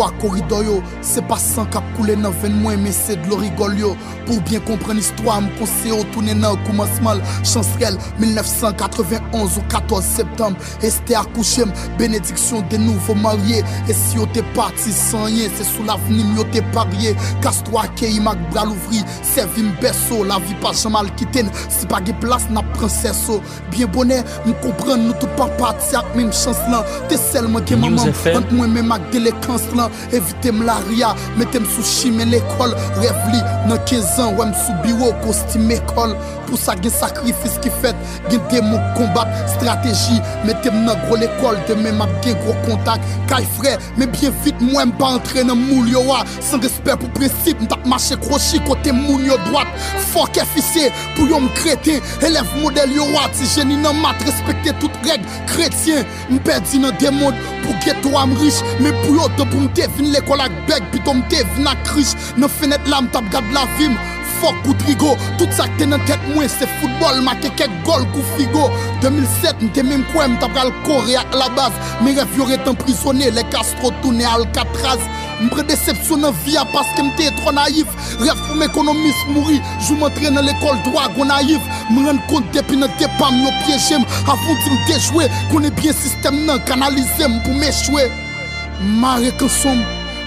[0.00, 3.16] m se vwa korido yo Se pa san kap koule nan ven mwen Men se
[3.16, 3.96] dlo rigol yo
[4.30, 10.56] Pour bien kompren istwa m konse yo Toune nan koumansmal Chansrel 1991 ou 14 septembre.
[10.86, 15.66] Este akouche m Benediksyon de nouvo marye E si yo te parti san yen Se
[15.66, 20.54] sou l'avenim yo te parye Kastwa ke imak bral ouvri Servi m beso La vi
[20.62, 23.40] pa jamal kiten Si pa ge plas na prinseso
[23.74, 27.82] Bien bonè m kompren nou tout pa pati ak mèm chans lan Te selman gen
[27.82, 28.14] News maman.
[28.14, 28.38] FM.
[28.38, 31.16] Ant mwen men ak delekans lan Evite m la ria.
[31.34, 32.78] Metem sou chime l'ekol
[34.20, 36.14] Rev li nan 15 an Wèm sou biro kostim ekol
[36.58, 37.96] sa gen sakrifis ki fet
[38.30, 43.76] Gen demo kombat Strategi Metem nan gro l'ekol Demen map gen gro kontak Kay fre
[43.96, 48.18] bien vite mwen pa entre nan moul yo wa San respect pou prinsip Mtap mache
[48.24, 49.70] krochi kote moun yo dwat
[50.10, 54.74] Fok efise Pou yo m kreten Elev model yo wa Ti jeni nan mat Respekte
[54.82, 58.64] tout reg Kretien Mpedi nan demod Pou geto am riche.
[58.82, 62.50] Men pou yo pou mte vin l'ekol ak beg Pito mte vin ak riche Nan
[62.58, 63.94] fenet lam tap gad la vim
[64.40, 67.20] Fok ou trigo, tout sa ke nan tet mwen Se football.
[67.26, 68.06] Ma ke kek gol
[68.36, 68.68] figo
[69.04, 73.28] 2007 mte menm kwen mta pral kore ak la baz Men rev yo retan prisonne
[73.36, 75.02] Le Castro toune Alcatraz.
[75.40, 77.92] Mpre decepsyon nan via paske mte tro naïf.
[78.20, 81.70] Rev pou m'ekonomis mouri Jou m'entre nan l'ekol droit go naïf.
[81.92, 86.44] Me ren kont depi nan depam yo piyejem Avon di mte jwe Konen bien sistem
[86.48, 88.08] nan kanalize m pou m'echwe
[89.00, 89.80] Mare kan som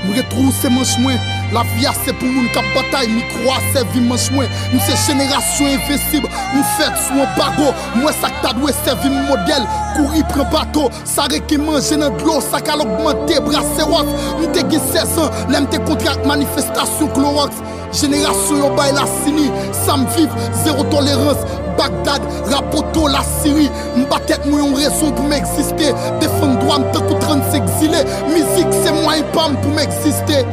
[0.04, 1.20] M retrouse manch mwen
[1.54, 4.96] La via se pou moun kap batay, mi kwa se vi man chwen Mwen se
[5.06, 7.70] jenerasyon invincible, mwen fet sou an bago
[8.00, 12.72] Mwen sak tadwe se vi model, kouri pren bato Sa reki manje nan dlo, sak
[12.74, 14.10] al augmente, brase wak
[14.40, 17.62] Mwen te gen 16 an, lem te kontrak manifestasyon Clorox.
[17.94, 19.52] Jenerasyon yo bay la sini,
[19.84, 21.62] sam viv, zéro tolérance.
[21.78, 22.22] Bagdad,
[22.52, 25.90] rapoto la Siri Mbatet mwen yon rezon pou m'eksiste
[26.22, 30.44] Defan doan te koutran s'exile Mizik se mwen yon pam pou m'eksiste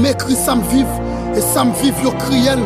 [0.00, 0.88] M'ekri sa m'viv
[1.34, 2.62] E sa m'viv yo kriel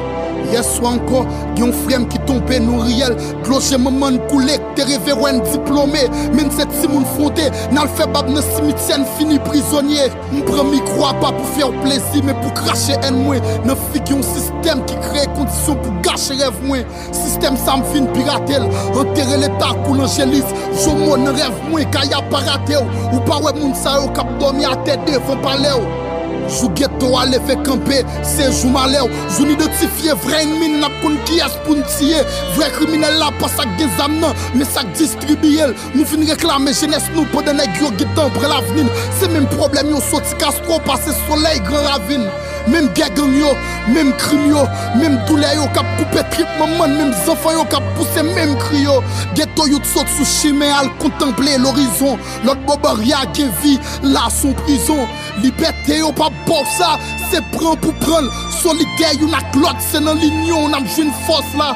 [0.48, 1.24] Yes ou anko,
[1.58, 3.12] yon frem ki tombe nou riel.
[3.44, 6.06] Gloje maman koulek, te reve wen diplome
[6.36, 10.14] Men set si moun fonte, nan fe bab nan simityen fini prisonnier.
[10.32, 14.24] Mpren mikro pa pou fè ou plezi, men pou krashe en mwen Nan fig yon
[14.30, 19.84] sistem ki kreye kondisyon pou gache rev mwen Sistem sa m fin piratel, enterre l'etat
[19.84, 20.48] kou l'angelis
[20.80, 24.68] Jomo nan rev mwen kaya parate ou Ou pa we moun sa yo kap domi
[24.68, 26.07] a te devan pale ou
[26.48, 29.22] Jou geto ale fe kampe, se jou male ou.
[29.36, 32.24] Joun identifiye vre enmin nap kon ki as pou ntiye.
[32.56, 35.76] Vre krimine la pa sak gen zam nan, me sak distribye el.
[35.94, 38.88] Nou fin reklame jenes nou pa dene gyo gitan pre la vnin
[39.18, 42.28] Se men problem yo soti kastro pase soley gran ravine
[42.68, 43.52] Mem gegan yo,
[43.94, 44.64] mem krim yo
[45.00, 48.98] Mem doule yo kap koupe trip maman Mem zafan yo kap pousse mem kri yo.
[49.38, 52.18] Geto yo tsot sou chime al kontemple l'horizon.
[52.46, 55.06] Lot bobar ya gen vi la son prison.
[55.42, 56.96] Liberté yo pa bop sa,
[57.30, 58.26] se pran pou pran
[58.58, 61.74] Solide yo nak lot, se nan linyon Nam jwen fos la,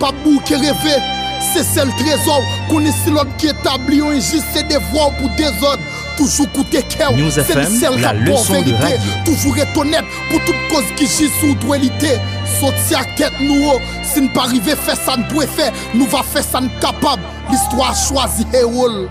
[0.00, 0.96] pa bou ke reve
[1.52, 5.82] Se sel trezor, kone si lot ki etabli Yo enjise devwa ou pou dezod
[6.16, 8.94] Toujou koute kèw, semisel rapor verite
[9.26, 12.14] Toujou retonet pou tout koz ki jisou dwelite
[12.56, 13.76] Soti ak tèt nou o,
[14.08, 17.20] sin pa rive fè san pwe fè Nou va fè san kapab,
[17.50, 19.04] l'histoire chwazi he wol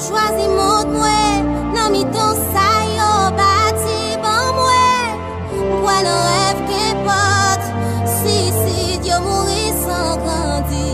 [0.00, 5.24] Chwazi mout mwen, nan mi ton sayo oh, bati ban mwen
[5.82, 7.68] Mwen an rev ke pot,
[8.16, 10.88] sisid yo mouri san grandi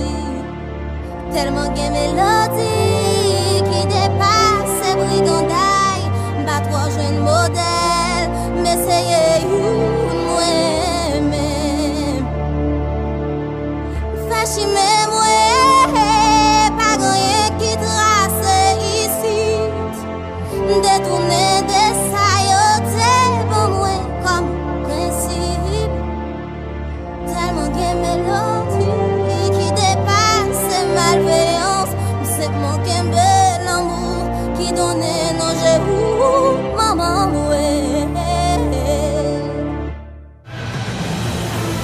[1.31, 2.92] Telman gen melodi
[6.53, 8.25] pa tro jwen model
[8.63, 12.21] Meseye yon mwen men
[14.29, 15.52] Fèchime mwen.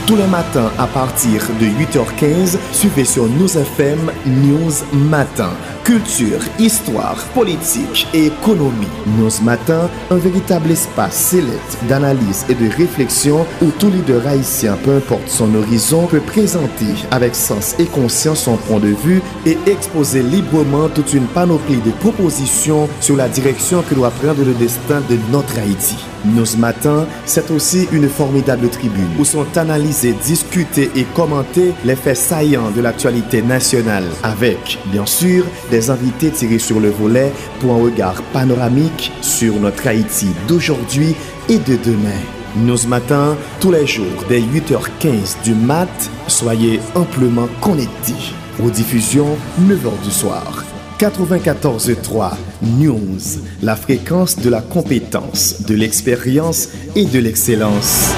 [0.09, 5.51] Tous les matins à partir de 8h15, suivez sur News FM News Matin.
[5.89, 8.87] Culture, histoire, politique et économie.
[9.19, 14.97] News Matin, un véritable espace sélect d'analyse et de réflexion où tout leader haïtien, peu
[14.97, 20.23] importe son horizon, peut présenter avec sens et conscience son point de vue et exposer
[20.23, 25.17] librement toute une panoplie de propositions sur la direction que doit prendre le destin de
[25.33, 25.97] notre Haïti.
[26.25, 32.17] News Matin, c'est aussi une formidable tribune où sont analysés, discutés et commentés les faits
[32.17, 37.83] saillants de l'actualité nationale avec, bien sûr, des invités tirés sur le volet pour un
[37.83, 41.15] regard panoramique sur notre Haïti d'aujourd'hui
[41.49, 42.21] et de demain.
[42.57, 45.89] News Matin, tous les jours dès 8h15 du mat,
[46.27, 48.35] soyez amplement connectés.
[48.65, 50.65] Aux diffusions, 9h du soir.
[50.99, 52.33] 94.3
[52.63, 53.21] News,
[53.63, 58.13] la fréquence de la compétence, de l'expérience et de l'excellence.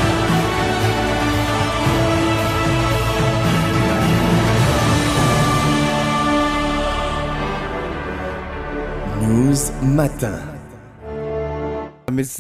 [10.00, 10.38] Matin.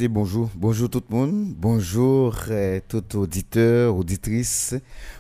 [0.08, 0.48] Bonjour.
[0.54, 1.54] Bonjour tout le monde.
[1.58, 4.74] Bonjour euh, tout auditeur, auditrice.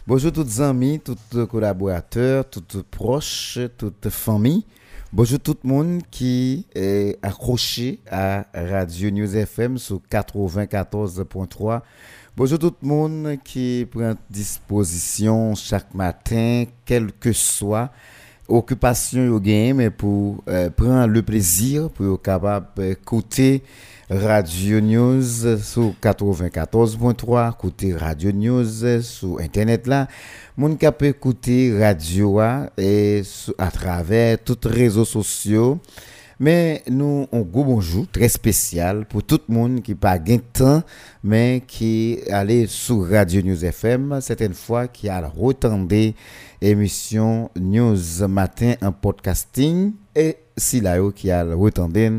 [0.06, 4.64] Bonjour tous amis, tous collaborateurs, toutes proches, toutes familles.
[5.12, 11.82] Bonjour tout le monde qui est accroché à Radio News FM sur 94.3.
[12.38, 17.90] Bonjour tout le monde qui prend disposition chaque matin, quelle que soit
[18.50, 23.62] occupation au game pour euh, prendre le plaisir pour être capable d'écouter
[24.10, 30.08] Radio News sur 94.3, écouter Radio News sur internet là.
[30.56, 32.40] Moun peut écouter radio
[32.76, 33.22] et
[33.56, 35.78] à travers tous les réseaux sociaux.
[36.42, 40.82] Mais nous, on go bonjour très spécial pour tout le monde qui pas gain temps,
[41.22, 46.14] mais qui allait sur Radio News FM, certaines fois qui a retendé
[46.60, 52.10] émission News Matin en podcasting et si là qui a retendé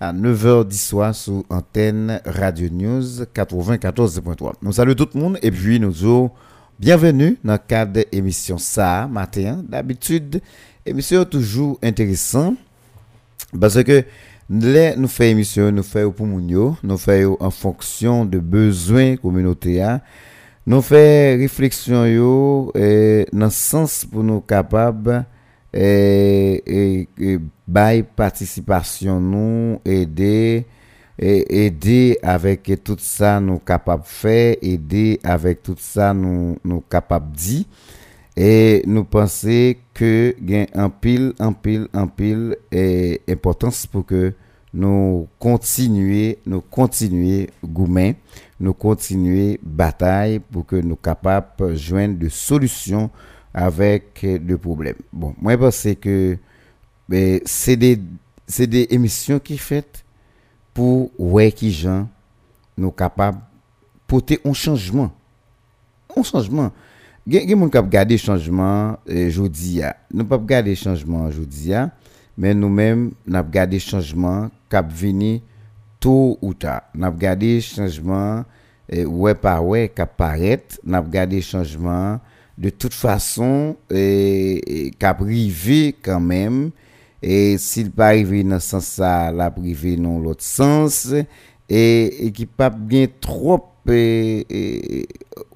[0.00, 4.54] à 9h du soir sur antenne Radio News 94.3.
[4.62, 6.30] Nous saluons tout le monde et puis nous avons
[6.80, 9.62] bienvenue dans le cadre de l'émission ça matin.
[9.68, 10.40] D'habitude,
[10.84, 12.54] émission toujours intéressant
[13.58, 14.04] parce que
[14.48, 20.00] nous faisons émission, nous faisons pour nous faisons en fonction de besoins communautaires.
[20.66, 22.30] Nou fè refleksyon yo
[22.74, 25.12] eh, nan sens pou nou kapab
[25.70, 30.64] eh, eh, bay patisipasyon nou, ede,
[31.14, 31.34] e,
[31.66, 37.62] ede avèk tout sa nou kapab fè, ede avèk tout sa nou, nou kapab di.
[38.34, 44.32] E nou panse ke gen anpil, anpil, anpil e importans pou ke
[44.76, 48.14] nous continuer nous continuer goumen
[48.60, 53.10] nous continuer bataille pour que nous capables joindre de solutions
[53.52, 54.96] avec le problème.
[55.12, 56.38] Bon, moi, je pense que
[57.44, 57.98] c'est des,
[58.58, 60.04] des émissions qui faites
[60.74, 62.08] pour ouais qui gens
[62.76, 63.38] nous capables
[64.06, 65.10] porter un changement.
[66.14, 66.70] Un changement.
[67.26, 68.98] Des gens qui garder le changement.
[69.06, 71.88] Nous ne pouvons pas garder le changement aujourd'hui, mais
[72.36, 75.40] men nou men nap gade chanjman kap vini
[76.02, 76.82] tou ou ta.
[76.96, 78.44] Nap gade chanjman
[78.88, 82.20] e, we pa we kap paret, nap gade chanjman
[82.56, 84.02] de tout fason e,
[84.60, 86.66] e, kap rive kanmen,
[87.20, 91.22] e sil pa rive nan sens sa, la prive nan lot sens, e,
[91.72, 94.62] e ki pap gen trop e, e,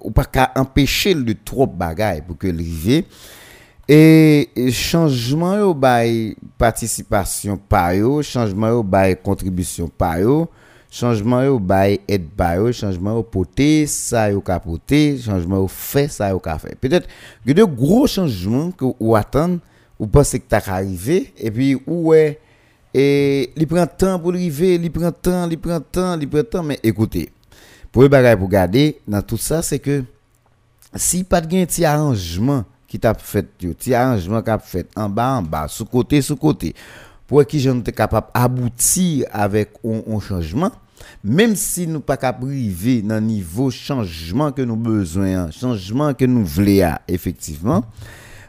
[0.00, 3.04] ou pa ka empeshe le trop bagay pou ke rive,
[3.92, 10.48] Et, changement au bail participation par yo, changement au bail contribution par yo,
[10.88, 16.30] changement au bail aide par changement au poté ça yo capoté changement au fait ça
[16.30, 17.08] yo ka fait peut-être
[17.44, 19.58] que de gros changements que ou attendre
[19.98, 22.38] ou pensez que t'as arrivé et puis ouais
[22.94, 26.62] et il prend temps pour arriver il prend temps il prend temps il prend temps
[26.62, 27.30] mais écoutez
[27.90, 30.04] pour le bagage pour garder dans tout ça c'est que
[30.94, 31.84] si pas de petit
[32.90, 36.72] ki tap fet yo, ti aranjman kap fet, anba anba, sou kote sou kote,
[37.30, 40.74] pou e ki jan nou te kapap aboutir avèk on chanjman,
[41.22, 46.42] mèm si nou pa kap rive nan nivou chanjman ke nou bezwen, chanjman ke nou
[46.56, 47.86] vle a, efektiveman,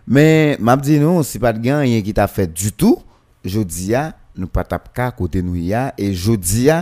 [0.10, 3.06] mè mabdi nou, si pat gen yon ki tap fet du tout,
[3.46, 6.82] jodi ya, nou pa tap ka kote nou ya, e jodi ya,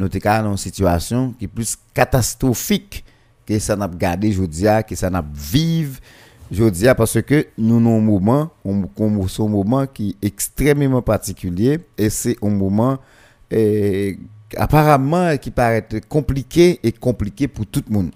[0.00, 3.00] nou te ka nan situasyon ki plus katastrofik,
[3.48, 5.98] ki sa nap gade jodi ya, ki sa nap vive,
[6.50, 12.10] je dis parce que nous avons un moment, un moment qui est extrêmement particulier et
[12.10, 12.98] c'est un moment
[14.56, 18.10] apparemment qui paraît compliqué et compliqué pour tout le monde.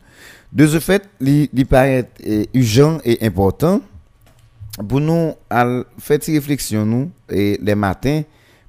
[0.53, 2.09] De ce fait, il paraît
[2.53, 3.81] urgent et important
[4.88, 5.33] pour nous
[5.99, 8.23] faire une réflexion nous et les matins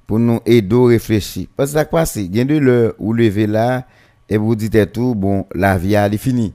[0.06, 1.48] pour nous aider à réfléchir.
[1.56, 3.84] Parce que ça passe, il y de l'heure lever là
[4.28, 6.52] et vous dites tout, bon, la vie est finie.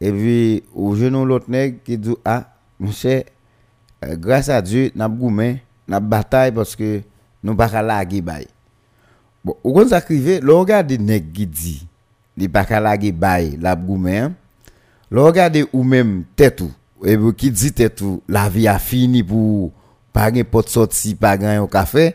[0.00, 3.22] Et puis, au genou l'autre nègre qui dit, ah, monsieur,
[4.04, 7.02] euh, grâce à Dieu, nous avons nous bataille parce que
[7.42, 8.22] nous pas la laguer
[9.44, 11.86] Bon, au ça crive, le regarde nèg qui dit,
[12.36, 14.28] il pas la laguer bail, la goumé.
[15.10, 16.62] Le regarde ou même tête
[17.04, 19.72] et qui dit tête la vie a fini pour
[20.12, 22.14] pas de porte sortie, pas un café.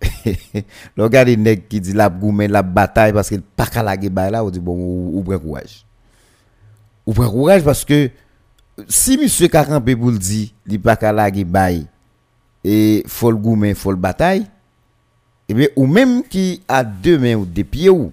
[0.24, 4.32] le regarde nèg qui dit la goumé, la bataille parce qu'il pas la laguer bail
[4.32, 5.84] là, on dit bon ou, ou courage
[7.06, 8.04] Ou pren kouraj paske
[8.88, 11.82] si misye kakampe pou l di li pakala ge bay
[12.62, 14.44] e fol goumen fol batay,
[15.50, 18.12] ebe ou menm ki a de men ou de pie ou,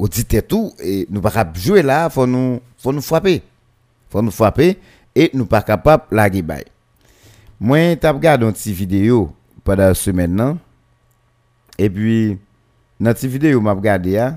[0.00, 3.38] ou di tetou, e, nou pa kap jwe la, fon nou, fon nou fwape.
[4.12, 4.72] Fon nou fwape,
[5.14, 6.64] e nou pa kapap la ge bay.
[7.60, 9.28] Mwen tap gade an ti video
[9.64, 10.56] pada semen nan,
[11.76, 12.16] e pi
[12.98, 14.32] nan ti video map gade ya,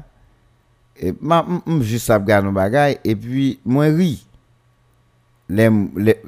[1.00, 1.46] et m'a
[1.82, 4.26] juste regarder nos bagaille et puis moi ri.
[5.50, 5.70] Les,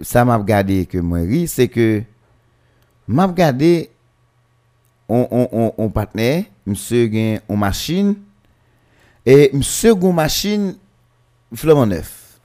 [0.02, 2.02] ça m'a regardé que moi ri c'est que
[3.08, 3.90] regardé
[5.08, 8.16] on on on, on partenaire monsieur gain en machine
[9.26, 10.76] et monsieur gon machine
[11.54, 12.40] flamant neuf.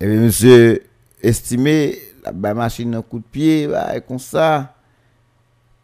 [0.00, 0.82] Et puis monsieur
[1.22, 3.68] estimé la machine un coup de pied
[4.06, 4.74] comme ça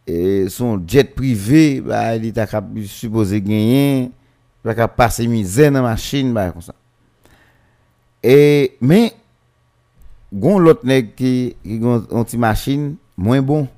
[0.07, 1.83] et son jet privé
[2.17, 2.47] il était
[2.87, 4.20] supposé gagner pas
[4.65, 6.77] Bak ap pase mizè nan machin, ba kon sa.
[8.21, 9.09] E, men,
[10.31, 13.69] gon lot neg ki, ki gon ti machin, mwen bon.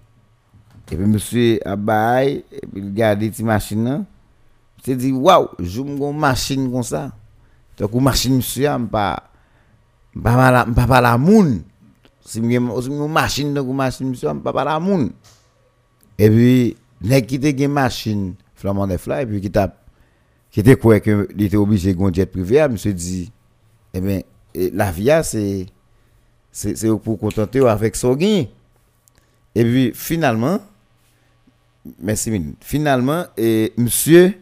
[0.93, 4.03] E pe msè ap bay, e pe gade ti machin nan.
[4.77, 7.07] Msè di, waw, joun gon machin kon sa.
[7.79, 9.07] Tok ou machin msè am pa,
[10.13, 11.61] mpa pa la, mpa pa la moun.
[12.27, 12.69] Si mwen
[13.09, 15.09] machin, tok ou machin msè am pa pa la moun.
[16.21, 16.51] E pi,
[17.09, 19.79] neg ki te gen machin, flaman de fly, e pi ki tap,
[20.53, 23.33] qui était quoi que il était obligé de jet privé, monsieur dit
[23.95, 24.21] eh bien
[24.55, 25.67] la vie c'est
[26.53, 28.45] c'est pour contenter avec son gain.
[29.55, 30.61] Et puis finalement
[31.99, 34.35] merci finalement et monsieur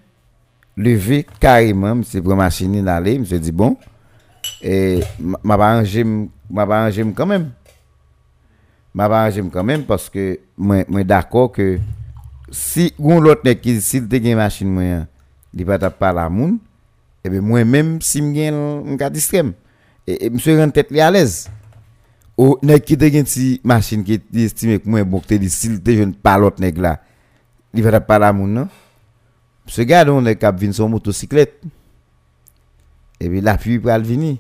[0.77, 3.77] levé carrément monsieur pour machine d'aller monsieur dit bon
[4.61, 6.05] et m'a arrangé
[7.15, 7.53] quand même
[8.93, 11.79] m'a arrangé quand même parce que moi moi d'accord que
[12.51, 15.07] si on l'autre qui s'il te machine moi
[15.55, 16.59] il va pas la moun
[17.25, 19.53] bien moi même si un cas distrem
[20.07, 21.51] et monsieur rend tête à l'aise
[22.41, 25.83] ou nèg qui te gen ti machine qui estime que moi bon te dit s'il
[25.83, 27.03] te jeune pas l'autre nèg là
[27.75, 28.69] il va pas la moun non
[29.67, 31.61] monsieur garde on est cap vinn son motocyclette
[33.21, 34.39] et puis la va venir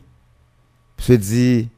[0.96, 1.68] monsieur dit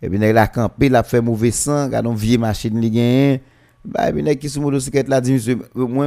[0.00, 3.40] et puis nèg la camper la fait mauvais sang garde on vieille machine li gen
[3.84, 6.06] bah et puis nèg qui sur motocyclette là dit monsieur moi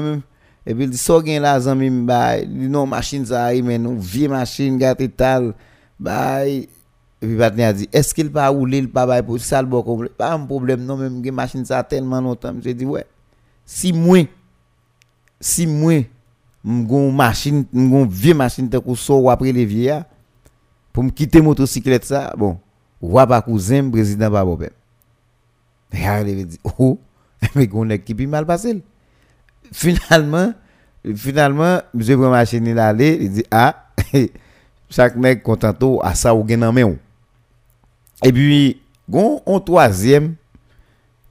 [0.69, 4.29] epi li so gen la zan mi mbay, li nou machin zari men nou, vie
[4.29, 5.49] machin gati tal,
[5.97, 6.67] bay,
[7.23, 10.11] epi patne a di, eske li pa oule, li pa bay pou, sal bo komple,
[10.19, 13.01] pa m problem nou men gen machin sa telman notan, mi se di we,
[13.65, 14.29] si mwen,
[15.41, 16.05] si mwen,
[16.61, 20.03] mgon machin, mgon vie machin te kou so wapre le vie ya,
[20.93, 22.59] pou m kite motosiklet sa, bon,
[23.01, 24.75] wap akou zem, prezident pa bopem.
[25.89, 26.95] E a, li ve di, ou, oh,
[27.47, 28.83] e me kon ek ki pi mal pasel,
[29.71, 30.53] finalement,
[31.15, 33.88] finalement, monsieur machine aller, il dit ah
[34.89, 36.75] chaque mec content à ça ou gain en
[38.23, 40.35] Et puis gon un troisième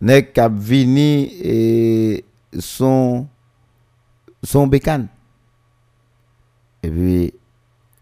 [0.01, 2.25] nèg qui vini
[2.59, 3.27] son
[4.43, 5.09] son bécane.
[6.83, 7.35] Et puis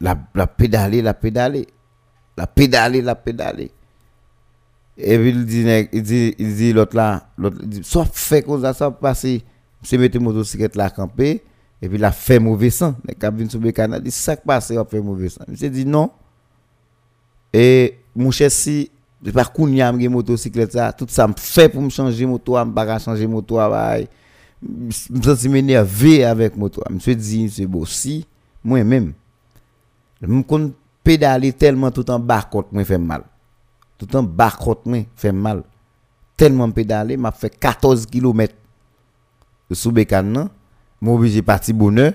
[0.00, 1.66] la la pédaler, la pédaler.
[2.36, 3.70] La pédaler, la pédaler.
[4.98, 8.60] Et puis il dit il dit il dit l'autre là, l'autre dit soit fait comme
[8.72, 9.42] ça, passer
[9.82, 11.42] Monsieur mette motocyclette là camper
[11.80, 12.94] et puis la fait mauvais sang.
[13.06, 15.44] Les cabines sur le dit ça passe a fait mauvais sang.
[15.48, 16.10] Monsieur dit non.
[17.52, 18.90] Et mon cher si
[19.24, 22.72] je pas kounya me motocyclette ça tout ça me fait pour me changer moto, me
[22.72, 23.58] pas changer moto.
[24.62, 24.90] Me
[25.22, 26.82] sens m'énervé avec moto.
[26.90, 28.26] Monsieur dit c'est beau si
[28.64, 29.12] moi même
[30.22, 30.72] me kon
[31.04, 33.22] pédaler tellement tout en bas côte moi fait mal.
[33.98, 35.62] Tout en bas côte moi fait mal.
[36.36, 38.54] Tellement pédaler m'a fait 14 km
[39.74, 40.48] sous bécane nan,
[41.04, 42.12] obligé parti bonheur,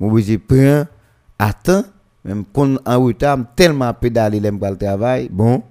[0.00, 0.86] obligé prendre
[1.38, 1.84] à temps,
[2.24, 5.62] même quand en retard, tellement pédaler l'aime le travail, bon,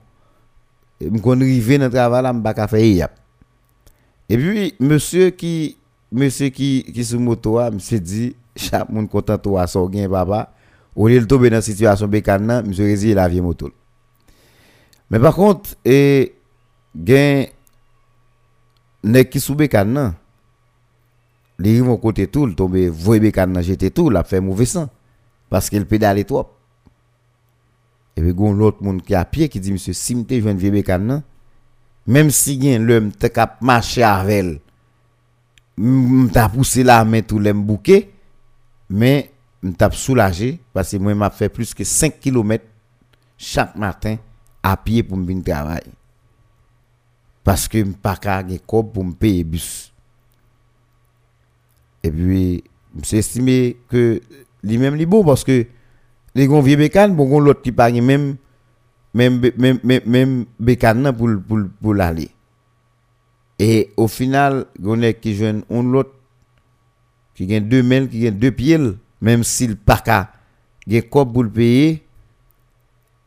[1.23, 3.09] quand arrivé dans le travail là, pas faire
[4.27, 5.77] Et puis monsieur qui
[6.11, 10.51] monsieur qui qui sur moto monsieur dit chaque monde content toi so gain papa
[10.95, 13.71] au lieu de tomber dans situation bécane nan monsieur résilier la vie moto.
[15.09, 16.35] Mais par contre et
[16.95, 17.45] gain
[19.31, 20.13] qui sous bécane
[21.59, 24.89] li mon côté tout bécane nan jeter tout la fait mauvais sang
[25.49, 26.47] parce qu'il pédale trop.
[28.15, 30.71] Et puis gon l'autre monde qui a pied qui dit monsieur si m'te jeune vieux
[30.71, 31.21] bécane nan
[32.07, 34.61] même si l'homme te cap marcher avec
[35.77, 38.09] m'ta poussé la main tout l'aime bouquet
[38.89, 42.63] mais m'ta soulagé parce que moi m'a fait plus que 5 km
[43.37, 44.17] chaque matin
[44.63, 45.91] à pied pour me travailler
[47.43, 49.88] parce que m'pas ka gen pour me payer bus
[52.03, 52.63] et puis
[53.03, 54.21] j'ai estimé que
[54.63, 55.65] lui même li beau parce que
[56.35, 58.35] les gon vieux bécane bon l'autre qui pas même
[59.13, 62.29] même même même, même bécane pour pour pour l'aller
[63.59, 66.13] et au final, on est qui un l'autre
[67.35, 68.79] qui gagne deux mains, qui gagne deux pieds,
[69.21, 72.05] même s'il pas qu'à quoi pour le payer.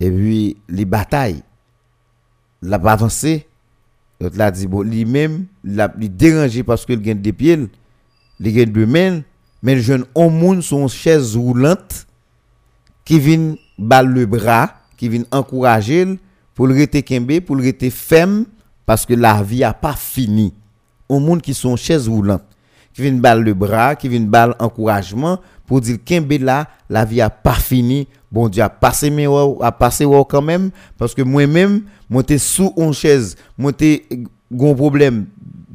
[0.00, 1.42] Et puis, les batailles,
[2.62, 3.46] la pas avancé.
[4.20, 7.68] L'autre l'a dit, bon, lui-même, il dérangé parce qu'il gagne deux pieds,
[8.50, 9.20] gagne deux mains,
[9.62, 12.06] mais jeune homme son chaise roulante
[13.04, 16.18] qui vient battre le bras, qui vient encourager
[16.54, 18.46] pour le rester kembe, pour le rester ferme
[18.86, 20.52] parce que la vie a pas fini.
[21.08, 22.44] Au monde qui sont chaises roulantes,
[22.92, 27.20] qui viennent balle le bras, qui viennent balle encouragement pour dire qu'un là, la vie
[27.20, 28.06] a pas fini.
[28.30, 29.10] Bon Dieu a passé
[29.60, 34.06] a passé quand même parce que moi-même, moi t'es sous une chaise, moi t'es
[34.50, 35.26] gros problème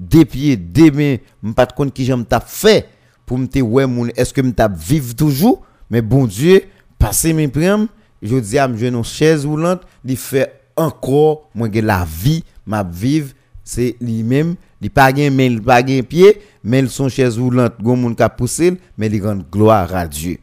[0.09, 2.89] des pieds, des mains, pas de compte qui j'aime t'a fait
[3.25, 5.65] pour me ouais est-ce que me t'a vivre toujours?
[5.89, 6.63] Mais bon Dieu,
[6.97, 7.87] passer mes primes,
[8.21, 13.33] je dis à me une chaise roulante, il fait encore moi la vie m'a vivre
[13.63, 17.97] c'est lui-même il pas gain mais il pas pied mais ils sont chaise roulante gon
[17.97, 19.19] moun ka pousser mais il
[19.51, 20.37] gloire à Dieu.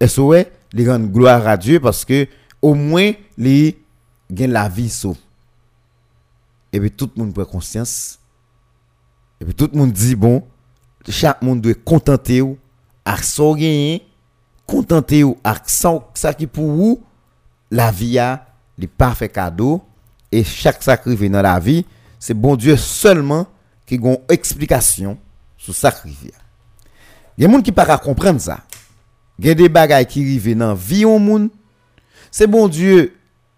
[0.00, 0.50] Est-ce ouais?
[0.72, 2.26] Il rend gloire à Dieu parce que
[2.62, 3.74] au moins il
[4.30, 5.18] gagne la vie sauve
[6.72, 8.19] et puis tout le monde prend conscience
[9.40, 10.42] Et puis tout le monde dit, bon,
[11.08, 12.58] chaque monde doit contenter ou,
[13.04, 14.06] à son gagné,
[14.66, 17.02] contenter ou, à ça qui pour vous,
[17.70, 19.82] la vie a les parfaits cadeaux.
[20.32, 21.84] Et chaque sacrifice dans la vie,
[22.18, 23.46] c'est bon Dieu seulement
[23.84, 25.18] qui a une explication
[25.56, 26.32] sur sacrifice.
[27.36, 28.60] Il y a des gens qui ne peuvent pas comprendre ça.
[29.38, 31.48] Il y a des bagailles qui arrivent dans la vie au monde.
[32.30, 33.16] C'est bon Dieu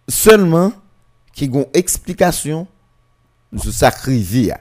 [0.09, 0.73] seulement
[1.33, 2.67] qui a une explication
[3.57, 4.53] sur sacrifice.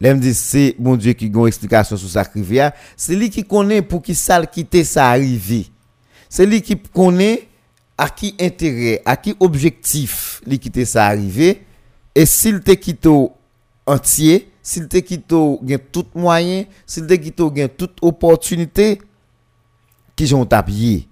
[0.00, 2.70] L'aime dit c'est bon Dieu qui a une explication sur sacrifice.
[2.96, 5.66] C'est lui qui connaît pour qui ça quitter ça arriver.
[6.28, 7.48] C'est lui qui connaît
[7.98, 11.66] à qui intérêt, à qui objectif li quitter ça arrivé
[12.14, 13.10] et s'il te quitté
[13.84, 19.02] entier, s'il te quitté gain tout moyen, s'il te quitté gain toute opportunité
[20.16, 21.06] qui j'ont tapé.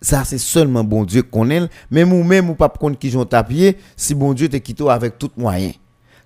[0.00, 3.76] Ça c'est seulement bon Dieu connaît, même ou même ou pas connaître qui j'ont tapé
[3.94, 5.72] si bon Dieu te quitté avec tout moyen.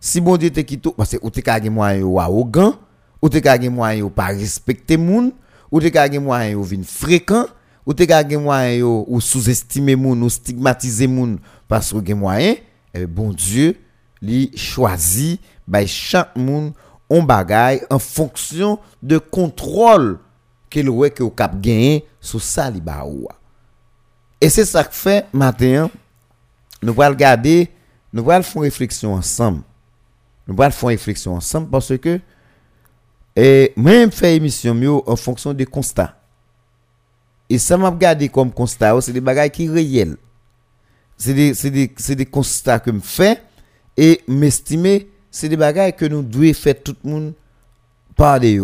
[0.01, 2.75] Si bon Dieu te quitté parce que ou te ka moyen ou arrogant,
[3.21, 5.31] ou te ka moyen ou pas respecter moun,
[5.71, 7.47] ou te ka moyen ou vin fréquent
[7.87, 12.59] ou te moyen ou sous-estimer moun ou stigmatiser moun parce que
[12.95, 13.77] eh, bon Dieu
[14.23, 16.73] li choisi by chaque moun
[17.09, 20.19] on bagaille en fonction de contrôle
[20.69, 22.71] qu'il que au cap gagner sur ça
[24.41, 25.91] et c'est ça que fait matin
[26.83, 27.71] nous allons regarder
[28.13, 29.63] nous allons faire réflexion ensemble
[30.53, 32.21] nous allons faire réflexion ensemble parce que
[33.37, 36.21] et même faire émission en fonction des constats
[37.51, 40.17] et ça m'a regardé comme constat, c'est des bagages qui réels.
[41.17, 43.43] C'est des, des, des, constats que je fais
[43.97, 47.33] et m'estimer, c'est des bagages que nous devons faire tout le monde
[48.17, 48.61] parler.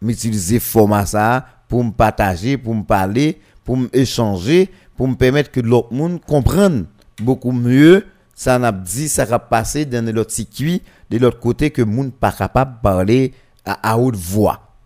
[0.00, 5.60] M'utiliser format ça pour me partager, pour me parler, pour m'échanger, pour me permettre que
[5.60, 6.86] l'autre monde comprenne
[7.20, 8.06] beaucoup mieux
[8.38, 12.30] ça n'a dit ça va passer dans l'autre circuit de l'autre côté que monde pas
[12.30, 14.76] capable de parler à, à haute voix.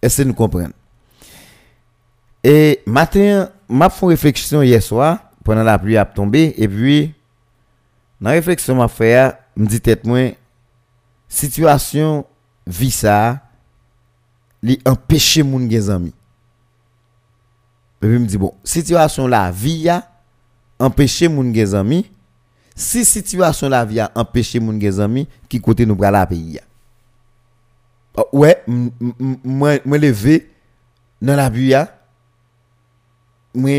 [0.00, 0.72] Est-ce que nous comprenons?
[2.42, 7.12] Et matin m'a fait réflexion hier soir pendant la pluie a tombé et puis
[8.18, 10.34] dans la réflexion m'a fait me dit tête moi
[11.28, 12.24] situation
[12.66, 13.42] vie ça
[14.62, 16.14] li empêcher moun gen amis
[18.00, 20.02] et puis me dit bon situation la vie a
[20.78, 22.10] empêcher moun gen amis
[22.78, 26.60] Si situation la vie a empêcher moun gen amis, qui côté nous la pays
[28.16, 30.50] oh, Ouais, moi moi lever
[31.22, 31.72] dans la pluie
[33.54, 33.70] moi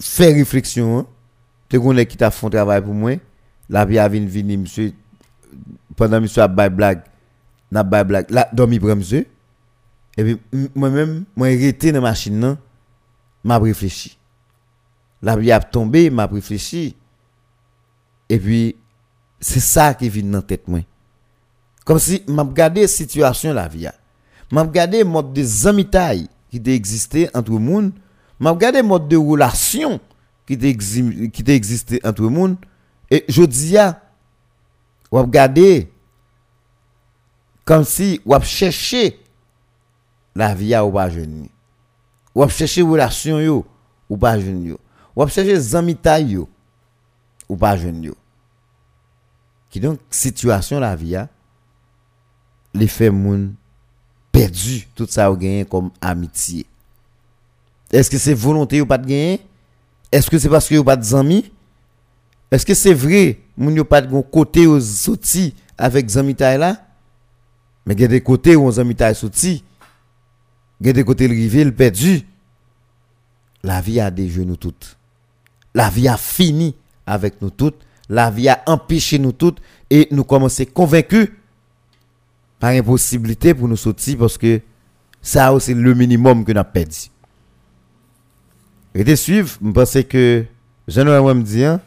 [0.00, 1.06] faire réflexion
[1.68, 3.12] te connais qui t'a fait travail pour moi
[3.68, 4.92] la vie a venu venir monsieur
[5.94, 7.02] pendant monsieur a bail blague
[7.70, 9.26] n'a bail blague la dormi pour monsieur
[10.16, 12.56] Et puis moi-même, moi arrêté dans machine là,
[13.44, 14.16] m'a réfléchi.
[15.22, 16.96] La vie a tombé, m'a réfléchi.
[18.28, 18.76] Et puis
[19.40, 20.80] c'est ça qui vient dans tête moi.
[21.84, 23.88] Comme si m'a regardé situation la vie.
[24.50, 27.92] M'a regardé mode de amitié qui existait entre le monde,
[28.38, 30.00] m'a regardé mode de relation
[30.46, 30.54] qui
[31.46, 32.56] existait entre le monde
[33.10, 33.76] et je dis
[35.10, 35.90] ou regarder
[37.64, 39.20] comme si ou chercher
[40.34, 41.48] la vie ou pas jeune.
[42.34, 43.64] Ou chercher relation yo
[44.08, 44.80] ou pas jeune yo.
[45.16, 46.48] Ou chercher zamita yo
[47.48, 48.12] ou pas jeune
[49.70, 51.16] qui donc situation la vie
[52.74, 53.54] les fait moun
[54.32, 54.86] perdu.
[54.94, 56.66] Tout ça ou gagné comme amitié.
[57.90, 59.40] Est-ce que c'est volonté ou pas de gagner?
[60.12, 61.04] Est-ce que c'est parce que ou pas de
[62.50, 66.86] est-ce que c'est vrai moun yo pas de côté aux sorti avec zamita là?
[67.84, 69.64] Mais il y a des côtés où on a sorti.
[70.80, 72.22] Il y a des côtés rivé, le perdu.
[73.62, 74.96] La vie a déjà nous toutes.
[75.74, 76.74] La vie a fini
[77.06, 77.76] avec nous toutes.
[78.08, 79.60] La vie a empêché nous toutes.
[79.90, 81.28] Et nous commençons convaincus
[82.58, 84.60] par impossibilité pour nous sortir parce que
[85.20, 87.10] ça c'est le minimum que nous avons perdu.
[88.94, 90.44] Et de suivre, je pense que,
[90.88, 91.80] je ne me dire, hein,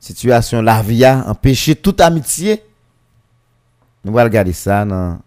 [0.00, 2.62] situation, la vie a empêché toute amitié
[4.04, 5.18] nous allons regarder ça dans,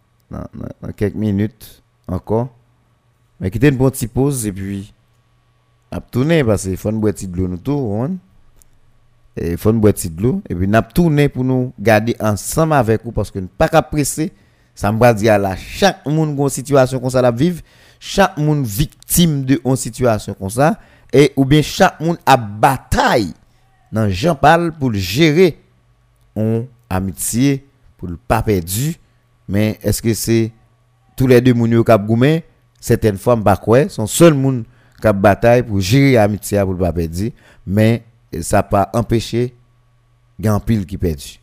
[0.96, 2.50] quelques minutes encore.
[3.40, 4.94] Mais quittez une petite pause et puis
[5.92, 8.18] à tourner parce qu'il faut une boire de l'eau nous tout.
[9.38, 10.42] Il faut une boire de l'eau.
[10.50, 13.82] Et puis nous tourner pour nous garder ensemble avec vous parce que nous pas qu'à
[13.82, 14.32] presser.
[14.74, 17.62] Ça me dire là, chaque monde a une situation comme ça la vivre.
[18.00, 20.78] Chaque monde victime de une situation comme ça.
[21.14, 23.34] Et ou bien chaque monde a bataille
[23.96, 25.58] dans Jean parle pour gérer
[26.36, 27.66] une amitié
[27.98, 28.96] pour le pas perdu
[29.48, 30.52] mais est-ce que c'est
[31.16, 32.44] tous les deux moun k'ap goumé
[32.80, 34.66] certaines fois pas quoi son seul moun
[35.02, 37.32] k'ap bataille pour gérer l'amitié pour le pas perdu
[37.66, 38.04] mais
[38.42, 39.56] ça pas empêché
[40.60, 41.40] pile qui perdu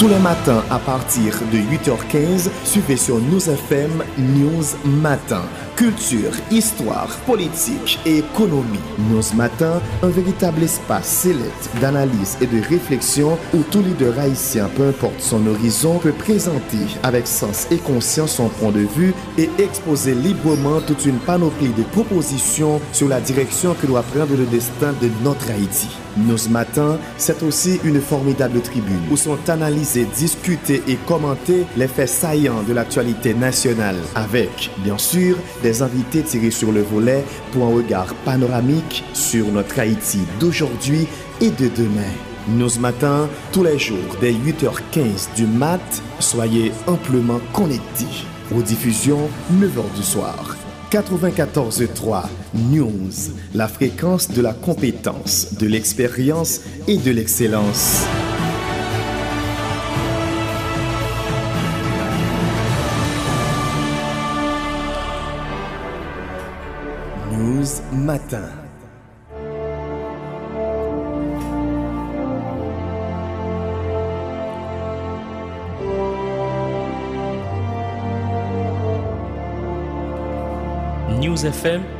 [0.00, 5.42] tous les matins à partir de 8h15, suivez sur News FM News Matin.
[5.76, 8.78] Culture, histoire, politique et économie.
[9.10, 14.88] News Matin, un véritable espace sélect d'analyse et de réflexion où tout leader haïtien, peu
[14.88, 20.14] importe son horizon, peut présenter avec sens et conscience son point de vue et exposer
[20.14, 25.08] librement toute une panoplie de propositions sur la direction que doit prendre le destin de
[25.24, 25.88] notre Haïti.
[26.16, 32.08] Nous Matin, c'est aussi une formidable tribune où sont analysés, discutés et commentés les faits
[32.08, 37.74] saillants de l'actualité nationale avec, bien sûr, des invités tirés sur le volet pour un
[37.74, 41.06] regard panoramique sur notre Haïti d'aujourd'hui
[41.40, 42.12] et de demain.
[42.48, 45.80] Nous Matin, tous les jours dès 8h15 du mat,
[46.18, 48.26] soyez amplement connectés.
[48.56, 50.56] Aux diffusions 9h du soir.
[50.90, 53.12] 94.3 News,
[53.54, 58.04] la fréquence de la compétence, de l'expérience et de l'excellence.
[81.20, 81.99] News FM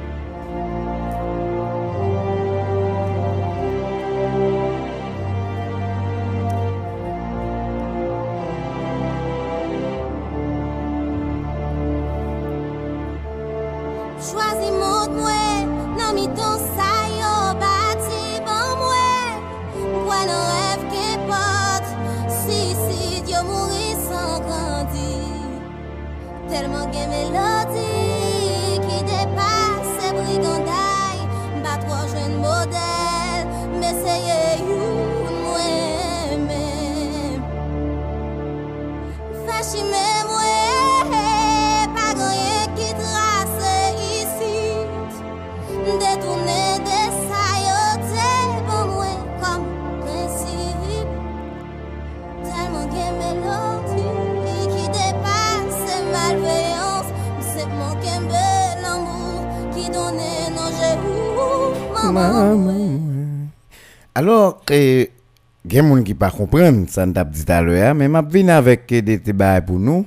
[66.11, 69.61] qui pas comprendre ça n'a dit tout à l'heure mais m'a venu avec des débats
[69.61, 70.05] pour nous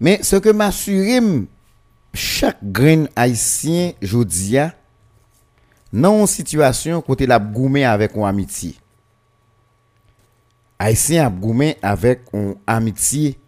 [0.00, 1.44] mais ce que m'assure
[2.14, 4.72] chaque grain haïtien jodia
[5.92, 8.76] dans une situation côté l'a goumé avec une amitié
[10.78, 13.38] haïtien a goumé avec une amitié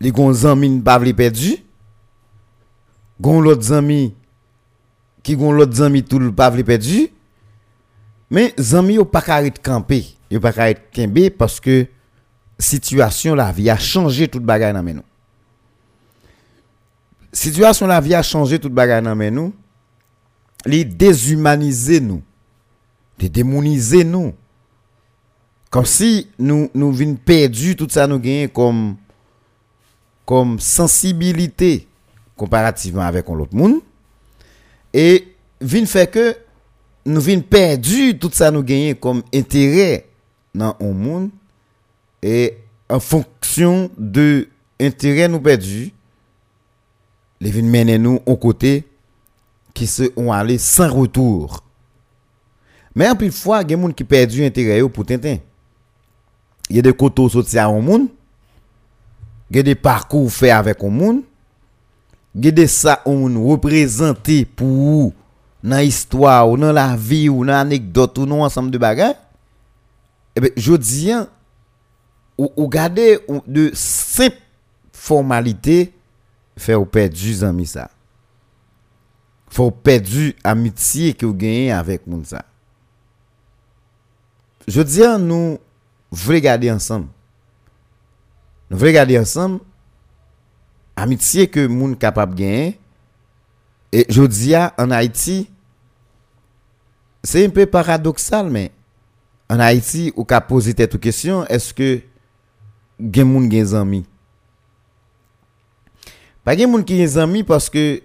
[0.00, 1.58] les gon amis ne pas perdu
[3.20, 4.14] gon l'autre ami
[5.22, 7.08] qui gon l'autre ami tout le pas perdu
[8.30, 11.86] mais zami yo pas carré de camper yo pas carré de kembe parce que
[12.58, 15.02] situation la vie a changé toute bagaille dans nous.
[17.32, 19.54] Situation la vie a changé toute bagaille dans nous.
[20.66, 22.22] Les déshumaniser nous.
[23.18, 24.34] Les démoniser nous.
[25.70, 28.96] Comme si nous nous vinn perdu tout ça nous gagne comme
[30.24, 31.88] comme sensibilité
[32.36, 33.80] comparativement avec l'autre monde
[34.92, 36.36] et vinn fait que
[37.04, 40.06] nous vinn perdu tout ça nous gagne comme intérêt
[40.54, 41.28] nan ou moun
[42.24, 42.54] e
[42.92, 44.46] an fonksyon de
[44.82, 45.88] interè nou perdi
[47.42, 48.78] le vin mènen nou an kote
[49.74, 51.58] ki se an ale san retour.
[52.94, 55.42] Mè an pil fwa gen moun ki perdi interè yo pou tenten
[56.70, 58.06] ye de koto sot se an moun
[59.52, 61.20] gen de parkou fè avèk an moun
[62.34, 65.12] gen de sa an moun reprezentè pou ou
[65.64, 69.14] nan histwa ou nan la vi ou nan anekdot ou nan ansam de bagay
[70.34, 71.28] Eh Ebe, jodi an,
[72.36, 74.42] ou, ou gade ou de simple
[74.90, 75.92] formalite
[76.58, 77.88] fè ou perdu zanmi sa.
[79.52, 82.42] Fè ou perdu amitye ki ou genye avèk moun sa.
[84.66, 85.58] Jodi an nou
[86.14, 87.06] vre gade ansam.
[88.70, 89.58] Nou vre gade ansam,
[90.98, 92.74] amitye ke moun kapap genye,
[93.94, 95.44] e jodi an an Haiti,
[97.24, 98.72] se yon pe paradoxal men,
[99.48, 102.00] en Haïti, ou ka pose tête ou question, est-ce que
[102.98, 104.04] gen moun gen zami?
[106.44, 108.02] Pas gen moun ki gen zami parce que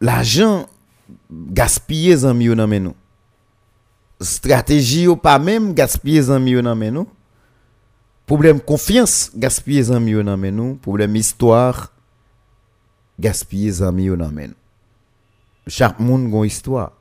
[0.00, 0.66] l'argent
[1.30, 2.96] gaspillé zami yo nan men nou.
[4.24, 7.08] Stratégie ou pas même gaspillé zami yo nan men nou.
[8.24, 10.78] Problème confiance gaspillé zami yo nan men nou.
[10.80, 11.90] Problème histoire
[13.20, 14.60] gaspillé zami yo nan men nou.
[15.68, 16.93] Chaque monde gon histoire.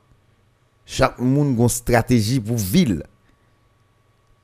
[0.86, 3.00] Chak moun gon strategi pou vil.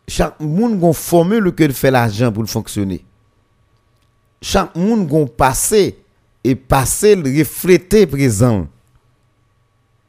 [0.09, 2.99] Chak moun gon formule ke l fè l'ajan pou l fonksyonè.
[4.39, 5.91] Chak moun gon pase,
[6.45, 8.63] e pase l reflete prezan.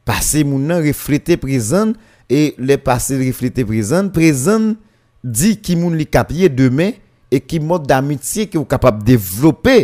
[0.07, 1.97] Pase moun nan reflete prezan,
[2.31, 4.73] e le pase l reflete prezan, prezan
[5.21, 6.95] di ki moun li kapye demè,
[7.31, 9.83] e ki mod d'amitye ki ou kapap devlopè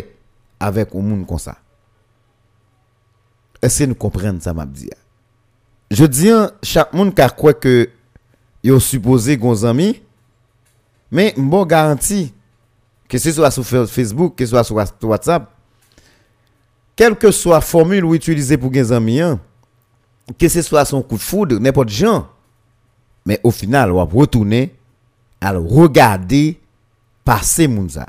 [0.62, 1.58] avèk ou moun kon sa.
[3.62, 4.98] Ese nou komprende sa mabdi ya.
[5.90, 7.88] Je dis hein, chaque monde qui croit que
[8.62, 10.02] yo supposé gon amis
[11.10, 12.32] mais bon garantie
[13.08, 15.48] que ce soit sur Fa- Facebook que ce soit sur WhatsApp
[16.96, 19.38] quelle que soit la formule ou utilisée pour gen amis hein,
[20.38, 22.34] que ce soit son coup de foudre n'importe genre
[23.24, 24.74] mais au final on va retourner
[25.40, 26.58] à regarder
[27.24, 28.06] passer moun ça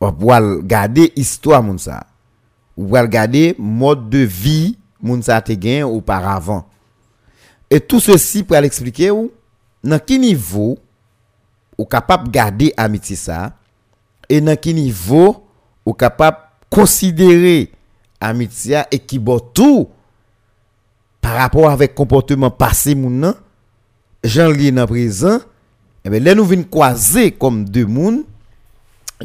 [0.00, 2.06] on va regarder histoire moun ça
[2.76, 6.64] ou va regarder mode de vie moun sa te gen auparavant.
[7.70, 9.30] Et tout ceci pour l'expliquer ou
[9.82, 10.78] dans quel niveau
[11.76, 13.52] ou capable garder amitié ça
[14.28, 15.44] et dans quel niveau
[15.84, 16.38] ou capable
[16.70, 17.70] considérer
[18.20, 19.20] amitié et qui
[19.52, 19.88] tout
[21.20, 23.34] par rapport avec comportement passé moun nan
[24.22, 25.40] j'en lié dans présent
[26.04, 28.24] et ben là nous venons croiser comme deux moun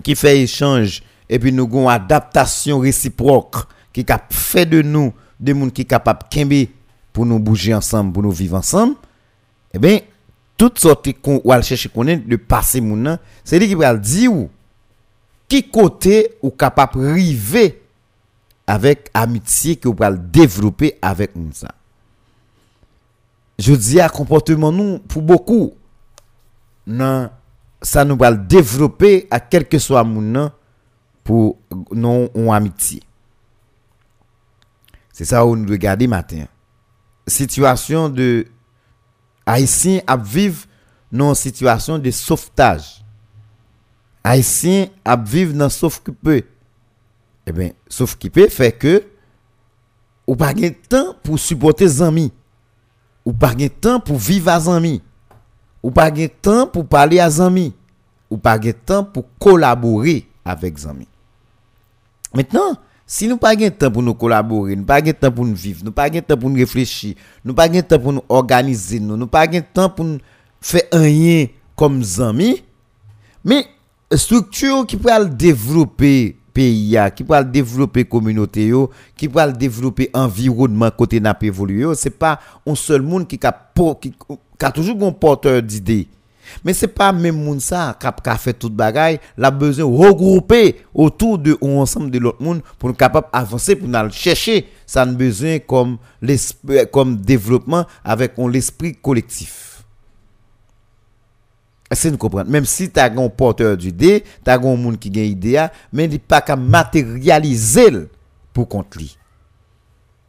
[0.04, 3.58] qui fait échange et puis nous avons une adaptation réciproque
[3.94, 6.67] qui a fait de nous de moun ki kapap kenbe
[7.15, 8.93] pou nou bouje ansam, pou nou vive ansam,
[9.73, 10.04] e ben,
[10.60, 14.28] tout sorti kon wal chèche konen de pase moun nan, se li ki pral di
[14.30, 14.49] ou,
[15.49, 17.71] ki kote ou kapap rive
[18.69, 21.73] avèk amitye ki ou pral devlopè avèk moun sa.
[23.60, 25.73] Je di a komporteman nou pou boku
[26.88, 27.32] nan
[27.84, 30.52] sa nou pral devlopè a kelke so a moun nan
[31.28, 31.56] pou
[31.91, 33.02] non, nou an amitye.
[35.19, 36.45] C'est ça où nous regarder matin.
[37.27, 38.45] Situation de
[39.45, 40.63] haïtien à vivre
[41.12, 43.03] dans une situation de sauvetage.
[44.23, 46.41] Haïtien à vivre dans sauf que peu
[47.45, 49.03] eh bien sauf qui peut fait que
[50.25, 52.32] ou pas de temps pour supporter les amis.
[53.25, 55.01] Ou pas de temps pour vivre avec amis.
[55.84, 57.75] Ou pas de temps pour parler à amis.
[58.29, 61.10] Ou pas de temps pour collaborer avec amis.
[62.34, 62.77] Maintenant
[63.12, 65.82] si nous pas de temps pour nous collaborer nous pas de temps pour nous vivre
[65.84, 69.17] nous pas de temps pour nous réfléchir nous pas de temps pour nous organiser nous
[69.17, 70.19] nous pas de temps pour nous
[70.62, 72.63] faire rien comme amis
[73.43, 73.65] mais
[74.13, 78.72] structure qui peut développer pays qui peut développer communauté
[79.17, 84.13] qui peut développer environnement côté n'a évoluer, c'est pas un seul monde qui a qui
[84.62, 86.08] a toujours un porteur d'idées.
[86.64, 91.38] Mais c'est pas même moun ça qui a fait toute bagaille, la besoin regrouper autour
[91.38, 95.06] de ou ensemble de l'autre monde pour nous capable avancer pour nous chercher ça a
[95.06, 95.98] besoin comme
[96.92, 99.70] comme développement avec l'esprit collectif.
[101.90, 105.10] Que nous comprenons Même si tu as un porteur d'idée, tu as un monde qui
[105.20, 108.08] a une idée, mais il n'est pas qu'à matérialiser
[108.54, 109.18] pour compte lui.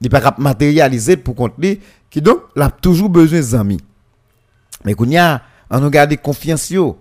[0.00, 3.80] Il n'est pas qu'à matérialiser pour compte lui, qui donc, il a toujours besoin d'amis.
[4.84, 6.98] Mais qu'on y a, on nous garde confiance yo,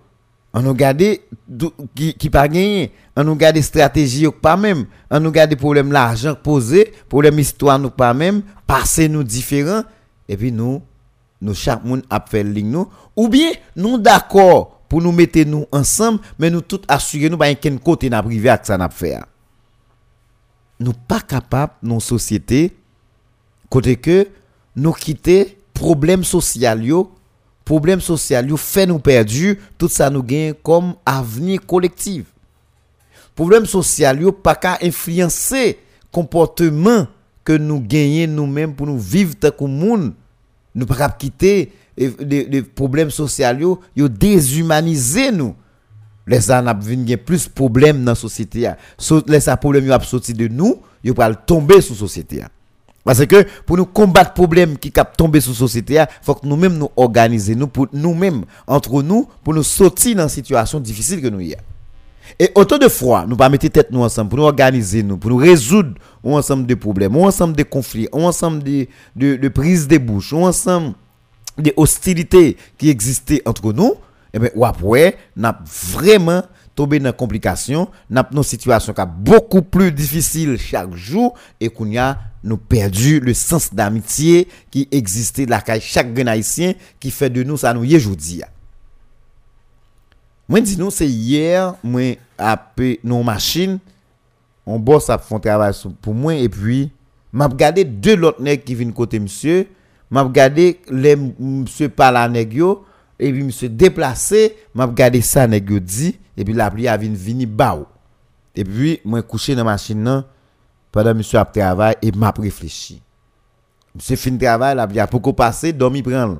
[0.54, 1.18] on nous garde
[1.96, 5.92] qui qui pas gagné, on nous garde stratégie yo pas même, on nous garde problème
[5.92, 9.84] l'argent posé, problème histoire nous pas même, passé nous différent
[10.28, 10.82] et puis nous
[11.42, 15.66] nous chaque monde a fait ligne nous ou bien nous d'accord pour nous mettre nous
[15.72, 19.26] ensemble mais nous tout assurer nous pas quel côté n'a privé avec ça n'a faire.
[20.80, 22.76] Nous pas capable nos sociétés
[23.70, 24.28] côté que
[24.76, 27.12] nous quitter problème social yo
[27.70, 32.24] problème social yo fait nous perdu tout ça nous gagne comme avenir collectif.
[33.36, 35.78] Problème social yo pas qu'à influencer
[36.12, 37.06] comportement
[37.44, 40.14] que nous gagnons nous-mêmes pour nous vivre tant que monde.
[40.74, 45.54] Nous pas quitter les problèmes sociaux yo déshumaniser nous.
[46.26, 46.98] Les gens n'a plus
[47.46, 48.68] de problèmes dans la société
[49.28, 52.42] les problèmes yo sorti de nous yo pas tomber sur la société
[53.04, 56.46] parce que pour nous combattre problème qui cap tomber sur la société, il faut que
[56.46, 61.22] nous-mêmes nous organiser nous pour nous-mêmes entre nous pour nous sortir dans une situation difficile
[61.22, 61.58] que nous y a.
[62.38, 65.32] Et autant de fois, nous pas mettre tête nous ensemble pour nous organiser nous, pour
[65.32, 70.94] nous résoudre ensemble de problèmes, ensemble de conflits, ensemble de, de, prises de bouche, ensemble
[71.58, 73.94] de hostilités qui existaient entre nous,
[74.32, 76.44] et eh bien, après, n'a vraiment
[76.76, 81.88] tombé dans complication, n'a une situation qui est beaucoup plus difficile chaque jour et qu'on
[81.88, 81.98] y
[82.44, 87.58] nous perdu le sens d'amitié qui existait là chaque grand haïtien qui fait de nous
[87.58, 88.42] ça nous aujourd'hui.
[90.48, 93.80] Moi dis nous c'est hier moi appé nos machines
[94.66, 96.92] on bosse à font travail pour moi et puis
[97.34, 99.68] m'a regardé deux autres nèg qui viennent côté monsieur
[100.10, 102.86] m'a regardé les monsieur par la nèg yo
[103.20, 106.98] et puis monsieur déplacé m'a regardé ça nèg yo dit et puis la pluie a
[106.98, 107.88] vinn vini bao.
[108.56, 110.26] et puis moi couché dans machine là
[110.92, 113.02] pendant monsieur a travail et m'a réfléchi.
[113.94, 116.40] Monsieur fin travail, là, il a beaucoup passé, dormi prendre.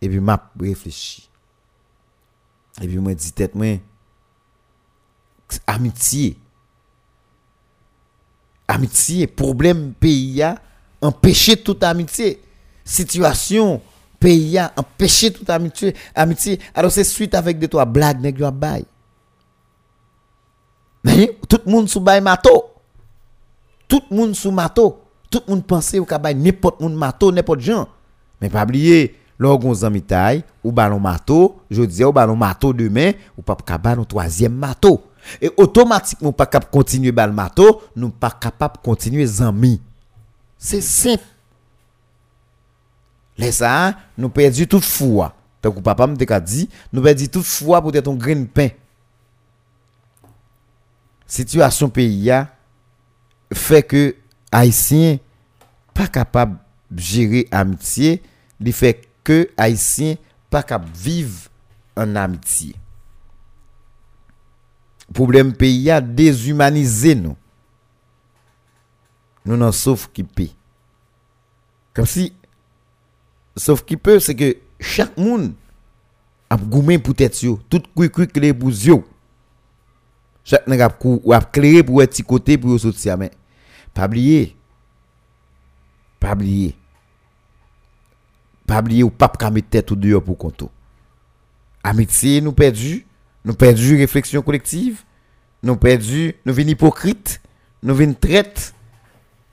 [0.00, 1.28] Et puis m'a réfléchi.
[2.80, 3.78] Et puis m'a dit tête moi
[5.66, 6.38] amitié.
[8.66, 10.56] Amitié, problème pays a
[11.00, 12.42] empêcher toute amitié.
[12.84, 13.82] Situation
[14.18, 16.58] pays a empêcher toute amitié, amitié.
[16.74, 18.84] Alors c'est suite avec des trois blagues nèg yo bail.
[21.04, 22.71] Mais tout le monde sous bail mato.
[23.92, 27.60] Tout le monde sous mato, tout le monde pensait au cabane n'importe monde mato, n'importe
[27.60, 27.86] gens.
[28.40, 33.12] Mais pas oublier, lorsqu'on zami taille ou ballon mato, je disais ou ballon mato demain
[33.36, 35.02] ou pas capable un troisième mato.
[35.42, 39.78] Et automatiquement pas capable continuer ballon mato, nous pas capable continuer zami.
[40.56, 41.22] C'est simple.
[43.36, 45.34] Les ça, nous perdu toute foi.
[45.62, 48.68] Donc papa me dit, nous perdu toute foi pour être un grain de pain.
[51.26, 52.30] Situation pays
[53.52, 54.14] fait que
[54.50, 55.18] haïtien
[55.94, 56.58] pas capable
[56.94, 58.22] gérer amitié,
[58.60, 60.16] li fait que haïtien
[60.50, 61.48] pas capable vivre
[61.96, 62.74] en amitié.
[65.12, 67.36] Problème pays a déshumanisé nous.
[69.44, 70.52] Nous n'en sauf qui paie.
[71.94, 72.32] Comme si
[73.56, 75.52] sauf qui peut c'est que chaque monde
[76.48, 77.38] a goumé pour tête
[77.68, 79.04] tout cui cui clé pour yeux.
[80.44, 83.30] Chaque nèg a kou a clairé pour être côté pour sortir mais
[83.94, 84.54] Pabliye.
[86.20, 86.74] Pabliye.
[88.66, 90.70] Pabliye ou pap ka met tèt ou deyo pou konto.
[91.82, 93.04] Amitié nous perdu,
[93.44, 95.02] nous perdu réflexion collective,
[95.62, 97.40] nous perdu, nous vînes hypocrite,
[97.82, 98.72] nous vînes traite,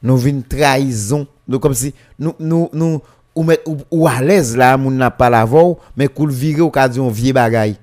[0.04, 1.28] nous vînes trahison.
[1.48, 3.02] Donc comme si nous nous nous
[3.36, 6.66] ou, met, ou, ou à l'aise là, moun n'a pas la voix, mais qu'on vire
[6.66, 7.78] au cas d'un vieux bagaille.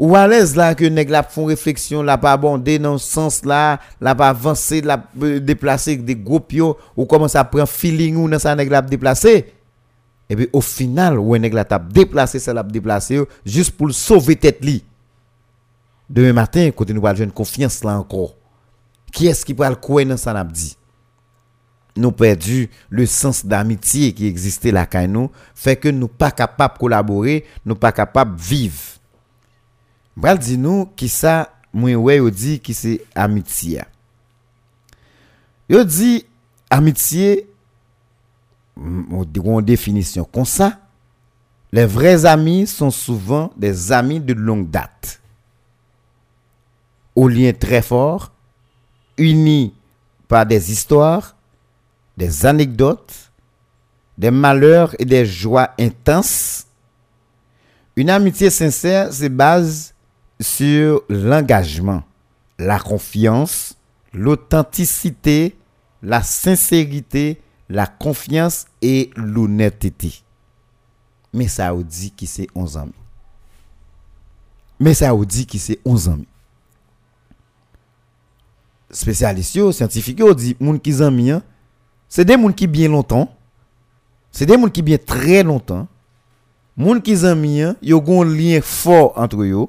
[0.00, 3.78] Ou à l'aise là que nèg la font réflexion la pas abondé dans sens là
[4.00, 6.54] la pas avancer la déplacer des groupes
[6.96, 9.52] ou commence à prendre feeling ou dans ça nèg la déplacer.
[10.30, 14.36] Et puis au final ou nèg la t'a déplacer ça l'a déplacer juste pour sauver
[14.36, 14.82] tête li.
[16.08, 18.36] Demain matin côté nous va une confiance là encore.
[19.12, 20.78] Qui est-ce qui va le croire dans ça n'a dit?
[21.94, 27.44] Nous perdu le sens d'amitié qui existait là nous fait que nous pas capable collaborer
[27.66, 28.99] nous pas capable vivre
[30.20, 33.86] Bral di nou ki sa mwen wè yo di ki se amitye.
[35.70, 36.20] Yo di
[36.70, 37.46] amitye,
[38.76, 40.74] mwen definisyon kon sa,
[41.72, 45.20] Les vrais amis sont souvent des amis de longue date,
[47.14, 48.32] aux liens très forts,
[49.16, 49.72] unis
[50.26, 51.36] par des histoires,
[52.16, 53.30] des anecdotes,
[54.18, 56.66] des malheurs et des joies intenses.
[57.94, 59.89] Une amitié sincère se base
[60.40, 62.02] sur l'engagement,
[62.58, 63.76] la confiance,
[64.12, 65.56] l'authenticité,
[66.02, 70.22] la sincérité, la confiance et l'honnêteté.
[71.32, 72.92] Mais ça vous dit qui c'est 11 amis.
[74.80, 76.26] Mais ça vous dit qui c'est 11 amis.
[78.90, 81.42] Spécialistes, scientifiques, yo, dit, moun qui amis, hein,
[82.08, 83.32] c'est des moun qui bien longtemps.
[84.32, 85.86] C'est des moun qui bien très longtemps.
[86.76, 89.68] Moun qui amis, hein, yo gon lien fort entre eux.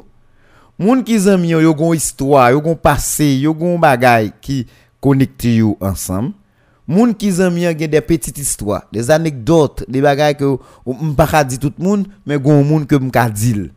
[0.80, 4.64] Moun ki zanm yo yo gon histwa, yo gon pase, yo gon bagay ki
[5.04, 6.32] konekte yo ansam.
[6.90, 10.50] Moun ki zanm yo gen de petit histwa, de anekdot, de bagay ke
[11.12, 13.70] mpa ka di tout moun, men gon moun ke mka dil.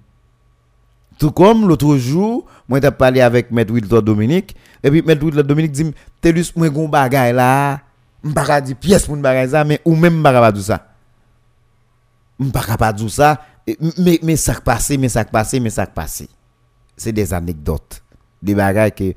[1.18, 5.46] Tout comme l'autre jour, moi j'ai parlé avec Maître Wilton Dominique, et puis Maître Wilton
[5.46, 7.80] Dominique dit, telus juste moi gon bagay là,
[8.22, 10.86] m'pa ka di pièce pour bagay ça, mais ou même m'pa ka pas ça.
[12.38, 13.40] M'pa ka pas ça,
[13.98, 16.28] mais e, mais ça passé, mais ça passé, mais ça passé.
[16.96, 18.02] C'est des anecdotes,
[18.42, 19.14] des bagages que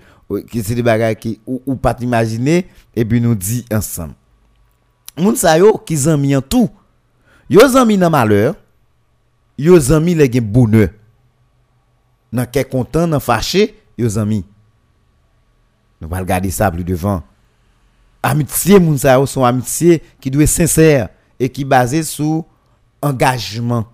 [0.64, 4.14] c'est des bagages qui ou, ou pas imaginer et puis nous dit ensemble.
[5.18, 6.70] Moun sa yo qui zami en tout.
[7.50, 8.56] Yo zami dans malheur,
[9.58, 10.90] yo zami les gen bonheur.
[12.32, 14.46] Dans quel content, dans fâché, yo zami.
[16.00, 17.24] Nous va regarder ça plus devant.
[18.22, 21.10] Amitié moun sa yo amitié qui doit être sincère
[21.40, 22.46] et qui basée sur
[23.02, 23.86] engagement.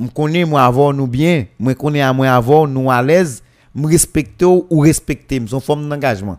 [0.00, 3.42] Je connais avant nous bien, moi connais à moi avant nous à l'aise,
[3.74, 6.38] me respecter ou respecter, son forme d'engagement.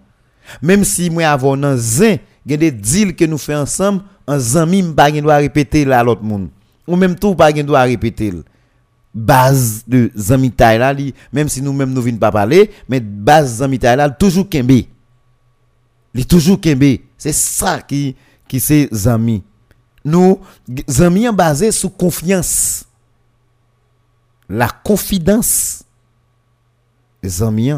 [0.61, 4.03] Même si moi avant nan zin, il y a des deals que nous faisons ensemble,
[4.25, 6.47] un zami m'pa doit répéter là l'autre monde.
[6.87, 8.33] Ou même tout pas doit répéter.
[9.13, 10.95] Base de zami là,
[11.33, 14.83] même si nous même nous venons pas parler, mais base zami là toujours kembe.
[16.13, 16.97] Il toujours kembe.
[17.17, 18.15] C'est ça qui
[18.47, 19.43] qui c'est zami.
[20.05, 20.39] Nous
[20.87, 22.85] zami basé sur confiance
[24.49, 25.83] la confidence
[27.21, 27.71] les amis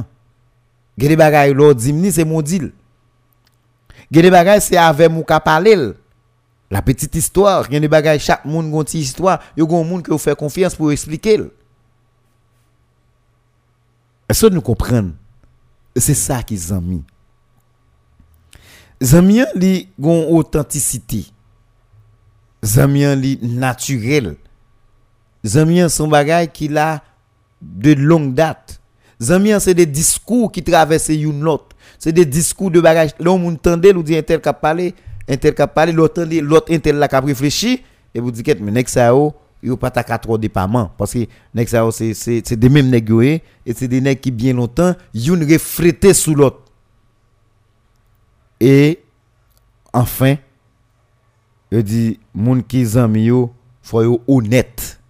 [0.97, 2.71] gade bagay dimni c'est mon deal
[4.11, 5.11] gade bagay c'est avec
[5.43, 5.93] parler
[6.69, 10.17] la petite histoire gade bagay chaque monde gon ti histoire yo gon monde que vous
[10.17, 11.39] fait confiance pour expliquer
[14.31, 15.13] est-ce que nous comprenons?
[15.97, 17.03] C'est ça qui zami
[19.03, 21.25] zami li gon authenticité.
[22.63, 24.37] Zami li naturel
[25.45, 27.01] Zamian son bagay qui la
[27.61, 28.79] de longue date.
[29.21, 31.75] Zamian c'est des discours qui traversent une autre.
[31.99, 33.11] C'est des discours de bagage.
[33.19, 34.93] Là on entend ou dit un tel qui
[35.27, 35.55] un tel
[35.93, 37.83] l'autre l'autre un tel là réfléchi
[38.13, 39.33] et vous dites mais nek ça yo
[39.63, 43.73] yo pas ta trop dépendant parce que nek ça c'est c'est des mêmes nèg et
[43.73, 46.61] c'est des nèg qui bien longtemps une reflété sous l'autre.
[48.59, 48.99] Et
[49.91, 50.35] enfin,
[51.71, 55.00] je dis moun qui zami yo faut yo honnête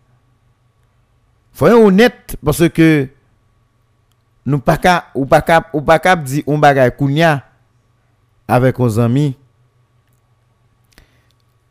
[1.54, 3.08] Foyon honnête parce que
[4.46, 7.46] nous pas cap ou pas cap ou pas cap dit on bagay kounya
[8.48, 9.38] avec nos amis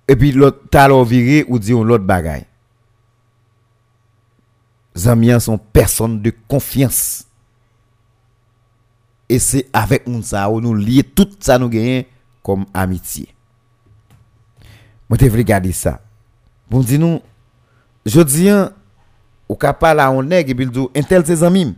[0.06, 2.44] et puis l'autre talo viré ou dit on l'autre bagay.
[4.96, 7.26] Zamiens sont personnes de confiance.
[9.28, 12.04] Et c'est avec nous ça nous lier tout ça nous gagnons
[12.42, 13.28] comme amitié.
[15.08, 16.00] Moi t'ai regardé ça.
[16.68, 17.20] Bon dis nous
[18.04, 18.48] je dis
[19.50, 21.72] Ou ka pala an neg, epi l do, entel se zanmim.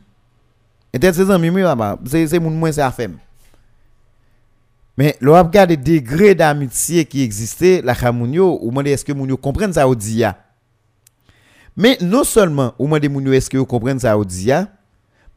[0.93, 3.15] Entel se zanmim yo ama, se, se moun mwen se afem.
[4.99, 9.17] Men, lo ap gade degre d'amitye ki egziste, la ka moun yo, ou mande eske
[9.17, 10.35] moun yo kompren sa ou di ya.
[11.73, 14.67] Men, non solman, ou mande moun yo eske yo kompren sa ou di ya,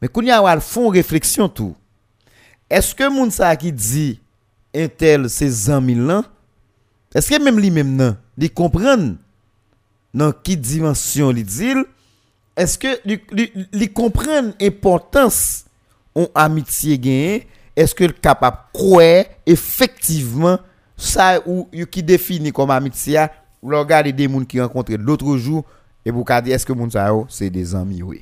[0.03, 1.71] men koun ya wal fon refleksyon tou.
[2.67, 4.07] Eske moun sa ki di,
[4.75, 6.27] entel se zanmim lan,
[7.15, 9.13] eske mem li mem nan, li kompren
[10.11, 11.86] nan ki dimensyon li dil,
[12.55, 12.99] est-ce que
[13.73, 15.65] ils comprennent l'importance
[16.13, 20.57] en amitié gagné est-ce que capable croire effectivement
[20.95, 23.25] ça ou qui définit comme amitié
[23.61, 25.65] regarder des gens qui rencontrent l'autre jour
[26.05, 28.21] et vous dire est-ce que moun ça c'est des amis oui.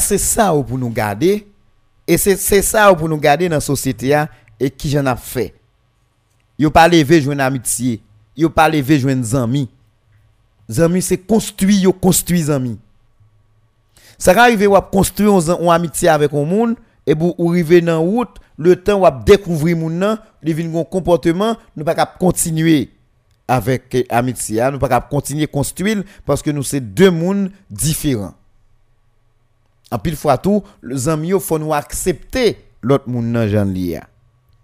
[0.00, 1.46] C'est ça pour nous garder?
[2.04, 4.20] Et c'est ça pour nous garder dans la société
[4.58, 5.54] et qui j'en a fait?
[6.58, 8.02] Yo pas jouer une amitié.
[8.36, 9.68] Yo pas jouer des amis
[10.70, 12.78] Zami, c'est construit, yo construit zami.
[14.16, 18.76] Ça arrive ou construire une amitié avec un monde et vous arriver dans route, le
[18.76, 22.90] temps ou découvrir moun nan, il vient un comportement, ne pas continuer
[23.48, 28.34] avec eh, amitié, nous pas continuer à construire parce que nous c'est deux mondes différents.
[29.90, 34.06] En pile fois tout, les amis faut nous accepter l'autre monde dans Jean Lia.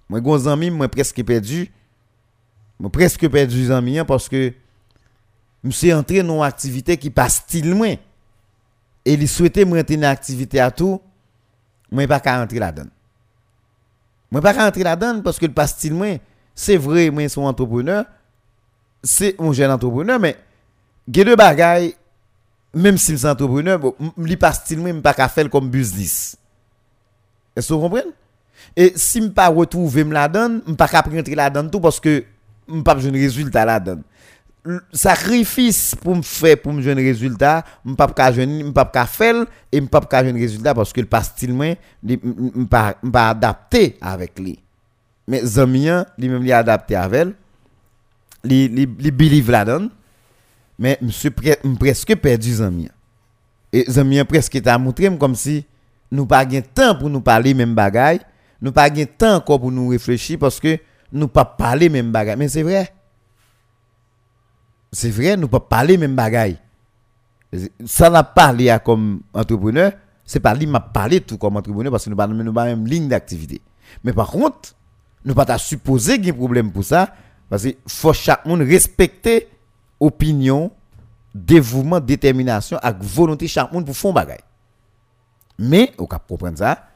[0.08, 1.72] Moi gros ami, moi presque perdu.
[2.78, 4.52] Moi presque perdu les amis parce que
[5.64, 8.00] Mse entre nou aktivite ki pa stil mwen.
[9.06, 10.98] E li souwete mwen entre nan aktivite atou,
[11.92, 12.88] mwen pa ka entre la don.
[14.32, 16.18] Mwen pa ka entre la don, paske li pa stil mwen.
[16.56, 18.04] Se vre mwen son entrepreneur,
[19.04, 20.36] se mwen jen entrepreneur, men
[21.06, 21.92] gen de bagay,
[22.74, 26.34] menm si mse entrepreneur, bon, li pa stil mwen, mwen pa ka fel kom business.
[27.56, 28.10] E so kompren?
[28.76, 32.18] E si mpa wotouve m la don, mpa ka pre entre la don tou, paske
[32.66, 34.02] mpa jen rezultat la don.
[34.92, 37.94] Sacrifice pour me faire pour me jouer un résultat, je ne
[38.72, 42.14] pas pas faire et je pas un résultat parce que le pas style moi, je
[42.14, 42.96] ne pas
[43.28, 44.58] adapter avec lui.
[45.28, 47.28] Mais Zamien, lui même lui adapté avec
[48.44, 49.88] lui, lui believe là-dedans.
[50.78, 52.90] Mais je suis presque perdu Zamien.
[53.72, 55.64] Et Zamien presque t'a montré comme si
[56.10, 58.20] nous pas de temps pour nous parler même bagaille,
[58.60, 60.78] nous pas de temps encore pour nous réfléchir parce que
[61.12, 62.36] nous pas parler même bagaille.
[62.36, 62.92] Mais c'est vrai.
[64.92, 66.58] C'est vrai, nous pas parler même bagaille.
[67.84, 69.92] Ça n'a parlé comme entrepreneur,
[70.24, 72.86] c'est pas lui m'a parlé tout comme entrepreneur parce que nous pas nous pas même
[72.86, 73.60] ligne d'activité.
[74.02, 74.74] Mais par contre,
[75.24, 77.14] nous pas supposer qu'il y a un problème pour ça
[77.48, 79.48] parce que faut chaque monde respecter
[80.00, 80.70] opinion,
[81.34, 84.40] dévouement, détermination avec volonté chaque monde pour faire bagaille.
[85.58, 86.88] Mais, au cap comprendre ça,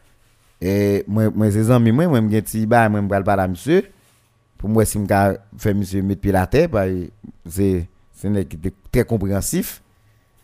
[0.60, 3.90] et moi, moi, ces amis, moi, moi, je suis moi, je vais parler à monsieur.
[4.60, 6.68] pour moi, si je fais monsieur mettre pied la terre,
[7.48, 7.88] c'est
[8.92, 9.80] très compréhensif.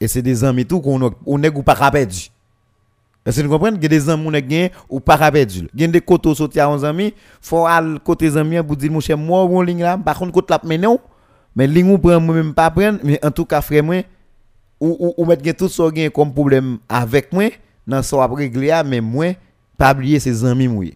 [0.00, 2.30] Et c'est des amis tout qu'on on n'est pas perdu.
[3.26, 5.68] Est-ce que vous comprenez que des amis qui ou pas perdu?
[5.74, 7.12] Il y a des côtés sortis à 11 amis,
[7.42, 10.32] faut aller côté des amis pour dire, mon cher, moi, on ligne là, par contre,
[10.32, 10.86] côté la mais.
[11.54, 14.02] Mais ligne ou prend, moi-même pas prendre, mais en tout cas, frère, moi,
[14.80, 17.50] ou, ou, ou mettre tout ça qui comme problème avec moi,
[17.86, 19.34] dans ce après réglé, mais moi,
[19.76, 20.86] pas oublier ces amis, moi.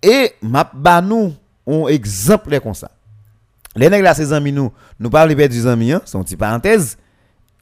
[0.00, 1.32] Et, ma, bah, nous,
[1.68, 2.90] on exemple comme ça.
[3.76, 6.96] Les nègres là, ces amis nous, nous parlons de des amis, hein, son petit parenthèse.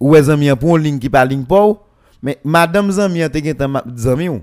[0.01, 1.87] Ou les amis pour une ligne qui parle ligne pour
[2.23, 4.41] mais madame zami te gen tan zami ou.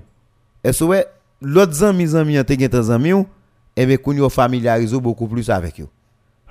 [0.62, 1.04] Est-ce que
[1.42, 3.26] l'autre zami zami te gen tan zami ou
[3.76, 5.88] et bien qu'on familiarise beaucoup plus avec eux.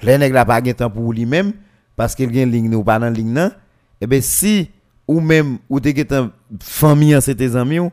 [0.02, 1.54] Les nègres là pas gen temps pour lui-même
[1.96, 3.48] parce qu'il gen ligne ou pas dans ligne non.
[3.48, 4.70] Et eh bien si
[5.08, 6.30] ou même ou te gen tan
[6.62, 7.92] famille c'est tes amis ou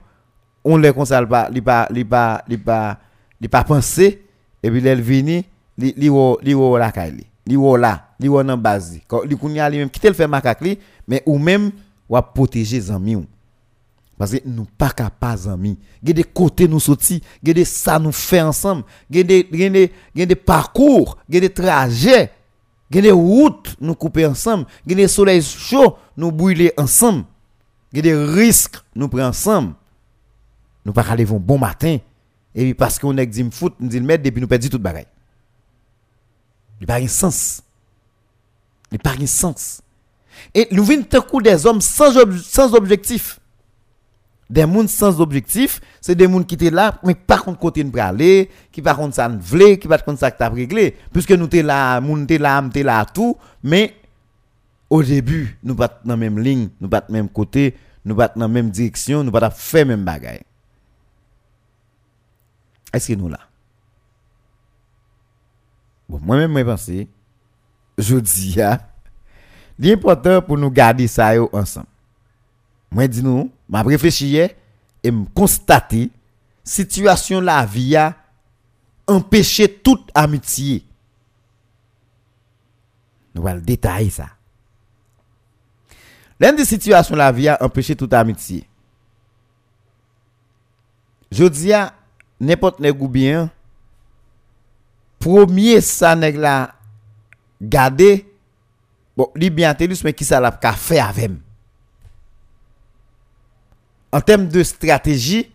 [0.64, 2.99] on les consale pas, li pas li pas li pas
[3.41, 4.23] li pas penser
[4.63, 5.45] et puis elle vini
[5.79, 7.13] li li wo li wo la kay
[7.47, 10.61] li wo là li wo nan base li kounya li même quitter le faire macaque
[10.61, 11.71] li mais ou même
[12.09, 13.27] ou protéger amis
[14.19, 18.13] parce que nous pas capables amis il des côtés nous sorti il des ça nous
[18.13, 22.31] fait ensemble il des parcours il des trajets
[22.99, 27.25] a des routes nous couper ensemble, a des soleils chauds nous brûler ensemble.
[27.97, 29.75] A des risques nous prendre ensemble.
[30.85, 31.99] Nous pas aller bon matin
[32.55, 35.07] et puis parce qu'on est dit foot, nous dit mettre depuis nous perdre tout bagaille.
[36.81, 37.63] Il pas de sens.
[38.91, 39.83] Il pas de sens.
[40.55, 42.17] Et nous venons coup des hommes sans,
[42.75, 43.41] objectif
[44.49, 47.99] des gens sans objectif, c'est des gens qui étaient là, mais pas contre côté de
[48.01, 50.97] aller, qui par contre ça ne voulait, qui pas contre ça as réglé.
[51.13, 53.95] Puisque nous sommes là, nous sommes là, nous sommes là, tout, mais
[54.89, 58.27] au début, nous pas dans la même ligne, nous pas dans même côté, nous pas
[58.35, 60.41] dans la même direction, nous pas faire même bagaille.
[62.93, 63.41] Est-ce que nous là?
[66.09, 66.91] Bon, moi-même, je pense,
[67.99, 68.57] je dis,
[69.78, 71.86] l'important pour nous garder ça ensemble.
[72.91, 76.11] Moi, dis nous, m'a réfléchi et me constater
[76.64, 78.16] situation la vie a
[79.07, 80.84] empêché toute amitié.
[83.34, 84.28] Nous allons détailler ça.
[86.38, 88.66] L'une des situations la vie a empêché toute amitié.
[91.30, 91.95] Je dis à
[92.41, 93.51] n'importe nèg ou bien
[95.20, 96.72] premier ça nèg la
[97.61, 98.24] garder
[99.16, 101.30] bon li bien intelligent mais qui ça l'a ka faire avec
[104.12, 105.51] en termes de stratégie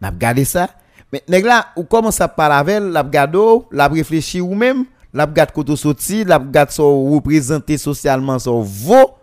[0.00, 0.70] n'a gardé ça
[1.12, 5.26] mais nèg là ou commence à parler avec l'a gado l'a réfléchi ou même l'a
[5.26, 9.14] gade koto sorti l'a gade so représenter socialement son vo,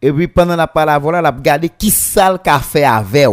[0.00, 3.28] et puis pendant la parole voilà l'a gardé qui ça l'a ka faire avec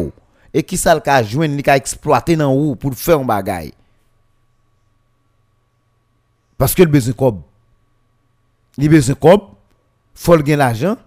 [0.53, 3.73] et qui ça le ka joindre, li ka exploiter dans ou pour faire un bagay?
[6.57, 7.41] Parce que le besoin cob.
[8.77, 9.41] Il besoin cob,
[10.13, 10.97] faut le l'argent,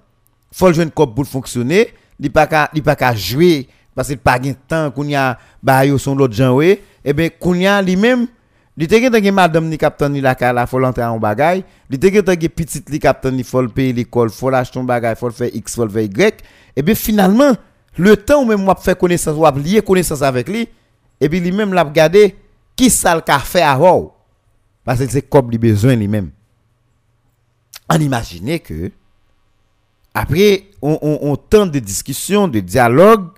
[0.53, 4.19] faut le joindre cob pour fonctionner il pas qu'à il pas qu'à jouer parce qu'il
[4.19, 7.67] pas de temps qu'on y a bah yo son l'autre gens et ben qu'on y
[7.67, 8.29] a lui-même
[8.77, 11.63] Li te gen madame ni kapten ni la ka la faut l'entrer en bagay.
[11.89, 14.85] Li te gen te gen petite li kapten ni faut payer l'école, faut l'acheter un
[14.85, 16.43] bagay, faut faire X, faut faire Y.
[16.75, 17.53] Et bien finalement,
[17.97, 20.69] le temps où même moi faire connaissance, ou lier connaissance avec lui,
[21.21, 22.37] et puis lui-même l'a regardé
[22.77, 24.15] qui ça le fait avant.
[24.85, 26.31] Parce que c'est comme lui besoin lui-même.
[27.89, 28.91] On imagine que
[30.13, 33.29] après on, on, on temps de discussion, de dialogue,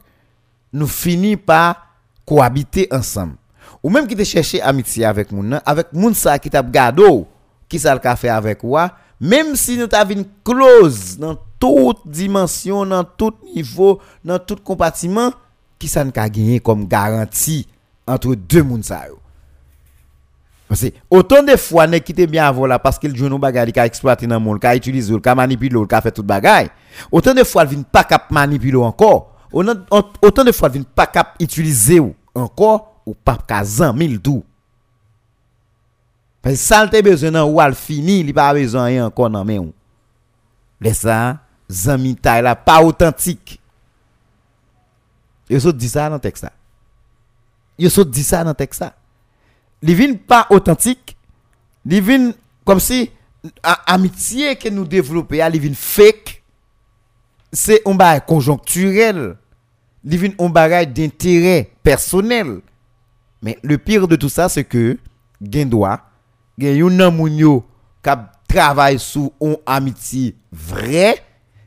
[0.73, 1.87] nous finissons par
[2.25, 3.37] cohabiter ensemble.
[3.83, 7.27] Ou même qui te chercher amitié avec moun avec moun ça qui t'a gado,
[7.69, 12.85] qui ça le fait avec moi, même si nous t'avons une clause dans toute dimension,
[12.85, 15.33] dans tout niveau, dans tout compartiment,
[15.79, 17.67] qui ça n'a gagné comme garantie
[18.07, 19.19] entre deux yo?
[20.69, 23.71] Parce que autant de fois ne quitte bien avant là parce qu'il joue nos bagages
[23.71, 26.69] qui exploiter dans monde, qui utilise, qui manipule, qui fait tout bagage.
[27.13, 29.33] Autant de fois il vient pas cap manipuler encore.
[29.53, 32.03] Autant de fois il vient pas cap utiliser
[32.35, 33.63] encore ou pas ka
[33.93, 34.45] mille tout.
[36.47, 39.59] Parce que ça te besoin nan ou al fini, il pas besoin rien encore men
[39.59, 39.73] ou.
[40.81, 43.59] Laisse ça, zami là pas authentique.
[45.51, 46.53] Yo so dit ça dans texte ça.
[47.77, 48.95] Yo so dit ça dans texte ça.
[49.83, 51.17] Vin pas authentique,
[51.85, 52.31] vin
[52.65, 53.11] comme si
[53.85, 56.45] amitié que nous développer, vin fake.
[57.53, 59.37] C'est un bagage conjoncturel.
[60.05, 62.61] Vin un bagage d'intérêt personnel.
[63.43, 64.97] Mais le pire de tout ça, c'est que,
[65.41, 66.07] doit,
[66.59, 67.65] gen yon nan moun yo
[68.49, 71.23] travaille sous une amitié vrai,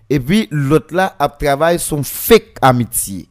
[0.09, 3.27] et puis l'autre là a travaille sur fake amitié.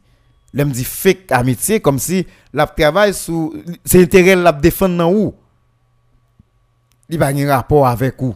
[0.53, 3.53] L'aime dit fake amitié comme si la travaille sous
[3.85, 5.35] c'est intérêt la défendre dans où
[7.09, 8.35] il pas un rapport avec où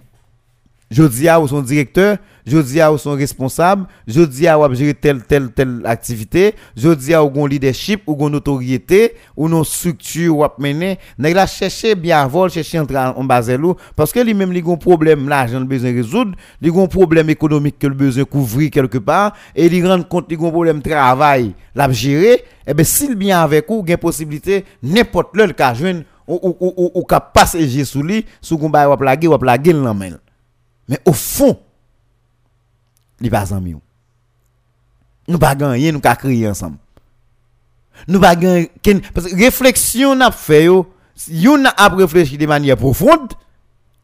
[0.93, 4.93] je dis à son directeur, je dis à son responsable, je dis à ou gérer
[4.93, 10.37] telle telle telle activité, je dis à ou leadership ou gon autorité ou non structure
[10.37, 14.53] ou mener, nèg la chercher bien vol, chercher entrer en baselou parce que lui même
[14.53, 18.99] li gon problème l'argent besoin résoudre, li gon problème économique que le besoin couvrir quelque
[18.99, 23.15] part et il rend compte li gon problème travail, l'a gérer, et eh ben s'il
[23.15, 27.83] bien avec ou gain possibilité n'importe le cas joindre ou ou ou ou ka passer
[27.83, 29.95] sous lui, sous gon ou plaguer ou l'en
[30.87, 31.59] mais au fond,
[33.21, 33.75] il pas amis.
[35.27, 36.77] Nous pas gagner, nous pas crier ensemble.
[38.07, 38.71] Nous pas gagner
[39.13, 40.85] parce que réflexion n'a fait yo,
[41.77, 43.33] a réfléchi de manière profonde,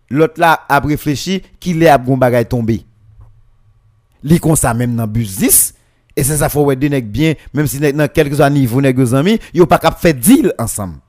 [0.09, 2.85] l'autre là a réfléchi qu'il est à bon bagay tomber.
[4.23, 5.73] Li comme ça même dans business
[6.15, 9.65] et c'est ça faut ouais bien même si dans quelques années vous nèg amis, yo
[9.65, 10.99] pas cap faire deal ensemble.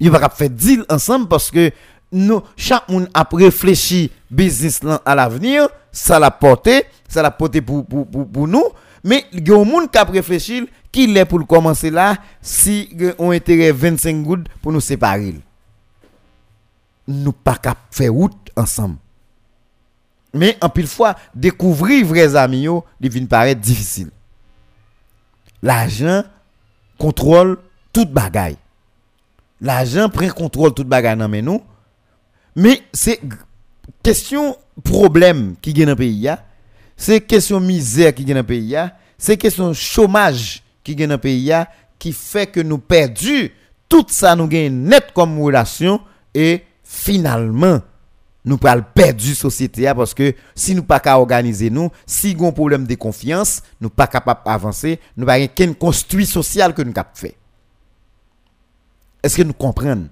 [0.00, 1.70] Yo pas cap faire deal ensemble parce que
[2.10, 7.84] nous, chaque monde a réfléchi business à l'avenir, ça l'a porté, ça l'a porté pour,
[7.84, 8.64] pour, pour, pour nous,
[9.04, 12.88] mais il y a un monde qui a réfléchi qui l'est pour commencer là, si
[13.18, 15.34] on intérêt 25 gouttes pour nous séparer.
[17.06, 18.96] Nous pas qu'à faire route ensemble.
[20.34, 22.66] Mais en pile fois, découvrir vrais amis,
[23.00, 24.10] il vient paraître difficile.
[25.62, 26.22] L'argent
[26.98, 27.58] contrôle
[27.92, 28.58] toute bagaille.
[29.60, 31.62] L'argent prend contrôle toute bagaille dans nous.
[32.58, 33.20] Mais c'est
[34.02, 36.28] question problème qui gagne dans le pays,
[36.96, 38.76] c'est question misère qui gagne dans le pays,
[39.16, 41.52] c'est question chômage qui gagne dans le pays
[42.00, 43.48] qui fait que nous perdons
[43.88, 46.00] tout ça nous gagne net comme relation
[46.34, 47.80] et finalement
[48.44, 52.48] nous perdre perdu société parce que si nous pas qu'à organiser nous, si nous avons
[52.48, 56.92] un problème de confiance, nous pas capable d'avancer, nous pas qu'une construit social que nous
[56.96, 57.36] avons fait.
[59.22, 60.08] Est-ce que nous comprenons?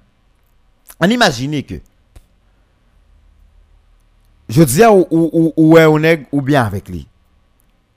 [1.01, 1.81] On imagine que
[4.49, 7.07] je disais, ou, ou, ou, ou est ou bien avec lui.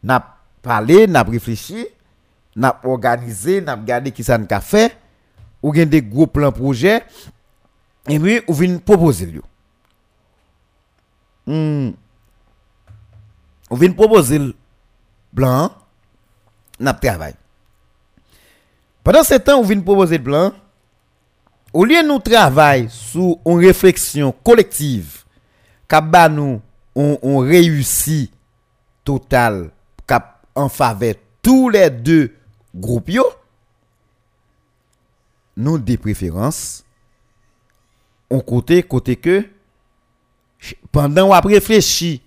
[0.04, 1.86] N'a parlé, n'a réfléchi,
[2.56, 4.98] n'a organisé, n'a regardé qui ça n'a fait,
[5.62, 7.04] ou bien des gros plans projets,
[8.08, 9.42] et puis ou vient proposer lui.
[11.46, 11.92] Mm.
[13.70, 14.56] Ou vient proposer le
[15.36, 15.72] plan,
[16.80, 17.36] n'a travail.
[19.04, 20.52] Pendant ce temps, ou vient proposer le plan,
[21.72, 25.24] au lieu de nous travailler sur une réflexion collective,
[25.90, 26.60] kap ba nou
[26.94, 28.28] on, on reyusi
[29.08, 29.68] total
[30.10, 31.16] kap an fave
[31.46, 32.20] tou le de
[32.76, 33.26] group yo,
[35.60, 36.84] nou de preferans,
[38.30, 39.42] on kote kote ke,
[40.94, 42.20] pandan wap reflechi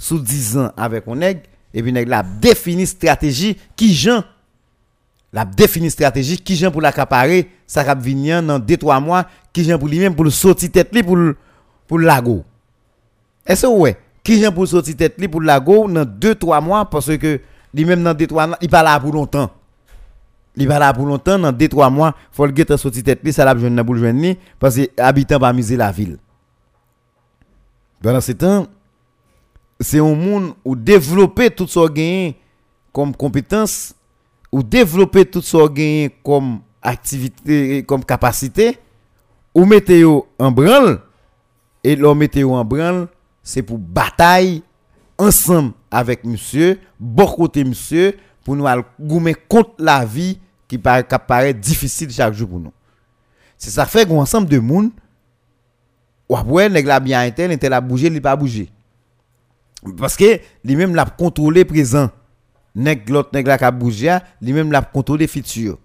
[0.00, 1.42] sou 10 an avek on neg,
[1.74, 4.24] epi neg la defini strategi ki jan,
[5.34, 9.80] la defini strategi ki jan pou l'akapare, sa kap vinyan nan 2-3 mwa, ki jan
[9.82, 12.40] pou li men pou l'soti tet li pou l'lago.
[13.46, 16.84] Est-ce que ouais, qui vient pour sortir tête pour la go dans 2 3 mois
[16.86, 17.40] parce que
[17.74, 19.50] lui même dans 2 3 il pas là pour longtemps.
[20.56, 23.44] il va là pour longtemps dans 2 3 mois, faut le sorti tête li, ça
[23.44, 23.96] l'a besoin pour
[24.58, 26.18] parce que habitant pas miser la ville.
[28.02, 28.66] Pendant ce temps,
[29.80, 32.36] c'est un monde où développer tout ce gagné
[32.92, 33.94] comme compétence
[34.52, 38.78] ou développer tout ce gagné comme activité comme capacité
[39.54, 41.00] ou mettez en branle
[41.82, 43.08] et l'on mettez en branle
[43.44, 44.62] c'est pour bataille
[45.18, 48.66] ensemble avec monsieur bon côté monsieur pour nous
[48.98, 52.72] goumer contre la vie qui paraît, difficile chaque jour pour nous.
[53.56, 54.90] C'est ça fait qu'on ensemble de monde
[56.28, 58.70] ou après nèg la bien intel intel a bougé il pas bouger.
[59.98, 62.10] Parce que lui même l'a contrôlé présent.
[62.74, 63.46] Nèg l'autre nèg
[63.78, 65.78] bougé lui même l'a contrôlé futur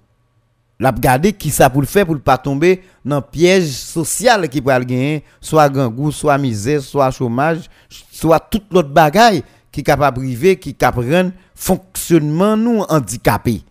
[0.79, 4.69] l'a regarder qui ça pour le faire pour pas tomber dans piège social qui peut
[4.69, 7.69] gagner soit gangou soit misère soit chômage
[8.11, 13.63] soit toute l'autre bagaille qui capable priver qui capable fonctionnement nous handicapé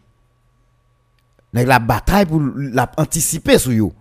[1.53, 3.93] nèg la bataille pour la anticiper sur yo.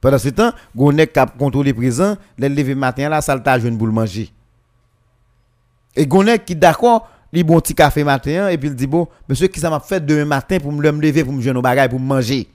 [0.00, 3.86] Pendant ce temps gon nèg cap contrôler présent le lever matin là ça jeune pour
[3.86, 4.30] le manger.
[5.96, 9.48] Et gon qui d'accord li bon petit café matin et puis il dit bon monsieur
[9.48, 12.00] qui ça m'a fait demain matin pour me lever pour me jeune au bagage pour
[12.00, 12.48] me manger?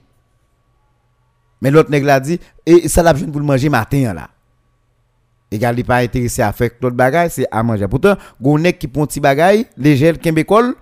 [1.60, 4.28] Mais l'autre nèg l'a dit et ça l'a jeune pour manger matin là.
[5.50, 7.86] Il pas intéressé à faire l'autre bagage c'est à manger.
[7.88, 10.74] Pourtant gon nèg qui prend petit bagage léger kembe école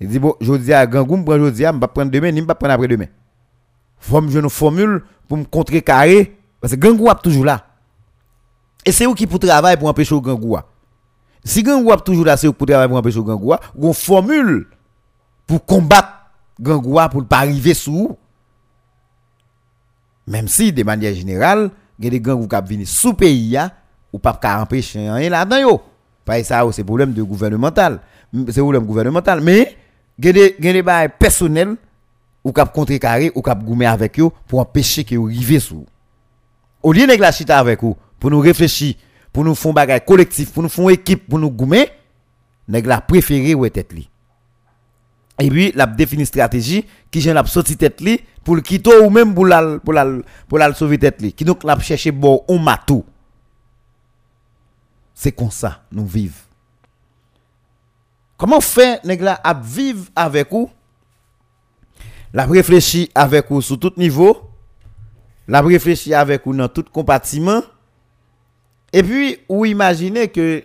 [0.00, 2.74] il dit bon jodi à gangou prend jodi à pas prendre demain ni pas prendre
[2.74, 3.06] après demain
[3.98, 7.66] faut me une formule pour me contrecarrer parce que gangou a toujours là.
[8.84, 10.56] Et c'est où qui pour pour empêcher gangou
[11.46, 14.66] si gangou a toujours là c'est pour travailler pour empêcher gangou une formule
[15.46, 16.08] pour combattre
[16.60, 18.16] gangou pour ne pas arriver sous
[20.26, 23.58] même si de manière générale il y a des qui viennent sous pays
[24.12, 25.82] ou pas empêcher rien là-dedans yo.
[26.24, 28.00] Pas ça c'est problème de gouvernemental.
[28.48, 29.40] C'est problème gouvernemental.
[29.40, 29.76] Mais
[30.18, 31.76] il y a des des personnels
[32.44, 35.86] ou cap contrecarrer ou cap goumer avec eux pour empêcher que vous arriviez sous
[36.82, 38.94] au lieu de la chita avec vous pour nous réfléchir
[39.36, 41.90] pour nous faire un bagage collectif pour nous faire une équipe pour nous goumer
[42.68, 44.08] nèg la préféré ou tête li.
[45.38, 49.10] Et puis la définir stratégie qui j'en la sorti tête li pour le quitter ou
[49.10, 50.06] même pour la pour la
[50.48, 51.34] pour la sauver tête li.
[51.34, 53.04] Qui donc la chercher bon on matou.
[55.12, 56.32] C'est comme ça nous vivons.
[58.38, 60.70] Comment faire nèg la à vivre avec vous
[62.32, 64.50] la réfléchir avec vous sur tout niveau,
[65.46, 67.60] la réfléchir avec vous dans tout compartiment,
[68.96, 70.64] et puis, ou imaginez que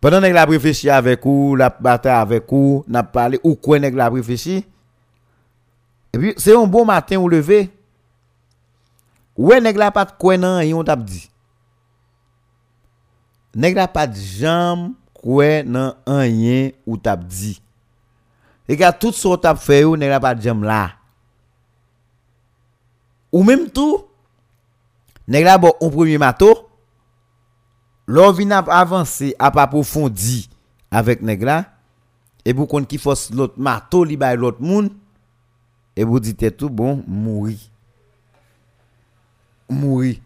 [0.00, 4.08] pendant que la réfléchi avec vous, la bataille avec vous, n'a parlé, ou quoi la
[4.08, 4.64] réfléchi,
[6.10, 7.70] et puis, c'est un bon matin ou levé,
[9.36, 11.30] ouais, nèg la pas quoi nan, et on t'a dit.
[13.54, 15.92] Nèg la pas de jambe, quoi nan,
[16.86, 17.60] ou t'a dit.
[18.66, 20.92] Que tout ce tu as fait, ou n'est pas de jam là.
[23.30, 24.06] Ou même tout,
[25.28, 26.68] pas bon, un premier mato,
[28.06, 30.48] l'on vient avancer, à pas approfondi
[30.90, 31.44] avec nèg
[32.44, 34.90] et vous qu'on qui force l'autre mato, li bay l'autre monde,
[35.94, 37.58] et vous dites tout bon, mourir.
[39.68, 40.16] Mourir.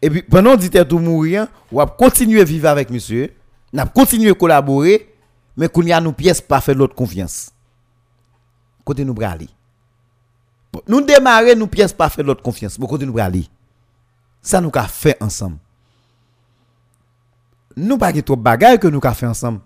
[0.00, 3.32] Et puis, pendant vous tout mourir, vous va continuer vivre avec monsieur,
[3.72, 5.14] n'a continuer collaborer,
[5.56, 7.50] mais qu'on y nos pièces pas fait l'autre confiance.
[8.84, 9.48] Côté nous brali.
[10.88, 13.50] Nous démarrer nous pièces pas fait l'autre confiance, mais côté nous brali.
[14.42, 15.56] Ça nous a fait ensemble.
[17.76, 19.60] Nous pas trop bagaille que nous a fait ensemble.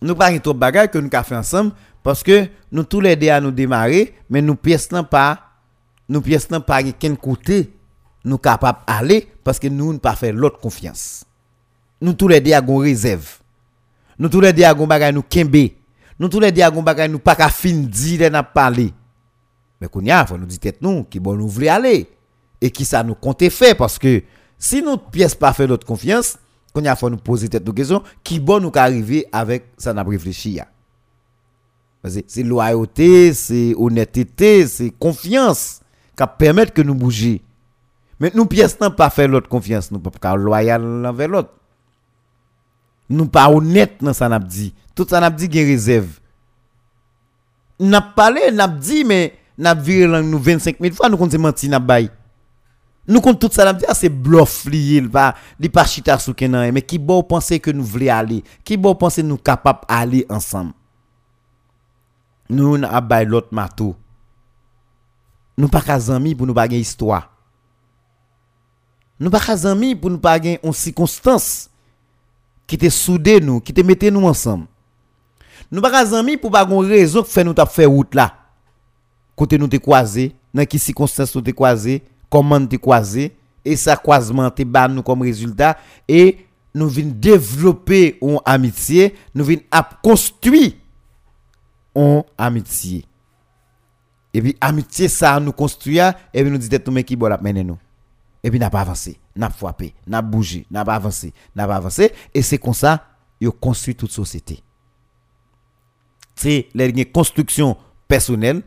[0.00, 3.28] Nous pas trop bagaille que nous a fait ensemble parce que nous tous les deux
[3.28, 5.40] à nous démarrer, mais nous pièces pas
[6.08, 7.72] nous pièces pas quel côté
[8.24, 11.24] nous capable aller parce que nous ne pas faire l'autre confiance.
[12.00, 13.38] Nous tous les deux une réserve.
[14.18, 15.70] Nous tous les deux à un bagage nous kembe.
[16.18, 18.92] Nous tous les deux à un bagage nous pas qu'à fin dire n'a parler.
[19.80, 22.08] Mais qu'on y a faut nous dire tête nous qui bon nous voulons aller
[22.64, 24.22] et qui ça nous compte faire parce que
[24.58, 26.38] si nous pièce pas faire notre confiance,
[26.72, 30.02] qu'on a faut nous poser tête nos questions qui bon nous arriver avec ça n'a
[30.02, 30.58] réfléchi
[32.26, 35.80] c'est loyauté, c'est honnêteté, c'est confiance
[36.16, 37.42] qui permet que nous bouger.
[38.20, 41.50] Mais nous pièces pas faire l'autre confiance, nous pas loyal envers l'autre.
[43.10, 44.74] Nous pas honnête dans ça n'a dit.
[44.94, 46.20] Tout ça n'a dit une réserve.
[47.80, 51.78] N'a parlé n'a dit mais n'a viré nous 25 000 fois nous compte menti n'a
[51.78, 52.10] bail
[53.06, 56.72] Nous compte tout ça, ah, c'est bluff lié, il pas il pas chita sous kenan,
[56.72, 60.72] mais qui bon penser que nous voulons aller, qui bon penser nous capable aller ensemble.
[62.48, 63.94] Nous on a bail l'autre matou.
[65.58, 67.30] Nous pas qu'à amis pour nous pas histoire.
[69.20, 71.70] Nous pas qu'à amis pour nous pas en circonstance
[72.66, 74.66] qui te soudé nous, qui te mettait nous ensemble.
[75.70, 78.34] Nous pas qu'à amis pour pas une raison qui fait nous t'a fait route là.
[79.36, 82.02] Côté nous te croiser, dans qui circonstance nous te croiser
[82.34, 85.78] comment te croiser et ça croisement te ban nous comme résultat
[86.08, 89.60] et nous vinn développer une amitié, nous vinn
[90.02, 90.72] construire
[91.94, 93.04] une amitié.
[94.32, 96.12] Et puis amitié ça nous construit et
[96.42, 97.78] puis nous dit tout mais qui bon la mener nous.
[98.42, 101.68] Et puis n'a pas avancé, n'a pas frappé, n'a pas bougé, n'a pas avancé, n'a
[101.68, 103.06] pas avancé et c'est comme ça
[103.40, 104.60] yo construit toute société.
[106.34, 107.76] C'est la construction
[108.08, 108.64] personnelle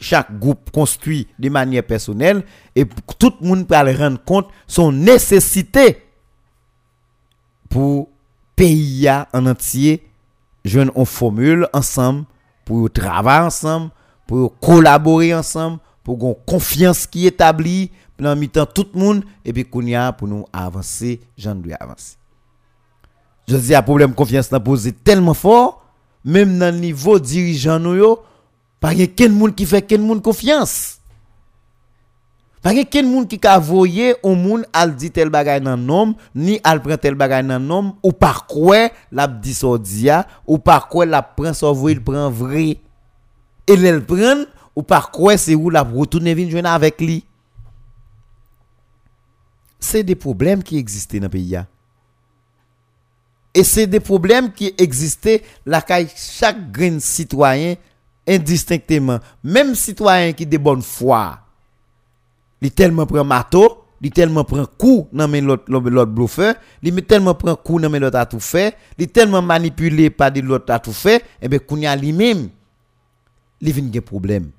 [0.00, 2.44] chaque groupe construit de manière personnelle
[2.74, 2.84] et
[3.18, 6.02] tout le monde peut rendre compte son nécessité
[7.68, 8.08] pour
[8.56, 10.02] pays en entier
[10.64, 12.24] jouer une formule ensemble
[12.64, 13.90] pour travailler ensemble
[14.26, 19.64] pour collaborer ensemble pour une confiance qui établie dans mi-temps tout le monde et puis
[19.64, 22.16] pour nous avancer j'en dois avancer.
[23.46, 25.84] Je dis, un problème confiance n'a posé tellement fort,
[26.24, 28.16] même dans le niveau dirigeant nous
[28.84, 30.98] Pas quelqu'un monde qui fait quelqu'un monde confiance.
[32.60, 36.58] Pas quelqu'un monde qui a voyé au monde al dit tel bagay nan homme ni
[36.62, 41.22] al prend tel bagay nan homme ou par quoi l'a disordia ou par quoi la
[41.22, 42.76] prend sauver il prend vrai.
[43.66, 44.44] Et l'elle prend
[44.76, 47.24] ou par quoi c'est où la retourner vinn joindre avec lui.
[49.80, 51.58] C'est des problèmes qui existaient dans le pays.
[53.54, 55.82] Et c'est des problèmes qui existaient là
[56.14, 57.76] chaque grain citoyen
[58.26, 59.18] indistinctement.
[59.42, 61.38] Même citoyen qui de bonne foi,
[62.60, 67.56] il tellement prend marteau, il tellement prend coup dans l'autre l'autre bluffeur, il tellement prend
[67.56, 71.16] coup dans l'autre a tout fait, il tellement manipulé par de l'autre a tout fait,
[71.16, 72.48] et eh bien kounya lui-même
[73.60, 74.50] il vient des problème.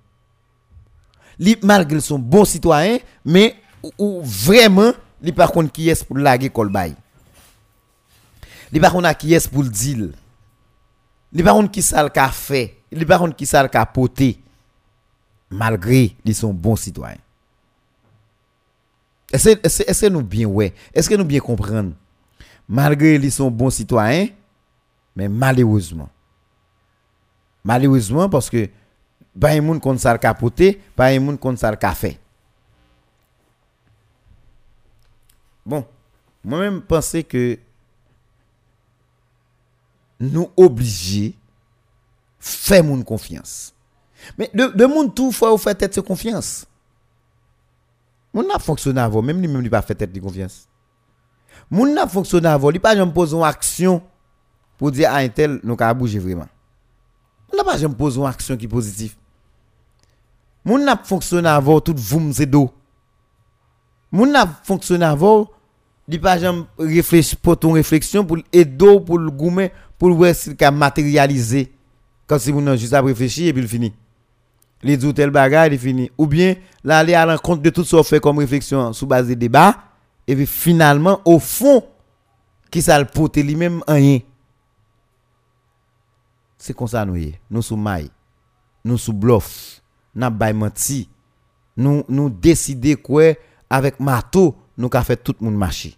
[1.64, 3.56] malgré son bon citoyen, mais
[4.00, 6.96] ou, vraiment, il par contre qui est pour laguer colbaye.
[8.72, 10.12] Li pa kon a qui est pour le deal?
[11.32, 12.78] Li pa kon qui ça le fait.
[12.96, 14.40] Li pa kon qui ça poté.
[15.50, 17.18] Malgré ils sont bons citoyens.
[19.32, 20.74] Est-ce est que nous bien ouais?
[20.94, 21.94] Est-ce que nous bien comprendre?
[22.68, 24.30] Malgré ils sont bons citoyens,
[25.16, 26.10] mais malheureusement.
[27.64, 28.70] Malheureusement parce que
[29.40, 32.20] pas un monde kon ça le capoté, pas un monde kon ça fait.
[35.66, 35.86] Bon,
[36.44, 37.58] moi-même penser que
[40.20, 41.36] nous obliger
[42.46, 43.74] faire mon confiance.
[44.38, 46.66] Mais de, de monde tout fois vous faire tête confiance.
[48.34, 50.68] Mon n'a fonctionné avant, même lui même lui pas fait tête de confiance.
[51.72, 54.04] Mon n'a fonctionné avant, il pas jamais une action
[54.78, 56.48] pour dire à un tel nous ka bouger vraiment.
[57.52, 59.16] On n'a pas jamais une action qui est positive.
[60.64, 62.72] Mon n'a fonctionné avant tout vous c'est dos.
[64.12, 65.50] Mon n'a fonctionné avant,
[66.08, 70.56] il pas jamais réfléchir pour ton réflexion pour aider pour le goumer pour voir s'il
[70.64, 71.75] a matérialisé.
[72.28, 73.94] Quand si vous juste à réfléchir et puis il finit.
[74.82, 76.12] Les dit tel bagage, il finit.
[76.18, 79.28] Ou bien, là, aller à l'encontre de tout ce qu'on fait comme réflexion sous base
[79.28, 79.76] de débat.
[80.28, 81.84] Et puis finalement, au fond,
[82.72, 84.20] qui ça le pote lui-même rien.
[86.58, 88.10] C'est comme ça nous Nous sous maille.
[88.84, 89.82] Nous sous bluff.
[90.16, 91.10] Nous bay menti.
[91.78, 93.34] Nous nous décider quoi
[93.70, 95.96] avec marteau, nous avons fait tout le monde marcher.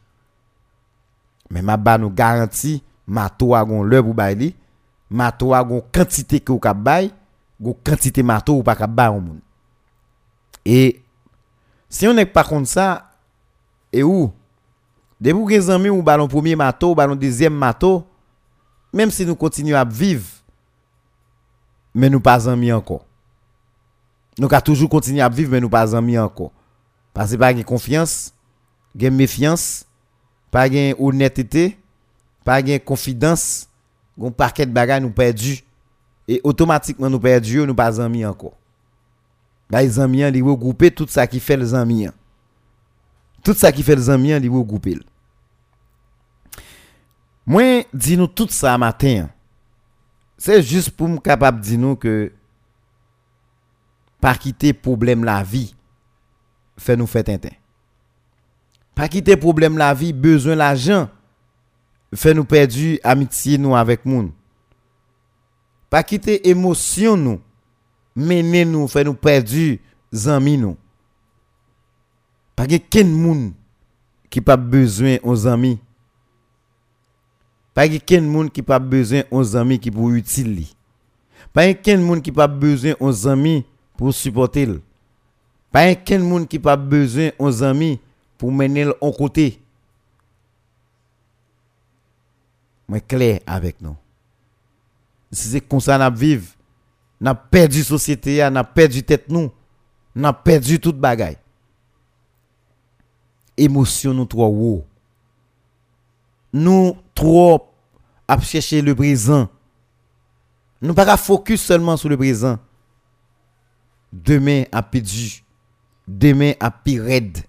[1.50, 4.16] Mais ma nous garantit marteau a gon l'heure pour
[5.10, 7.12] marteau a gon quantité que ou ka bay
[7.60, 9.40] gon quantité marteau ou pas ka bay au monde.
[10.66, 11.02] Et
[11.90, 13.12] si on n'est pas contre ça
[13.92, 14.32] et où?
[15.20, 18.06] Des vous gen amis ou ballon premier marteau ou ballon deuxième marteau
[18.94, 20.28] même si nous continuons à vivre
[21.96, 23.06] mais nous pas amis encore.
[24.38, 26.52] Nous avons toujours continuer à vivre mais nous pas amis encore.
[27.14, 28.34] Parce que pas de confiance
[28.96, 29.86] gen méfiance
[30.52, 31.78] pas de honnêteté
[32.48, 33.68] pas de confidence,
[34.18, 35.64] gon paquet de bagages nous perdu.
[36.28, 38.58] Et automatiquement nous perdu nous pas amis encore
[39.70, 42.08] bah e les amis ils regrouper tout ça qui fait les amis
[43.44, 45.00] tout ça qui fait les amis ils regrouper
[47.46, 49.30] moi dis nous tout ça matin
[50.38, 52.32] c'est juste pour me capable dire nous que
[54.20, 55.74] pas quitter problème la vie
[56.78, 57.56] fait nous fait tintin
[58.96, 61.10] pas quitter problème la vie besoin l'argent
[62.16, 64.32] fait nous perdre amitié nous avec moun.
[65.90, 67.40] Pas quitter émotion nous,
[68.16, 69.78] mener nous, fait nous perdre
[70.28, 70.78] amis nous.
[72.56, 73.54] Pas que moun
[74.30, 75.80] qui pas besoin aux amis.
[77.74, 80.66] Pas que moun qui pas besoin aux amis qui pour utile
[81.54, 84.80] Pas ken moun qui pas besoin aux amis pour supporter.
[85.72, 88.00] Pas ken moun qui pas besoin aux amis
[88.38, 89.60] pour mener en côté.
[92.88, 93.96] Moi clair avec nous.
[95.32, 96.48] si c'est comme ça n'a vivre,
[97.20, 99.52] n'a perdu société, n'a perdu tête nous,
[100.16, 101.38] n'a perdu toute bagaille.
[103.58, 104.86] Émotion nous trop haut.
[106.54, 107.68] Nous trop
[108.28, 109.50] à chercher le présent.
[110.82, 112.60] Nous pas focus seulement sur le présent.
[114.14, 115.44] Demain a perdu.
[116.08, 117.40] Demain a pire raide.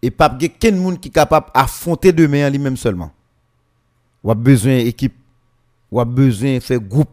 [0.00, 3.10] Et pas de monde qui est capable d'affronter demain lui-même seulement.
[4.26, 5.14] Ou a besoin d'équipe.
[5.88, 7.10] Ou a besoin de faire groupe.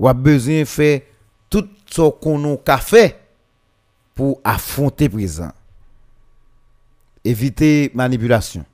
[0.00, 1.00] Ou a besoin de faire
[1.48, 3.20] tout ce qu'on a fait
[4.12, 5.52] pour affronter présent.
[7.24, 8.66] Éviter manipulation.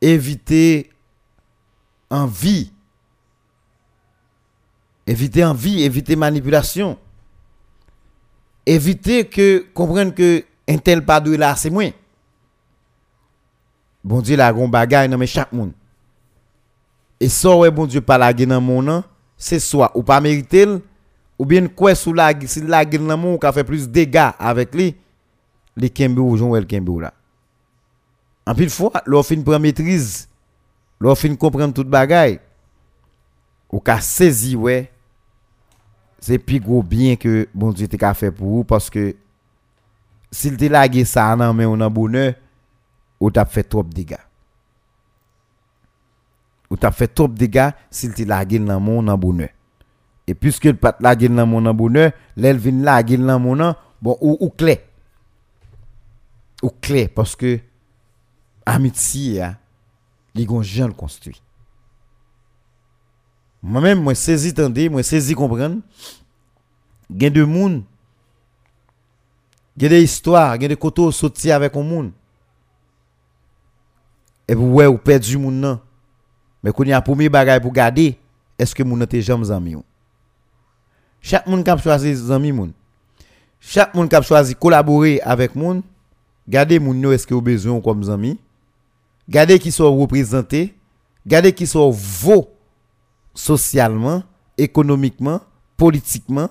[0.00, 0.90] Éviter
[2.08, 2.72] envie.
[5.04, 6.96] Éviter envie, éviter manipulation.
[8.64, 11.92] Éviter que comprendre que un tel pas de là c'est moi.
[14.02, 15.70] Bon Dieu la gon bagay nan men chak moun.
[17.22, 19.04] E so we bon Dieu pa lage nan moun nan,
[19.38, 20.80] se soit ou pa merite l,
[21.38, 24.74] ou bien kwe sou lage, si lage nan moun ou ka fe plus dega avek
[24.78, 24.88] li,
[25.78, 27.12] li kembe ou joun wel kembe ou la.
[28.42, 30.26] An pil fwa, lor fin pran metriz,
[31.02, 32.40] lor fin kompren tout bagay,
[33.70, 34.80] ou ka sezi we,
[36.22, 39.12] se pi gwo byen ke bon Dieu te ka fe pou ou, paske,
[40.34, 42.34] si l te lage sa nan men ou nan bonen,
[43.22, 44.16] ou t'a fait trop de dégâts.
[46.68, 49.50] Ou t'a fait trop de dégâts s'il te lagué nan mon en bonheur
[50.26, 54.18] et puisque le pas lagué nan mon en bonheur l'elle vient laguer nan mon bon
[54.20, 54.80] ou, ou clé.
[56.62, 57.60] Ou clé parce que
[58.66, 59.44] amitié
[60.34, 61.42] les gens le construit
[63.62, 65.80] moi-même moi saisi tendez moi saisi comprendre.
[67.08, 67.84] Gain de monde.
[69.80, 72.12] A des histoires, a des côtés sortis avec un monde.
[74.48, 75.80] Et vous ouais, vous perdu monde non.
[76.62, 78.18] Mais il y a premier bagage pour garder,
[78.58, 79.76] est-ce que moun te jamais amis
[81.20, 82.14] Chaque monde qui a choisi
[82.52, 82.72] moun.
[83.60, 85.82] Chaque monde qui a choisi collaborer avec moun,
[86.48, 88.38] gardez moun est-ce que vous besoin comme amis?
[89.28, 90.74] Gardez qui sont représentés,
[91.26, 92.48] gardez qui sont vos
[93.34, 94.22] socialement,
[94.58, 95.40] économiquement,
[95.76, 96.48] politiquement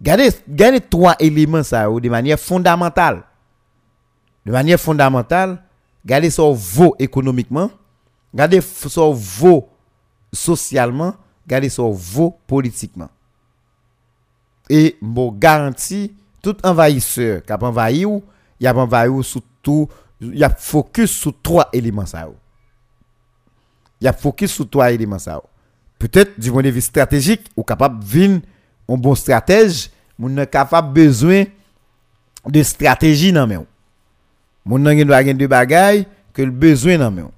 [0.00, 3.22] Gardez, trois éléments ça de manière fondamentale.
[4.44, 5.62] De manière fondamentale,
[6.04, 7.70] gardez ça vaut économiquement,
[8.34, 9.68] gardez ça vaut
[10.32, 11.14] socialement,
[11.46, 13.08] gardez ça vaut politiquement.
[14.68, 18.04] Et bon garantie tout envahisseur qui a envahi
[18.60, 19.88] il a envahi sur tout,
[20.20, 22.28] il a focus sur trois éléments ça.
[24.00, 25.16] Il a focus sur trois éléments.
[25.98, 28.40] Peut-être du point de vue stratégique ou capable de
[28.88, 31.44] un bon stratège, nan capable besoin
[32.46, 33.64] de stratégie nan men.
[34.64, 37.30] Moun nan gen doit gen de bagay que le besoin nan men.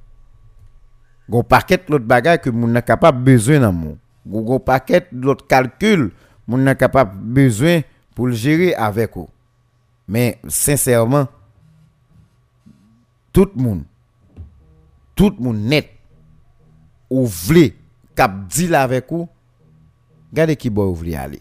[1.29, 3.97] Gon paquet l'autre bagay que moun nan capable besoin nan men.
[4.27, 6.11] Gon paquet l'autre calcul
[6.47, 7.81] moun nan capable besoin
[8.15, 9.29] pour le gérer avec vous.
[10.09, 11.27] Mais sincèrement
[13.33, 13.83] tout le monde
[15.17, 15.91] tout le monde net
[17.11, 17.73] ou vle
[18.15, 19.29] cap dit avec vous
[20.33, 21.41] Gardez qui boit ouvrir aller.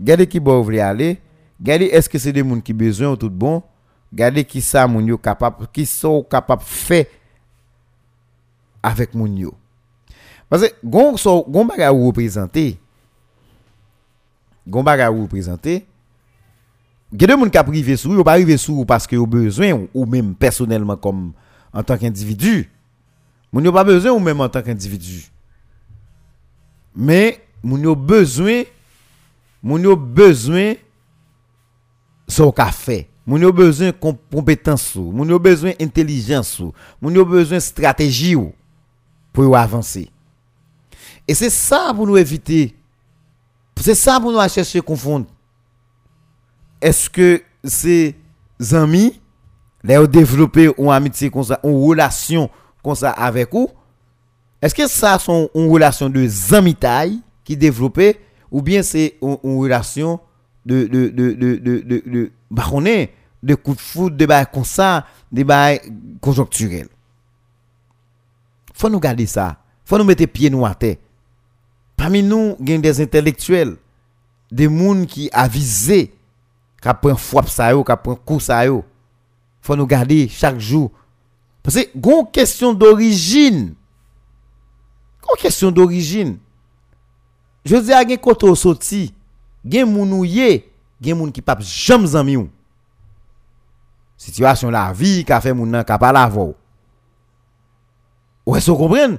[0.00, 1.18] Gardez qui boit ouvrir aller.
[1.60, 3.62] Gardez est-ce que c'est des gens qui besoin ou tout bon.
[4.16, 7.04] Gade ki sa moun yo kapap, ki so kapap fe
[8.86, 9.52] avèk moun yo.
[10.48, 12.70] Pase, gon, so, gon baga ou reprezentè,
[14.64, 15.80] gon baga ou reprezentè,
[17.12, 21.00] gade moun kap rive sou, yo pa rive sou paske yo bezwen ou mèm personelman
[21.02, 21.26] kom
[21.74, 22.62] an tank individu.
[23.50, 25.26] Moun yo pa bezwen ou mèm an tank individu.
[26.96, 28.64] Men, moun yo bezwen,
[29.60, 30.78] moun yo bezwen
[32.30, 33.02] so ka fe.
[33.26, 36.62] Moun yo besoin compétence moun yo besoin intelligence
[37.02, 38.36] moun yo besoin stratégie
[39.32, 40.10] pour avancer.
[41.28, 42.74] Et c'est ça pour nous éviter.
[43.80, 45.26] C'est ça pour nous chercher confondre.
[46.80, 48.14] Est-ce que ces
[48.72, 49.20] amis
[49.82, 52.48] les développer une amitié comme une relation
[53.16, 53.68] avec vous?
[54.62, 58.18] Est-ce que ça sont une relation de zamitaille qui développé
[58.50, 60.18] ou bien c'est une, relation
[60.66, 62.30] de de de de de de, de,
[63.42, 65.80] de, de foudre de bail comme ça des bails
[66.20, 66.88] conjoncturels.
[68.74, 69.58] Faut nous garder ça.
[69.84, 70.96] Faut nous mettre pieds nous à terre.
[71.96, 73.76] Parmi nous il y a des intellectuels
[74.50, 76.12] des gens qui avisé
[76.82, 78.64] qui prend frappe ça qui prend coup ça
[79.62, 80.90] faut nous garder chaque jour.
[81.62, 83.74] Parce que une question d'origine
[85.28, 86.38] une question d'origine.
[87.64, 89.12] Je dis à gen koto sorti,
[89.66, 90.64] gen moun ou ye,
[91.02, 92.48] gen moun qui pas jamais zanmi ou.
[94.16, 96.54] Situation la vie qu'a fait moun nan ka pas la vo.
[98.46, 99.18] Ou est-ce que vous comprenez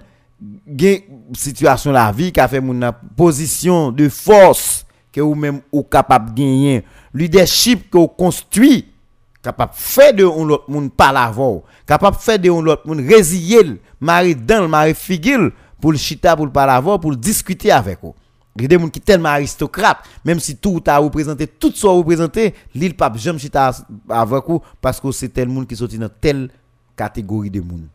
[0.68, 1.00] gen
[1.34, 2.80] situation la vie qui a fait mon
[3.16, 6.84] position de force que ou même ou capable gagner
[7.14, 8.86] leadership que ou construit
[9.42, 13.80] capable faire de on l'autre monde par l'avant capable faire de on l'autre monde résilier
[14.00, 18.14] mari dans mari figure pour le chita pour le parler pour le discuter avec vous
[18.58, 21.72] il y a des gens qui sont tellement aristocrates, même si tout a représenté, tout
[21.74, 23.72] soit représenté, l'île pape jamais chita
[24.10, 26.50] avec vous parce que c'est tel monde qui sorti dans telle
[26.96, 27.88] catégorie de monde.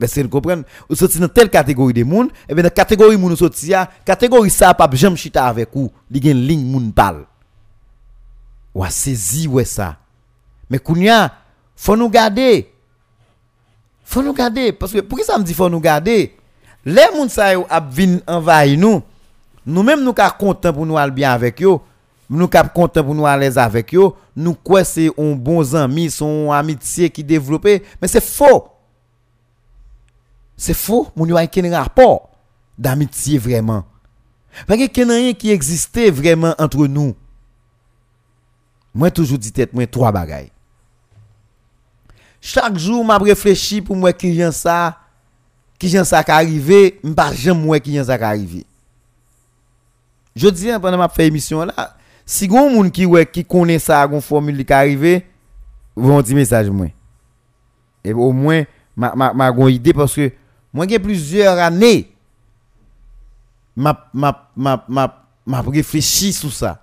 [0.00, 2.70] Est-ce que vous comprenez Vous sortez dans telle catégorie de monde, et bien dans la
[2.70, 3.72] catégorie moun sorti
[4.04, 7.26] catégorie ça pas jamais chita avec vous, il y a une ligne moun parle.
[8.74, 9.98] Ou saisi ça.
[10.68, 11.32] Mais kounya,
[11.76, 12.72] faut nous garder.
[14.02, 16.34] Faut nous garder parce que pour ça me dit faut nous garder
[16.84, 17.92] les gens sa yo ap
[18.26, 19.02] envahi nous,
[19.66, 21.78] nous même nous ka content pour nous aller bien avec eux.
[22.28, 24.10] Nous ka content pour nous aller avec eux.
[24.36, 28.68] Nous quoi c'est un bon ami, son amitié qui développé, mais c'est faux.
[30.56, 32.30] C'est faux, mon yo a un rapport
[32.78, 33.84] d'amitié vraiment.
[34.66, 37.14] Parce a rien qui existait vraiment entre nous.
[38.94, 40.52] Moi toujours dit tête moi trois bagailles.
[42.40, 44.98] Chaque jour m'a réfléchi pour moi qui ça
[45.84, 48.64] qui j'en ça arrivé, m'pas jamais moi qui j'en ça arrivé.
[50.34, 53.78] Je dis hein, pendant ma fait émission là, si gon moun qui ouais qui connaît
[53.78, 55.26] ça gon formule qui arrivé,
[55.94, 56.86] vont dire message moi.
[58.02, 58.64] Et au moins
[58.96, 60.32] ma ma ma gon idée parce que
[60.72, 62.10] moi j'ai plusieurs années
[63.76, 66.80] m'a m'a m'a m'a m'a réfléchi sur ça.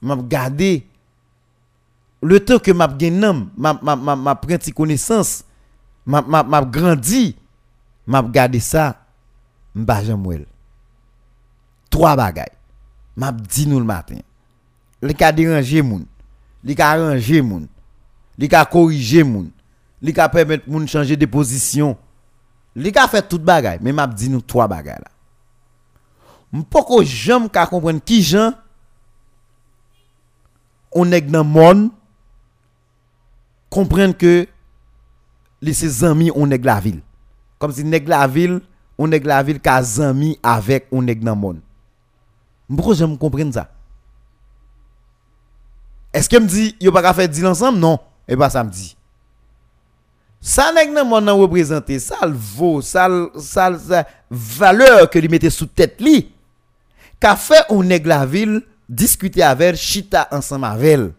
[0.00, 0.86] M'a regardé
[2.22, 3.20] le temps que m'a gagné
[3.58, 5.44] m'a m'a m'a pris connaissance,
[6.06, 7.36] m'a m'a grandi
[8.08, 9.06] m'a regardé ça,
[9.74, 10.46] m'pa jamwel.
[11.90, 12.56] Trois bagailles.
[13.16, 14.18] M'a dit nous le matin.
[15.02, 16.06] Li ka déranger moun,
[16.64, 17.68] li ka arranger moun,
[18.38, 19.52] li ka corriger moun,
[20.02, 21.96] li ka permettre moun changer de position.
[22.74, 25.12] Li ka fait tout bagaille, mais m'a dit nous trois bagailles là.
[26.50, 28.54] M'pa ko jam ka comprendre qui gens
[30.90, 31.90] on est dans monde
[33.68, 34.48] comprendre que
[35.60, 37.02] les ses amis on est la ville
[37.58, 38.60] Kom si neg la vil,
[38.98, 41.58] ou neg la vil ka zami avek ou neg nan moun.
[42.68, 43.68] Mpoko jen m kompren sa?
[46.14, 47.78] Eske m di, yo pa ka fe di lansam?
[47.78, 48.90] Non, e ba sa m di.
[50.38, 55.50] Sa neg nan moun nan reprezente, sal vo, sal, sal, sal, valeur ke li mette
[55.54, 56.28] sou tèt li,
[57.18, 61.10] ka fe ou neg la vil, diskute avek, chita ansam avek.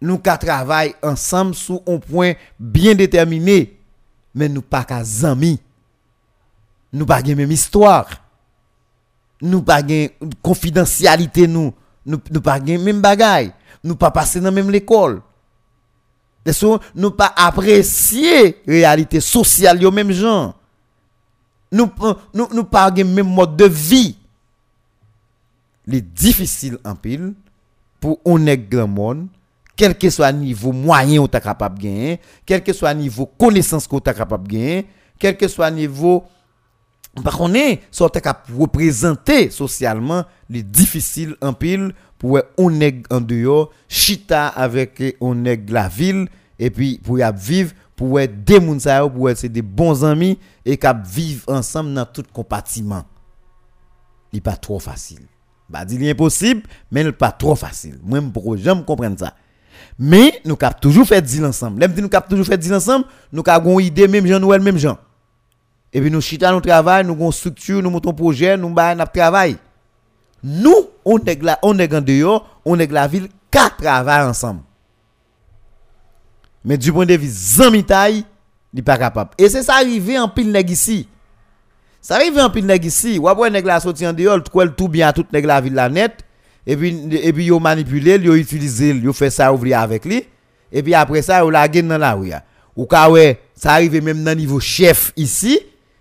[0.00, 3.79] Nou ka travay ansam sou un point bien determiné.
[4.34, 5.60] Mais nous pas qu'à amis.
[6.92, 8.08] Nous pas même histoire.
[9.40, 10.10] Nous pas de
[10.42, 11.72] confidentialité nous.
[12.04, 13.52] Nous nous pas même bagaille.
[13.82, 15.22] Nous pas passer dans même l'école.
[16.94, 20.54] Nous pas apprécier réalité sociale yo même gens?
[21.70, 21.90] Nous
[22.34, 24.16] nous nous pas même mode de vie.
[25.86, 27.34] Les difficile en pile
[28.00, 29.28] pour est grand monde
[29.80, 33.00] quel que soit le niveau moyen où tu capable de gagner, quel que soit le
[33.00, 34.86] niveau connaissance que tu capable de gagner,
[35.18, 36.24] quel que soit le niveau
[37.24, 43.22] par contre, tu capable de représenter socialement les difficiles en pile pour on est en
[43.22, 46.28] dehors, chita avec on est la ville
[46.58, 50.76] et puis pour y vivre pour être des gens pour être des bons amis et
[50.76, 53.04] cap vivre ensemble dans tout compartiment.
[54.30, 55.22] Il n'est pas trop facile.
[55.70, 57.98] Bah, est impossible, mais il n'est pas trop facile.
[58.02, 59.34] Moi, je jamais comprendre ça.
[60.02, 61.78] Mais nous avons toujours fait deal ensemble.
[61.78, 64.78] Même nous avons toujours fait deal ensemble, nous avons une idée, même gens, nous même
[64.78, 64.96] gens.
[65.92, 69.58] Et puis nous chita nous travail, nous avons structure, nous montons projet, nous avons travail.
[70.42, 74.62] Nous, on est là, on est dehors, on est la ville, quatre travail ensemble.
[76.64, 78.24] Mais du point de vue zamitaille,
[78.72, 79.32] il n'est pas capable.
[79.36, 81.08] Et c'est ça arrivé en pile nèg ici.
[82.00, 83.18] Ça arrive en pile nèg ici.
[83.18, 84.42] Ou après nèg la sorti en dehors,
[84.74, 86.24] tout bien tout nèg la ville la net
[86.70, 90.22] et puis et puis yo manipulé yo utilisé yo fait ça ouvrir avec lui.
[90.70, 92.30] Et puis après ça yo la dans la rue
[92.76, 93.08] ou ka
[93.56, 95.58] ça arrive même dans niveau chef ici.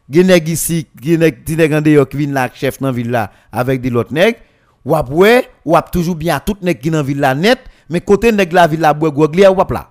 [0.07, 4.35] Ici nèg en qui là chef dans ville là avec des autres nèg.
[4.85, 7.57] Ou après ou toujours bien tout nèg qui dans ville là net
[7.89, 9.89] mais côté nèg la ville là bois ou là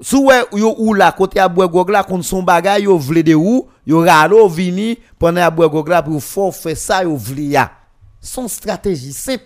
[0.00, 3.68] sou yo ou là côté à bois gogla kon son bagay yo vle de ou
[3.86, 7.56] yo ralo vini pendant à bois gogla pour fort faire ça yo vle
[8.24, 9.44] son stratégie simple.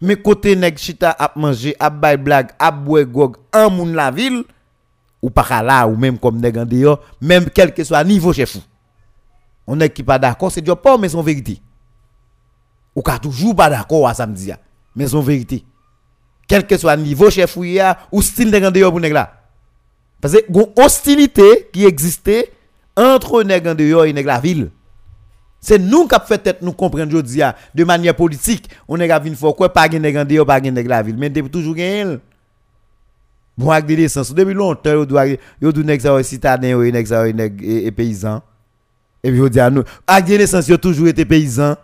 [0.00, 4.10] Mais côté nèg chita a manger, a bay blague, a boire gog en moun la
[4.10, 4.44] ville
[5.22, 6.58] ou pas là ou même comme nèg
[7.20, 8.58] même quel que soit niveau chef.
[9.66, 11.60] On est qui pas d'accord, c'est job pas mais son vérité.
[12.94, 14.52] Ou ka toujours pas d'accord à samedi
[14.94, 15.64] mais son vérité.
[16.46, 19.00] Quel que soit niveau chef ou style nèg en dehors.
[20.20, 22.52] Parce que une hostilité qui existait
[22.94, 24.70] entre nèg et nèg la ville.
[25.60, 27.42] C'est nous qui avons fait tête nous comprendre aujourd'hui
[27.74, 28.68] de manière politique.
[28.86, 31.76] On est venu faire quoi pas en dehors, pas nèg la ville, mais depuis toujours
[31.76, 32.20] gen
[33.58, 35.26] Bon avec des licences depuis longtemps doit
[35.62, 38.42] nèg ça citadin et paysan.
[39.24, 41.74] Et puis yo dit à nous avec des naissances yo toujours été paysan.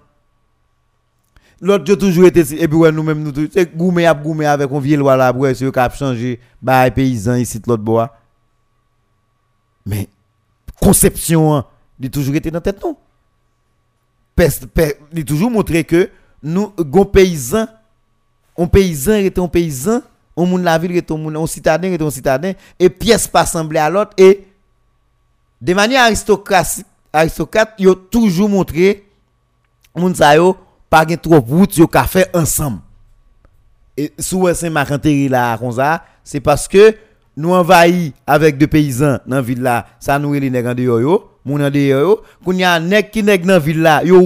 [1.60, 4.96] L'autre yo toujours été et puis ouais nous nous c'est goumé à goumé avec un
[4.96, 8.14] loi là après c'est a changé bah paysan ici l'autre bois.
[9.86, 10.08] Mais
[10.80, 11.64] conception hein,
[11.98, 12.96] il toujours été dans tête nous.
[15.12, 16.10] Il toujours montré que
[16.42, 17.66] nous gon paysan
[18.58, 20.02] un paysan était un paysan,
[20.36, 23.88] on moun la ville était un citadin était un citadin et pièce pas semblé à
[23.88, 24.46] l'autre et
[25.60, 29.06] de manière aristocrate yo toujours montré
[29.94, 30.56] moun sa yo
[30.90, 32.80] pas gen trop route yo ka fait ensemble.
[33.96, 35.78] Et sous Saint-Marc là comme
[36.24, 36.96] c'est parce que
[37.36, 41.00] nous envahis avec des paysans dans la ville là, ça nous les nèg en dehors
[41.00, 41.70] yo, moun
[42.44, 44.22] qu'on y a nèg qui nèg dans ville yo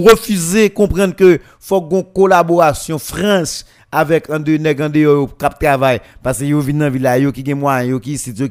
[0.75, 4.79] comprendre que faut une collaboration franche avec un de nèg
[5.59, 7.99] travail parce que yo vinn dans ville yo qui gen moyen, yo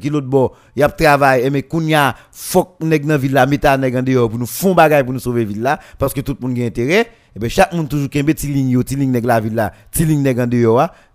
[0.09, 4.75] l'autre travail et mais qu'on y a faut nèg mettre nèg en pour nous font
[4.75, 7.71] bagay pour nous sauver ville parce que tout le monde a intérêt et bien chaque
[7.71, 10.47] monde toujours ti ligne yo ti ligne nèg la ville là ti ligne nèg en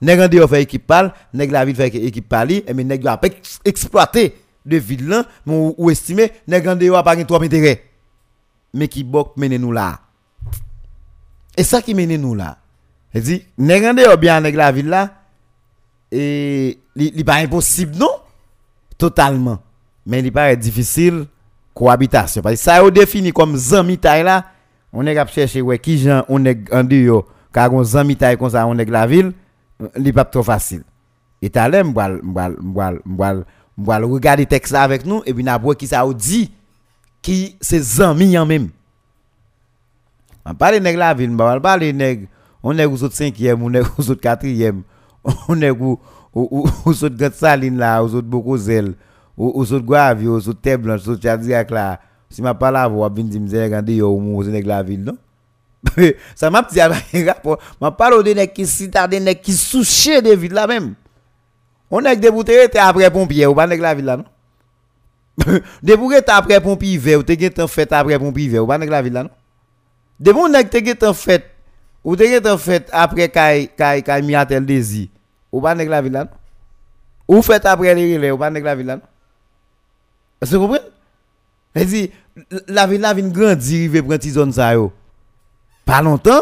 [0.00, 3.20] nèg parle nèg la ville fait équipe parler et mais nèg a
[3.64, 4.34] exploiter
[4.64, 7.84] de ville là ou estimer nèg en dehors pas trop intérêt.
[8.74, 10.01] Mais qui bok mène nous là.
[11.56, 12.59] Et ça qui mène nous là.
[13.12, 15.14] Elle dit nèg en dehors bien nèg la ville là
[16.10, 18.10] et il pas impossible non?
[18.98, 19.59] Totalement.
[20.06, 21.26] Mais il paraît difficile
[21.74, 22.43] cohabitation.
[22.43, 24.47] Parce que ça est défini comme zami taille là
[24.93, 28.51] on est chercher ouais qui gens on est en dehors car on zami taille comme
[28.51, 29.32] ça on est la ville
[29.98, 30.84] n'est pas trop facile.
[31.40, 33.44] Et t'as l'air m'bal m'bal m'bal
[33.78, 36.50] On va regarder texte là avec nous et puis on va qui ça dit
[37.22, 38.68] qui ses amis en même.
[40.44, 42.28] On parle nèg la ville, on parle nèg
[42.62, 44.82] on est aux autres 5e, on est aux autres 4e,
[45.48, 45.98] on est aux
[46.34, 48.94] autres Grande Saline là, aux autres Bocozel,
[49.36, 52.00] aux autres Guavi, aux autres Terre Blanche, aux autres Chadiac là.
[52.28, 55.16] Si ma parle à vous, bien dit me regardez yo mon nèg la ville non.
[56.34, 56.90] Ça m'a dit ah,
[57.26, 60.94] rapport, m'a parle de nèg qui citadin nèg qui souché de ville là même.
[61.94, 64.24] On est débouté après pompier, ou pas nèg la ville là non.
[65.82, 69.02] débouté après pompier hiver, ou t'es en fête après pompier hiver, ou pas nèg la
[69.02, 69.31] ville là non.
[70.19, 71.51] Debon nèg t'es en fête,
[72.02, 75.09] ou t'es en fête après kay kay kay miatel désir,
[75.52, 76.31] ou pas nèg la ville là non.
[77.28, 79.02] Ou fête après les relais, ou pas nèg la ville là non.
[80.40, 80.81] Vous comprenez
[81.74, 82.10] Elle dit
[82.69, 84.90] la ville là vient grandir, rive prend zone ça yo.
[85.85, 86.40] Pas longtemps,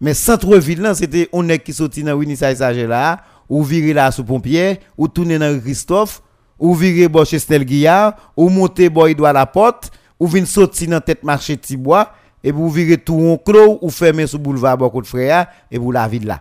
[0.00, 3.22] mais centre-ville là c'était on nèg qui sorti dans Winnie Sager là.
[3.52, 6.22] Ou virer là sous pompier ou tourner dans Christophe
[6.58, 11.02] ou virer bois chez Guillard ou monter boy doit la porte ou venir sortir dans
[11.02, 12.12] tête marché Tibois
[12.42, 15.92] et vous virer tout en clos ou fermer sous boulevard beaucoup de frères et vous
[15.92, 16.40] la ville là.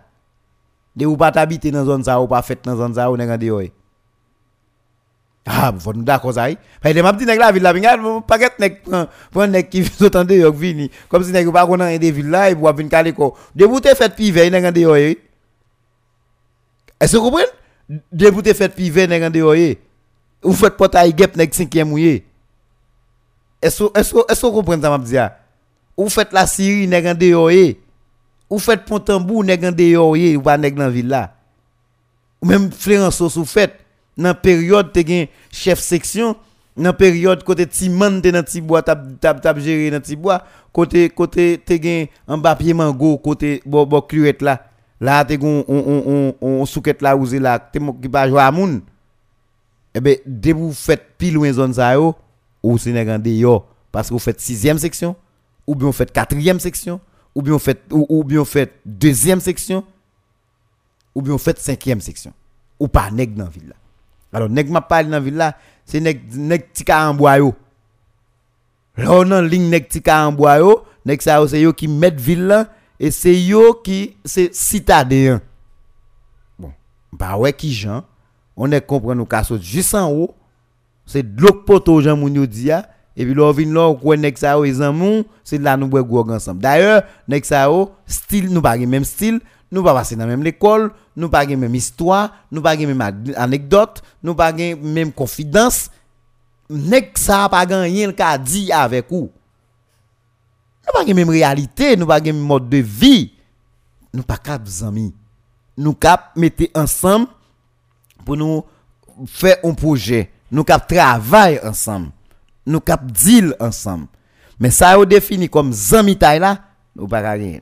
[0.96, 3.38] De ou pas habiter dans zone ça ou pas fait dans zone ça ou dans
[3.38, 3.62] dehors.
[5.46, 6.48] Ah, vous nous d'accord ça.
[6.82, 8.78] Parce que m'a dit la ville là, pas paquet nèg
[9.32, 10.90] prend nèg qui sont de yok vini.
[11.10, 13.36] Comme si nèg pas connait des villes là et pour venir caler ko.
[13.54, 14.18] De vous te fait
[14.50, 15.16] nèg en dehors.
[17.02, 17.48] Est-ce que vous comprenez?
[18.12, 19.56] De vous te fait pivé nèg en dehors.
[20.44, 22.24] Vous faites portail gap nèg 5e mouillé.
[23.62, 25.18] Est-ce est-ce est-ce vous comprenez ça m'a dit
[25.98, 27.50] Vous faites la Syrie nèg en dehors.
[28.50, 31.34] Vous faites Pontambour nèg en dehors ou pas dans ville là.
[32.44, 33.80] Même Florence vous faites
[34.16, 36.36] dans période te gen chef section
[36.78, 41.58] dans période côté Timan te dans Tibois tap tap tap gérer dans Tibois côté côté
[41.58, 44.71] te gen en bas pied mango côté bo bo cluette là
[45.02, 48.52] là te gen on on on souquette là ouzé là te qui pas jouer à
[48.52, 48.82] moun.
[49.94, 52.16] Eh ben dès vous faites pile loin zone ça yo
[52.64, 55.16] ou c'est nèg yo parce que vous faites sixième section
[55.68, 57.02] ou bien vous faites quatrième section
[57.36, 59.84] ou bien vous faites ou, ou bien vous faites deuxième section
[61.14, 62.34] ou bien vous faites cinquième section.
[62.80, 63.76] Ou pas nèg dans ville là.
[64.34, 67.54] Alors, nèg m'a parlé dans ville là, c'est nèg nèg tika en bois yo.
[68.98, 72.12] Là on en ligne nèg tika en bois yo, nèg ça c'est yo qui met
[72.12, 72.68] ville là
[73.02, 75.40] E se yo ki se sitade yon.
[76.62, 76.74] Bon,
[77.18, 78.04] ba we ki jan,
[78.54, 80.28] on e kompren nou kaso jisan ou,
[81.10, 82.84] se dlok poto jan moun yo diya,
[83.18, 85.90] e pi lor vin lor kwen nek sa ou e zan moun, se la nou
[85.90, 86.62] bwe gwo gansam.
[86.62, 89.42] D'ayor, nek sa ou, stil nou bagi menm stil,
[89.74, 93.02] nou pa pase nan menm l'ekol, nou bagi menm histwa, nou bagi menm
[93.34, 95.88] anekdot, nou bagi menm konfidans,
[96.70, 99.32] nek sa pa ganyen lka di avek ou.
[100.94, 103.34] Nous pas même réalité, nous pas même mode de vie.
[104.14, 105.14] Nous pas cap amis.
[105.78, 107.28] Nous cap mettre ensemble
[108.26, 108.64] pour nous
[109.26, 112.10] faire un projet nous cap travail ensemble,
[112.66, 114.08] nous cap deal ensemble.
[114.60, 116.60] Mais ça est défini comme zami taille là,
[116.96, 117.60] nous pas rien.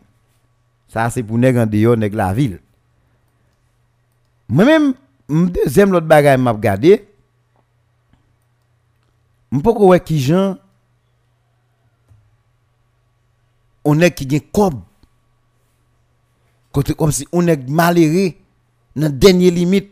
[0.87, 2.59] Ça c'est pour nèg en dehors, nèg la ville.
[4.47, 4.95] Moi-même,
[5.29, 7.07] deuxième l'autre bagaille m'a regardé.
[9.51, 10.57] M'poko ouais qui gens
[13.83, 14.81] on est qui gagne comme.
[16.71, 18.33] Comme si on est malheureux
[18.95, 19.91] dans dernière limite.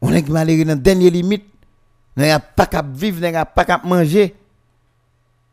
[0.00, 1.44] On est malheureux dans dernière limite.
[2.16, 4.34] N'a pas qu'à vivre n'a pas qu'à manger.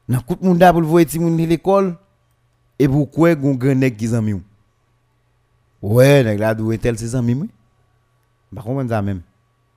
[0.08, 1.98] Nan kout moun da pou le voye ti moun l'école
[2.80, 4.08] et pour quoi gon grand nèg qui
[5.82, 7.48] ou ouais nèg la doué tel ses amis moi
[8.56, 9.22] pas comprendre ça même.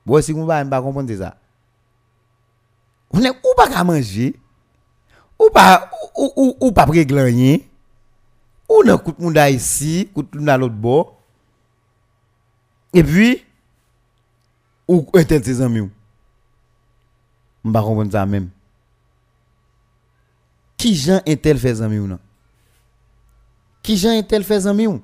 [0.05, 1.35] Ouais si gon va pas comprendre ça.
[3.11, 4.33] On est ou pas qu'à manger?
[5.41, 7.63] Ou pa, ou, ou, ou pa preglan yin.
[8.69, 10.99] Ou nan kout moun da isi, kout moun da lot bo.
[12.93, 13.33] E pi,
[14.85, 15.91] ou enten se zanmi ou.
[17.65, 18.49] Mba konpon sa menm.
[20.81, 22.21] Ki jan entel fe zanmi ou nan?
[23.85, 25.01] Ki jan entel fe zanmi ou?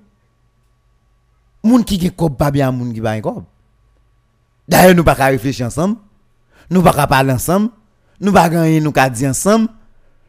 [1.66, 3.46] Moun ki gen kob pa bien moun ki ba gen kob.
[4.68, 5.98] D'ailleurs, nous pas qu'à réfléchir ensemble.
[6.70, 7.70] Nous pas qu'à parler ensemble.
[8.20, 9.70] Nous pas gagner nous qu'à dire ensemble.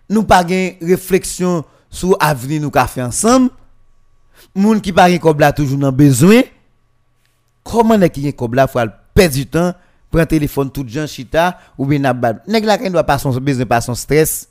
[0.09, 3.51] Nous pas gain réflexion sur avenir nous ensemble.
[4.55, 6.43] Moun qui pas kob là toujours besoin.
[7.65, 9.75] Comment est qui faut perdre du temps
[10.11, 14.49] prendre téléphone tout chita ou bien nèg la doit pas son besoin pas son stress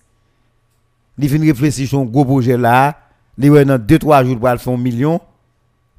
[1.18, 2.96] il vient réfléchir sur gros projet là
[3.38, 5.20] il va dans 2 3 jours pour faire un million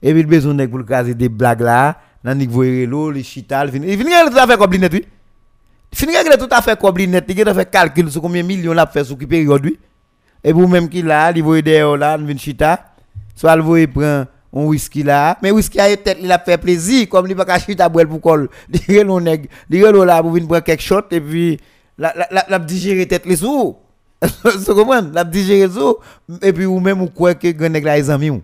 [0.01, 0.71] et puis il besoin nèg
[1.17, 5.09] des blagues là dans niveau relo les chita il
[5.93, 8.73] Fin règle tout à fait comme net, il a fait calcul sur combien de millions
[8.73, 9.71] l'a fait sur qui période
[10.45, 12.93] Et vous même qui là, il voyez dehors là, une chita,
[13.35, 17.09] soit il voyez prend un whisky là, mais whisky a peut-être il a fait plaisir
[17.09, 20.49] comme il pas chita boire pour col, dire l'on nèg, dire l'on là pour venir
[20.49, 21.59] prendre quelque shot et puis
[21.97, 23.77] la la la digérer tête les sous.
[24.21, 25.97] Vous comprenez La digérer sous
[26.43, 28.43] et puis ou même ou croit que grand nèg là les amis.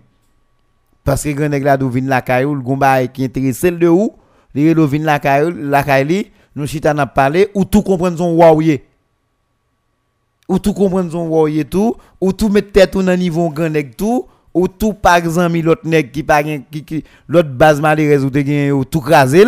[1.03, 3.87] Parce que grand nèg là do vient la caillou, le gombaï qui e intéressé de
[3.87, 4.13] où,
[4.53, 8.35] dire do vient la caillou, la caillou nous chita n'a parlé ou tout comprendre son
[8.35, 8.81] waouye
[10.47, 14.27] ou tout comprendre son waouye tout ou tout mettre tête au niveau grand nèg tout
[14.53, 18.71] ou tout par exemple l'autre nèg qui pas qui, qui l'autre base malheureuse ou gen
[18.71, 19.45] ou tout craser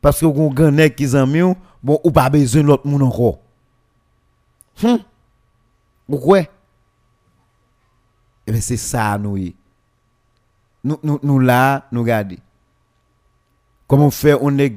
[0.00, 1.40] parce que gon grand nèg qui zanmi
[1.82, 3.38] bon ou pas besoin l'autre monde encore
[4.82, 4.98] hum
[6.10, 6.40] pourquoi
[8.48, 9.38] Eh c'est ça, nous.
[10.82, 12.36] Nous, nous, nous là, nous regardons.
[13.86, 14.74] Comment fait, on est,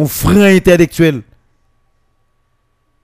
[0.00, 1.22] on frein intellectuel.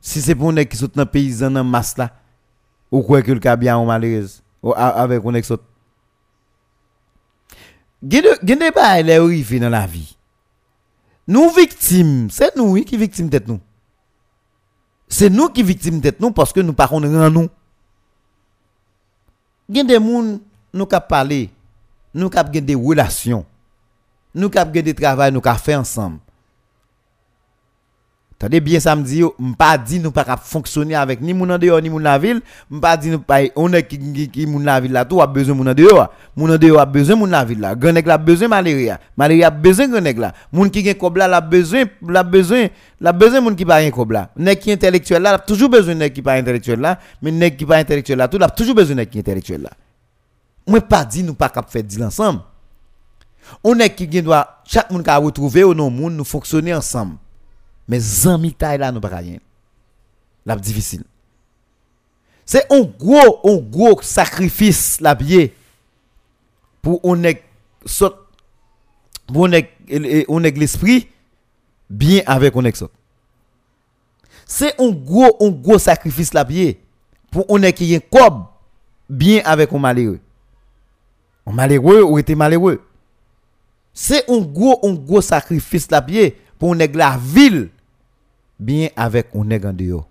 [0.00, 2.10] Si c'est pour est qui sont dans paysan dans masse là,
[2.90, 4.42] ou quoi que le cas bien ou malheureuse,
[4.74, 5.52] avec on est.
[8.02, 10.16] Gende pas les arrivé dans la vie.
[11.28, 13.60] Nous victimes, c'est nous qui victimes tête nous.
[15.08, 17.48] C'est nous qui victimes tête nous parce que nous pas rend nous.
[19.68, 20.38] Des gens
[20.72, 21.50] nous cap parler,
[22.14, 23.44] nous cap des relations.
[24.34, 26.20] Nous cap des travail nous cap faire ensemble.
[28.38, 29.22] Tendez bien ça me dit
[29.56, 32.42] pas dit nous pas fonctionner avec ni moun dehors ni moun la ville,
[32.82, 35.54] pas dit nous pas on est qui qui moun la ville là tout a besoin
[35.54, 36.12] moun en dehors.
[36.36, 37.74] Moun dehors a besoin moun la ville là.
[37.74, 39.00] Grand la besoin malaria.
[39.16, 40.34] Malaria a besoin grand la.
[40.52, 42.66] Moun qui gen kob là la besoin la besoin
[43.00, 44.28] la besoin moun qui pas rien kob là.
[44.36, 47.78] Nèg qui intellectuel là, toujours besoin nèg qui pas intellectuel là, mais nèg qui pas
[47.78, 49.70] intellectuel là tout a toujours besoin nèg qui intellectuel là.
[50.66, 52.40] Moi pas dit nous pas cap faire deal ensemble.
[53.64, 57.14] On est qui doit chaque moun ka retrouver au non moun nous fonctionner ensemble.
[57.88, 59.38] Men zan mi tay e la nou pa kayen.
[60.46, 61.04] Lap difisil.
[62.46, 65.50] Se on gwo, on gwo sakrifis la biye.
[66.82, 67.42] Pou onek
[67.90, 68.22] sot.
[69.26, 69.72] Pou onek,
[70.30, 71.10] onek l'esprit.
[71.90, 72.92] Bien avek onek sot.
[74.46, 76.76] Se on gwo, on gwo sakrifis la biye.
[77.34, 78.44] Pou onek yen kob.
[79.10, 80.20] Bien avek on malewe.
[81.46, 82.76] On malewe ou ete malewe.
[83.96, 86.32] Se on gwo, on gwo sakrifis la biye.
[86.58, 87.66] Pou onek la vil.
[88.58, 90.08] Bien avec on est en dehors.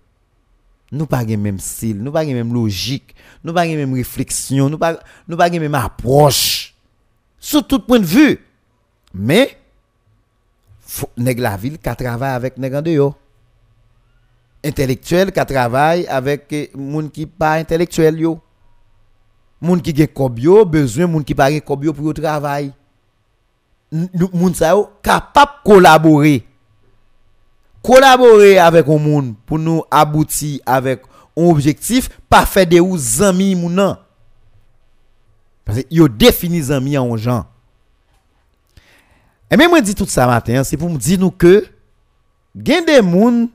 [0.92, 5.36] Nous pas même style, nous pas même logique, nous pas même réflexion, nous pas nous
[5.36, 6.74] pas même approche.
[7.38, 8.40] Sur tout point de vue.
[9.12, 9.58] Mais
[11.16, 13.14] nèg la ville qui travaille avec nèg en dehors.
[14.64, 18.40] Intellectuel qui travaille avec moun qui pas intellectuel yo.
[19.60, 20.08] Moun qui gen
[20.64, 22.72] besoin moun qui pas gen kobyo pour travail.
[23.90, 26.44] Moun sa yo capable collaborer
[27.86, 31.02] collaborer avec un monde pour nous aboutir avec
[31.36, 33.96] un objectif, pas faire des ou amis moun
[35.64, 37.46] Parce que yo défini amis en gens.
[39.48, 41.64] Et même moi dit tout ça matin, c'est pour me dire nous que
[42.56, 43.48] gen des moun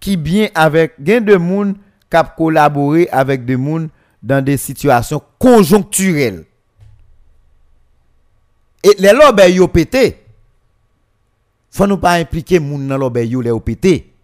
[0.00, 1.74] qui bien avec gen de moun
[2.10, 3.90] qui collaborer avec des moun
[4.22, 6.46] dans des situations conjoncturelles.
[8.82, 10.25] Et les lobes yo pété.
[11.76, 14.14] faut nous pas impliquer moun nan l'obé yo les pété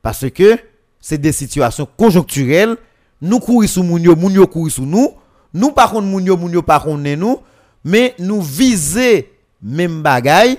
[0.00, 0.58] parce que
[1.00, 2.76] c'est des situations conjoncturelles.
[3.20, 5.10] Nous courir sous moun yo moun yo courir sous nous.
[5.52, 7.40] Nous par contre moun yo moun yo par contre nous.
[7.84, 10.56] Mais nous viser même bagaille.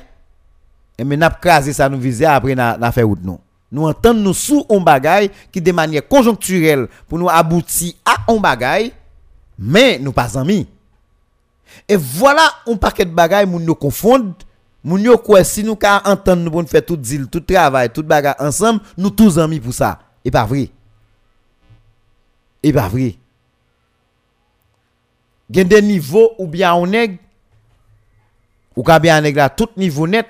[0.98, 3.40] Et mais n'a craser ça nous viser après n'a na faire route non.
[3.72, 8.32] nous nous entendre nous sous un bagaille qui de manière conjoncturelle pour nous aboutir à
[8.32, 8.92] un bagaille
[9.58, 10.68] mais nous pas amis.
[11.88, 14.34] Et voilà un paquet de bagaille moun nous confondent
[14.84, 18.36] Moun quoi si nous ka entendre nous pour faire tout deal, tout travail, tout bagaille
[18.38, 20.00] ensemble, nous tous amis pour ça.
[20.26, 20.70] Et pas vrai.
[22.62, 23.16] Et pas vrai.
[25.50, 27.18] Gen des niveaux ou bien on nèg
[28.76, 30.28] ou ka bien nèg là tout niveau net.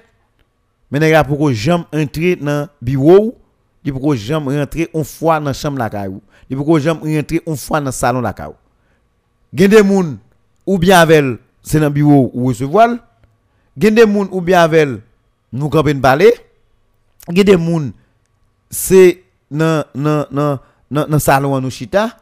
[0.91, 3.38] Mais nèg là pour jamais entrer dans bureau,
[3.84, 6.21] il pour jamais rentrer une fois dans chambre la caillou.
[6.49, 8.55] Il pour jamais rentrer une fois dans salon la caillou.
[9.53, 10.17] Gen des moun
[10.65, 11.23] ou bien avec
[11.63, 12.97] c'est dans bureau ou recevoir
[13.77, 14.89] gen des moun ou bien avec
[15.51, 16.33] nous camper parler
[17.29, 17.91] gen des moun
[18.69, 20.59] c'est dans dans dans
[21.07, 22.17] dans salon nous chita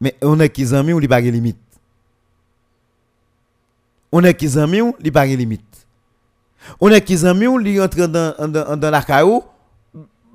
[0.00, 1.58] mais on est qui amis ou li pas limite
[4.12, 5.86] on est qui amis ou li pas limite
[6.80, 9.42] on est qui amis ou li entre dans dans dans la caillou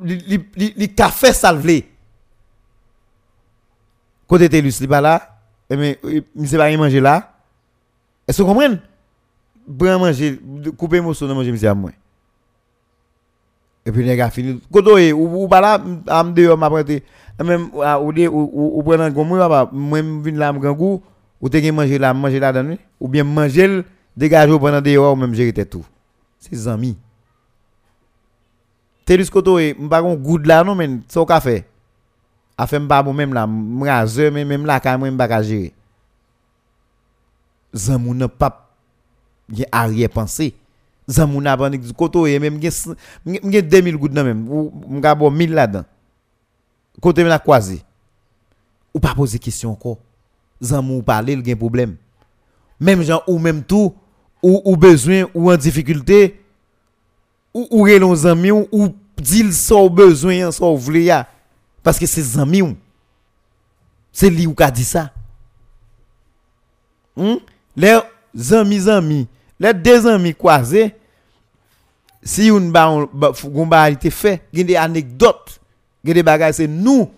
[0.02, 1.90] li li li café salvé
[4.28, 6.24] côté telus li pas là mais il
[6.58, 7.34] pas manger là
[8.28, 8.78] est-ce que vous comprenez
[9.70, 10.34] bran manje,
[10.78, 11.94] koupe mousso nan manje misi ap mwen.
[13.86, 14.58] E pi nega fini.
[14.74, 15.76] Koto e, ou, ou bala
[16.20, 17.04] amde yo maprete,
[17.38, 17.70] mwen
[18.02, 21.04] ou de, ou, ou, ou prenan kon mwen wapa, mwen vin la mkangou,
[21.40, 23.82] ou te gen manje la, manje la dan mwen, ou bien manje l,
[24.18, 25.86] dégage ou prenan de yo ou mwen mjerite tout.
[26.42, 26.96] Se zami.
[29.06, 31.62] Te lis koto e, mpa kon goud la non men, so ka fe.
[32.60, 35.76] A fe mpa bon menm la, mraze men, menm la ka mwen mpa ka jere.
[37.70, 38.69] Zan moun nan pap
[39.52, 40.54] gen arrière pensée
[41.08, 42.96] zamou n'a pas koto et même gen
[43.26, 45.86] gen 2000 gouttes nan même ou m'ga bon 1000 là-dedans
[47.02, 47.82] côté la croisé
[48.94, 49.98] ou pas poser question encore
[50.62, 51.96] zamou parler il gen problème
[52.80, 53.94] même gens ou même tout
[54.42, 56.40] ou, ou besoin ou en difficulté
[57.54, 61.26] ou ou relon zami ou, ou dit so besoin so vle
[61.82, 62.76] parce que c'est zami ou.
[64.12, 65.12] C'est lui ou ka dit ça
[67.16, 67.36] hmm?
[67.76, 69.28] les amis amis
[69.60, 70.96] les deux amis croisés,
[72.24, 73.32] si yon ba on ba,
[73.66, 75.60] ba été fait, gen des anecdotes,
[76.04, 77.10] gen des bagages c'est nous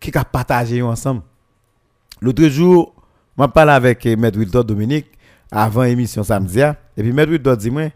[0.00, 1.22] qui ka partager ensemble.
[2.20, 2.94] L'autre jour,
[3.36, 5.06] m'a parlé avec eh, Maître Wilton Dominique
[5.50, 7.88] avant émission samedi et puis Maître Wilton dit moi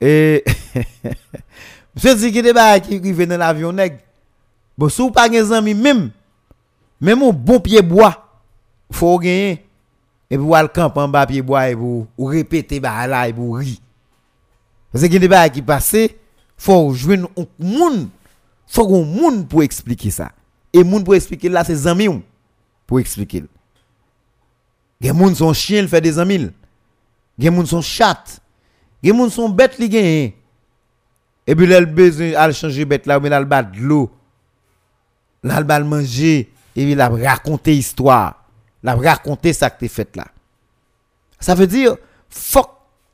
[0.00, 0.44] et
[1.94, 3.98] monsieur dit gen des bagages qui rive dans l'avion nèg.
[4.78, 6.10] Bon, si ou pas des amis même
[7.00, 8.26] même un bon pied bois,
[8.90, 9.65] faut gagner
[10.30, 13.52] et puis le camp en bas pied bois et vous répéter bah là et vous
[13.52, 13.80] ri.
[14.92, 15.96] Parce que choses qui passent
[16.56, 18.08] faut jouer un monde.
[18.66, 20.32] Faut un monde pour expliquer ça.
[20.72, 22.22] Et monde pour expliquer là c'est amis
[22.86, 23.44] pour expliquer.
[25.00, 26.50] Les gens sont chiens il fait des amis
[27.38, 28.40] les gens sont chat.
[29.02, 30.32] Les gens sont bêtes li gagne.
[31.46, 34.10] Et puis là besoin à changer bête là mais là bat de l'eau.
[35.44, 36.50] Là le manger.
[36.74, 38.45] Et puis là raconter histoire
[38.86, 40.28] la raconter ça que tu fait là.
[41.40, 41.96] Ça veut dire,
[42.30, 42.64] faut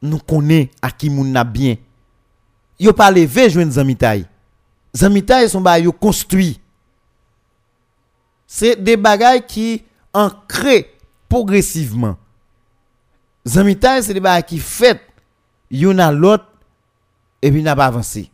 [0.03, 1.77] nous connaît à qui moun n'a bien.
[2.79, 4.27] Yo pas levé joindre zamitaï.
[4.95, 6.61] Zamitaï sont ba yo construit.
[8.47, 9.83] C'est des bagailles qui
[10.13, 10.85] ancrent
[11.27, 12.19] progressivement.
[13.47, 15.01] Zamitaï c'est des bagailles qui fait
[15.71, 16.49] yon a l'autre
[17.41, 18.31] et puis n'a pas avancé.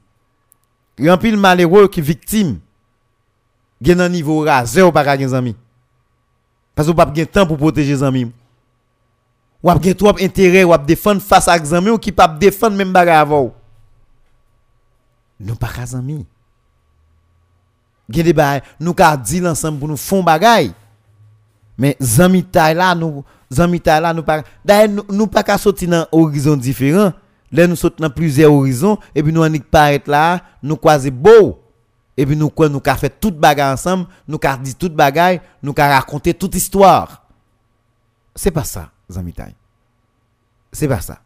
[0.98, 2.59] Yon pile malheureux qui victime.
[3.81, 5.55] Gen un niveau rasé ou pas gen zami.
[6.79, 8.31] Parce que vous n'avez pas de temps pour protéger les amis.
[9.61, 12.77] Vous avez trop intérêt, vous avez défendre face à des amis ou qui pas défendre
[12.77, 13.53] même bagarre avant.
[15.41, 16.25] Nous pas des amis.
[18.09, 20.73] Gede ba, nous ka dit ensemble pour nous font bagaille.
[21.77, 25.59] Mais zami taille là nous zami taille là nous pas d'ailleurs nous, nous pas ka
[25.59, 27.13] sortir dans horizon différent.
[27.51, 31.59] Là nous sautons dans plusieurs horizons et puis nous on paraît là, nous croiser beau.
[32.19, 35.40] Et puis nous quoi nous qu'a fait toute bagarre ensemble nous qu'a dit toute bagaille
[35.62, 37.24] nous qu'a raconté toute histoire.
[38.35, 39.32] C'est pas ça zami
[40.73, 41.20] c'est pas ça.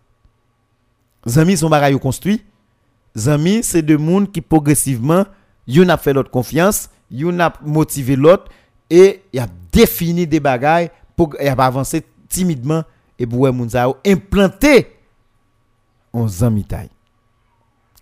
[1.26, 2.44] Zami son bagaille construit.
[3.16, 5.24] Zami c'est de monde qui progressivement
[5.66, 8.52] yon a fait l'autre confiance yon a motivé l'autre
[8.90, 12.84] et y a défini des bagailles pour y a avancé timidement
[13.18, 14.94] et pour moun ça implanter
[16.12, 16.66] en zami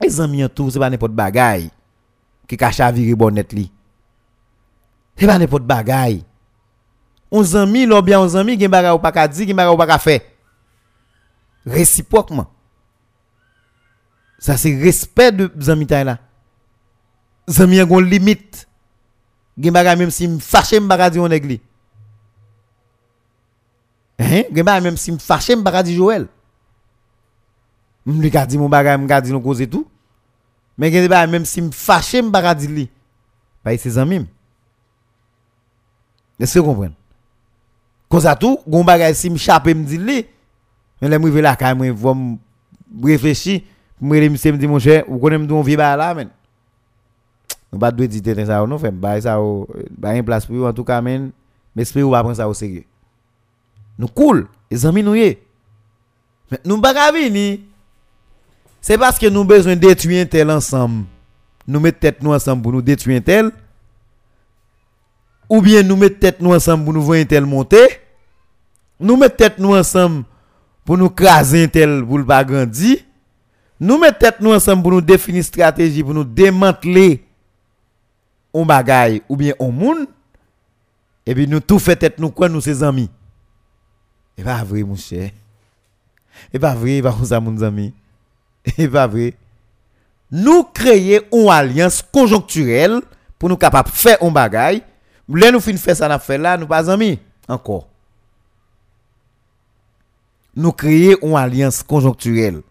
[0.00, 1.70] Les amis tout, c'est pas n'importe bagaille
[2.50, 3.68] ki ka chavire bonnet li.
[5.14, 6.22] Se pa nepot bagay.
[7.30, 9.78] On zami, lò byan on zami, gen bagay ou pa ka di, gen bagay ou
[9.78, 10.18] pa ka fe.
[11.68, 12.48] Resipokman.
[14.40, 16.16] Sa se respect de zami tay e la.
[17.50, 18.64] Zami yon gon limit.
[19.60, 21.60] Gen bagay menm si m fache m bagay di yon neg li.
[24.18, 24.48] Hein?
[24.48, 26.26] Gen bagay menm si m fache m bagay di Joel.
[28.08, 29.84] M li ka di m bagay m ka di nou koze tout.
[30.80, 32.86] Men gen de ba, menm si m fache m baka di li,
[33.60, 34.24] pa yi se zanmim.
[36.40, 36.94] Eske kompren?
[38.10, 40.22] Kon sa tou, goun bagay si m chape m di li,
[41.02, 42.24] men lè m rive la ka, m rive m
[43.04, 43.58] reflechi,
[44.00, 45.92] m rive m se m di mon chè, ou konen m dou m vi ba
[46.00, 46.32] la men.
[47.70, 49.68] Nou bat dwe di teten sa ou nou fèm, ba yi sa ou,
[50.00, 51.28] ba yi plas pou yo an tou ka men,
[51.76, 52.86] m espri ou ba pren sa ou sege.
[54.00, 55.36] Nou koul, cool, e zanmi nou ye.
[56.50, 57.46] Men nou baka vi ni,
[58.80, 61.04] c'est parce que nous besoin détruire tel ensemble.
[61.66, 63.50] Nous mettons tête nous ensemble pour nous détruire tel.
[65.48, 68.00] Ou bien nous mettons tête nous ensemble pour nous voir tel monter.
[68.98, 70.24] Nous mettons tête nous ensemble
[70.84, 72.98] pour nous craser tel pour le pas grandir.
[73.78, 77.24] Nous mettons tête nous ensemble pour nous définir stratégie pour nous démanteler
[78.54, 80.06] un bagaille ou bien un monde.
[81.26, 83.10] Et puis nous tout fait tête nous quoi nous ses amis.
[84.38, 85.30] Et pas vrai mon cher.
[86.52, 87.92] Et pas vrai, pas ça mon ami.
[88.78, 89.34] Et pas vrai.
[90.30, 93.00] Nous créer une alliance conjoncturelle
[93.38, 94.82] pour nous capables de faire un bagaille.
[95.28, 97.18] Là nous fin faire ça n'a fait là, nous pas amis
[97.48, 97.88] encore.
[100.54, 102.62] Nous créer une alliance conjoncturelle.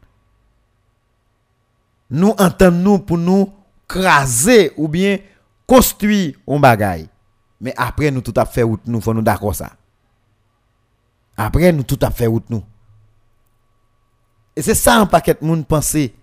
[2.09, 3.53] Nous entendons nous pour nous
[3.87, 5.19] craser ou bien
[5.65, 7.07] construire un bagaille.
[7.61, 9.71] Mais après nous tout à fait nous faut nous d'accord ça.
[11.35, 12.63] Après nous tout à fait nous.
[14.59, 16.13] Et c'est ça un paquet de monde penser.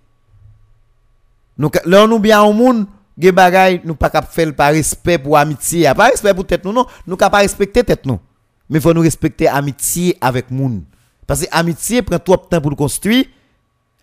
[1.57, 2.85] Nous là nous bien au monde
[3.17, 6.73] des bagaille nous pas cap faire par respect pour amitié, pas respect pour tête nous
[6.75, 8.21] non, nous pas respecter tête nous.
[8.69, 10.83] Mais faut nous respecter amitié avec monde.
[11.27, 13.25] Parce que amitié prend trop de temps pour le construire.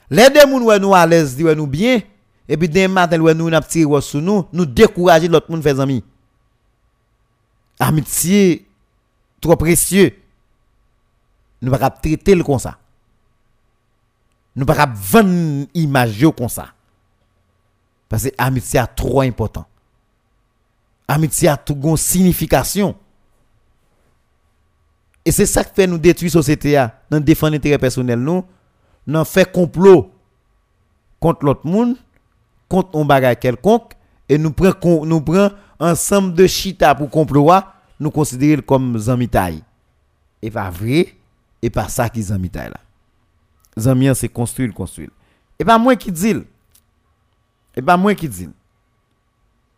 [0.10, 2.02] Les deux ouais nous à l'aise, ouais nous bien
[2.50, 5.80] et puis demain matin ouais nous n'a tiré sur nous, nous décourager l'autre monde faire
[5.80, 6.04] amis.
[7.80, 8.66] Amitié
[9.40, 10.12] trop précieux.
[11.62, 12.80] Nous pas traiter le comme ça.
[14.56, 16.68] Nous pas vendre image comme ça.
[18.08, 19.66] Parce que l'amitié est trop important.
[21.08, 22.96] Amitié a une signification.
[25.26, 28.44] Et c'est ça qui fait nous détruire la société, dans défendre l'intérêt personnel, nous,
[29.08, 30.12] nous fait complot
[31.20, 31.96] contre l'autre monde,
[32.68, 33.94] contre un bagage quelconque,
[34.28, 35.24] et nous prenons nous
[35.80, 37.50] ensemble de chita pour complot,
[38.00, 39.64] nous considérons comme zamitaille.
[40.42, 41.16] Et pas vrai,
[41.62, 42.80] et pas ça qui zamitaille là.
[43.78, 45.10] Zamian c'est construire, construire.
[45.60, 46.36] Et pas moi qui dis.
[47.76, 48.50] Et pas moi qui dis.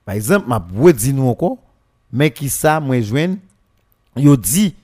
[0.04, 1.58] Par exemple, ma boue dit nous encore,
[2.12, 3.38] mais qui ça, moi joindre,
[4.16, 4.76] yo dit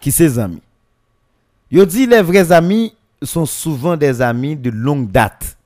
[0.00, 0.62] qui ses amis.
[1.70, 5.56] Les vrais amis sont souvent des amis de longue date,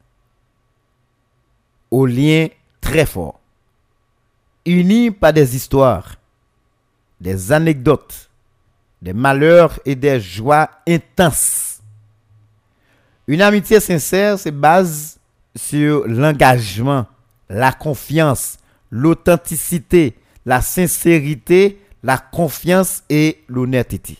[1.91, 2.49] au lien
[2.81, 3.39] très fort,
[4.65, 6.17] unis par des histoires,
[7.21, 8.31] des anecdotes,
[9.01, 11.72] des malheurs et des joies intenses
[13.27, 15.19] une amitié sincère se base
[15.55, 17.07] sur l'engagement,
[17.49, 18.59] la confiance,
[18.91, 24.19] l'authenticité, la sincérité, la confiance et l'honnêteté.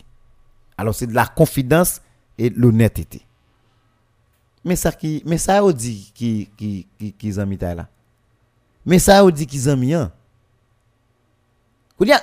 [0.77, 2.01] Alors c'est de la confidence
[2.37, 3.21] et l'honnêteté.
[4.65, 7.87] Mais ça qui mais ça dit qui qui qui qui là.
[8.85, 10.11] Mais ça dit qui zami hein.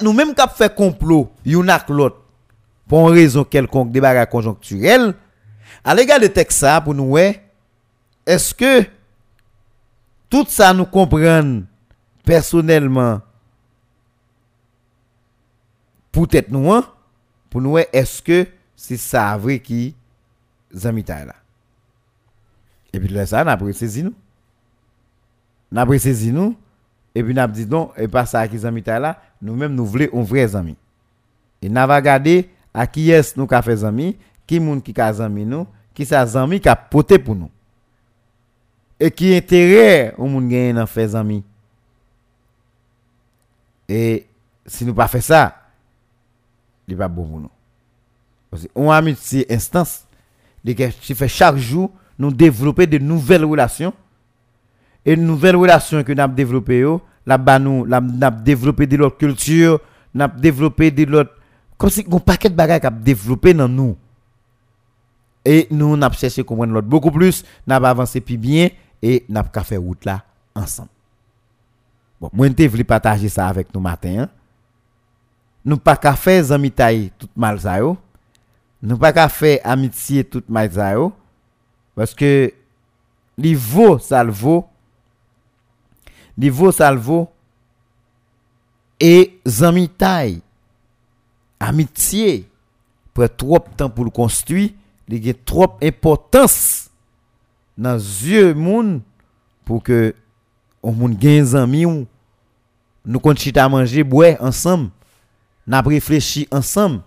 [0.02, 2.16] Nous même cap fait complot, l'autre
[2.89, 4.28] pour une raison quelconque des bagages
[5.85, 8.85] Allez regarder le texte pour nous est-ce que
[10.28, 11.62] tout ça nous comprend
[12.24, 13.20] personnellement?
[16.12, 16.85] Peut-être nous hein?
[17.48, 18.47] pour nous est-ce que
[18.77, 19.94] c'est ça vrai qui
[20.73, 21.35] zamita là?
[22.93, 24.15] Et puis là ça n'a pas saisi nous.
[25.73, 26.57] N'a pas saisi nous.
[27.15, 30.09] Et puis n'a dit non et pas ça qui zamita là nous même nous voulons
[30.12, 30.77] un vrai ami.
[31.62, 34.16] Et n'a pas regardé à qui est-ce nous qu'a fait ami
[34.51, 35.64] qui moun qui ka zanmi nous,
[35.94, 37.51] qui sa zanmi qui a poté pour nous.
[38.98, 41.44] Et qui intérêt au moun gagne dans faire zanmi.
[43.89, 44.27] Et
[44.66, 45.55] si nous pas fait ça,
[46.89, 47.51] il pas bon pour nous.
[48.51, 50.05] Parce que on amitié instance
[50.64, 53.94] de qui fait chaque jour nous développer de nouvelles relations
[55.06, 56.85] et de nouvelles relations que nous avons développées
[57.24, 59.78] là-bas nous avons développé de l'autre culture,
[60.12, 61.36] nous avons développé de l'autre
[61.78, 63.97] comme si un paquet de bagages qui a développé dans nous.
[65.45, 68.69] Et nous, on a cherché comprendre l'autre beaucoup plus, n'a avancé plus bien,
[69.03, 70.23] et n'a pas faire route là
[70.55, 70.91] ensemble.
[72.21, 74.21] Bon, moi je voulais partager ça avec nous matin.
[74.21, 74.29] Hein.
[75.65, 77.97] Nous pas qu'à faire amis taille tout mal ça yo.
[78.83, 81.12] Nous pas qu'à faire amitié tout mal ça yo
[81.95, 82.53] parce que
[83.39, 84.67] li vaut salvo
[86.37, 87.29] li vaut salvo
[88.99, 90.43] et amis taille
[91.59, 92.49] amitié
[93.12, 94.71] pour trop temps pour le construire,
[95.11, 96.89] li ge trop importans
[97.74, 98.99] nan zye moun
[99.66, 100.12] pou ke
[100.81, 102.07] ou moun gen zanmi ou
[103.05, 104.89] nou kon chita manje bwe ansam,
[105.66, 107.01] nap reflechi ansam,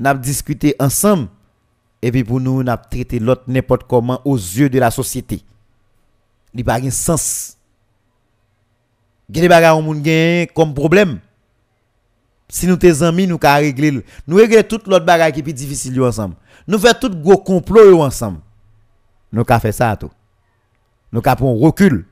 [0.00, 1.28] nap diskute ansam,
[2.04, 5.40] epi pou nou nap trete lot nepot koman ou zye de la sosyete.
[6.54, 7.56] Li pa gen sens.
[9.30, 11.20] Gen de baga ou moun gen kom probleme.
[12.52, 15.96] Si nou te zanmi nou ka regle, nou regle tout lot baga ki pi difisil
[15.98, 16.34] yo ansam.
[16.66, 18.40] Nous faire tout gros complot ensemble.
[19.32, 20.10] Nous ka faire ça tout.
[21.12, 22.06] Nous ka prendre recul.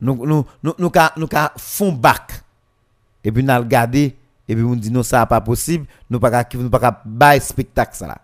[0.00, 2.44] Nous nous nous nous back.
[3.24, 4.16] Et puis nous regarder
[4.48, 8.18] et puis nous dit non ça pas possible, nous pas nous pas bail spectacle ça.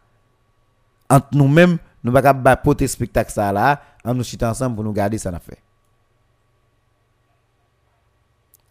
[1.11, 4.93] Entre nous-mêmes, nous pas bail porter spectacle ça là, en nous chiter ensemble pour nous
[4.93, 5.59] garder ça n'a fait.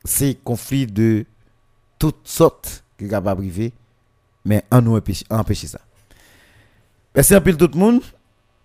[0.06, 1.26] C'est conflit de
[2.00, 3.72] toutes sortes qui sont capables de
[4.44, 5.00] mais on nous
[5.30, 5.80] empêcher ça.
[7.16, 8.02] Merci un peu tout le monde.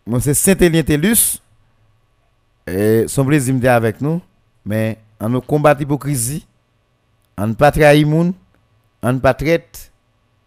[0.06, 1.40] Moi, c'est Saint-Élien Télus.
[2.66, 4.20] Et son plaisir avec nous.
[4.64, 6.46] Mais on nous combat l'hypocrisie.
[7.36, 8.32] On ne pas trahir monde.
[9.02, 9.92] On ne pas traite.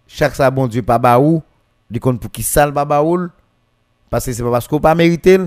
[0.08, 1.42] Chaque ça, bon Dieu, pas baou.
[1.90, 2.86] Du compte pour qui sale pas.
[4.10, 5.38] Parce que c'est pas parce qu'on pas mérité.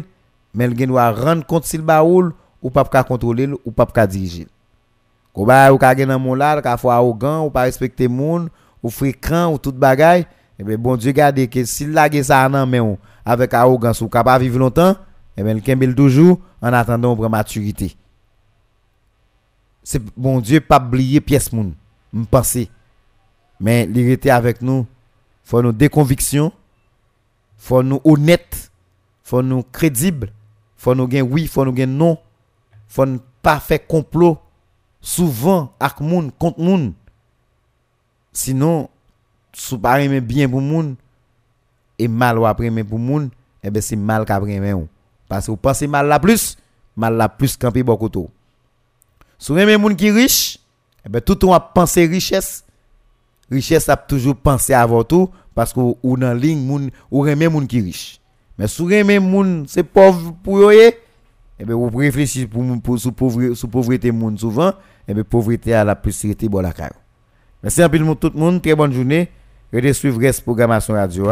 [0.55, 2.33] Mais il doit rendre compte s'il baoul.
[2.63, 3.49] Ou pas contrôler.
[3.65, 4.47] Ou pas diriger.
[5.35, 8.49] Ko ba ou ka gen nan mon là, ka fois arrogant, ou pas respecter monde,
[8.85, 10.21] ou fréquent ou tout bagay,
[10.59, 14.45] et eh bon Dieu garde que s'il lage ça nan men avec arrogance ou capable
[14.45, 14.95] vivre longtemps,
[15.37, 17.97] eh bien le kembel toujours en attendant pour maturité.
[19.83, 21.73] C'est bon Dieu pas oublier pièce moun,
[22.13, 22.71] me penser.
[23.59, 24.87] Mais il avec nous,
[25.45, 26.53] faut nous déconviction,
[27.57, 28.71] faut nous honnête,
[29.23, 30.31] faut nous crédible,
[30.77, 32.19] faut nous gain oui, faut nous gain non,
[32.87, 33.07] faut
[33.41, 34.39] pas faire complot
[35.01, 36.93] souvent avec moun contre moun
[38.35, 38.89] sinon
[39.53, 40.97] sou pas bien pour moun
[41.99, 43.31] et mal ou après pour moun
[43.63, 44.89] eh ben c'est mal qu'après ou.
[45.29, 46.59] Parce que vous pensez mal la plus
[46.97, 48.29] mal la plus camper beaucoup tout
[49.39, 50.59] sou les moun qui riche
[51.07, 52.65] eh ben tout on a pensé richesse.
[53.51, 57.67] Richesse a toujours pensé avoir tout parce que ou dans ligne moun ou remet moun
[57.67, 58.21] qui riche
[58.59, 63.13] mais sou remet moun c'est pauvre pour eux et ben vous réfléchissez pour pour sous
[63.13, 64.73] pauvreté souvent
[65.07, 67.04] eh bien pauvreté à la plus bon la caillou.
[67.65, 69.31] Merci peu tout le monde, très bonne journée.
[69.73, 71.31] Et suivre la programmation radio.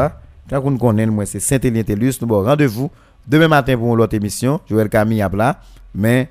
[0.49, 2.15] Tant qu'on connaît, moi c'est Saint-Élien Télus.
[2.23, 2.91] Nous avons rendez-vous
[3.27, 4.59] demain matin pour une autre émission.
[4.67, 5.61] Joël Camille à plat.
[5.95, 6.31] Mais,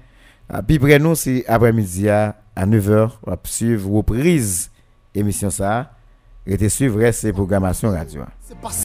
[0.68, 3.12] puis près nous, c'est après-midi à 9h.
[3.28, 4.72] On va suivre reprise
[5.14, 5.92] émission ça.
[6.48, 8.24] Et suivre la programmation radio.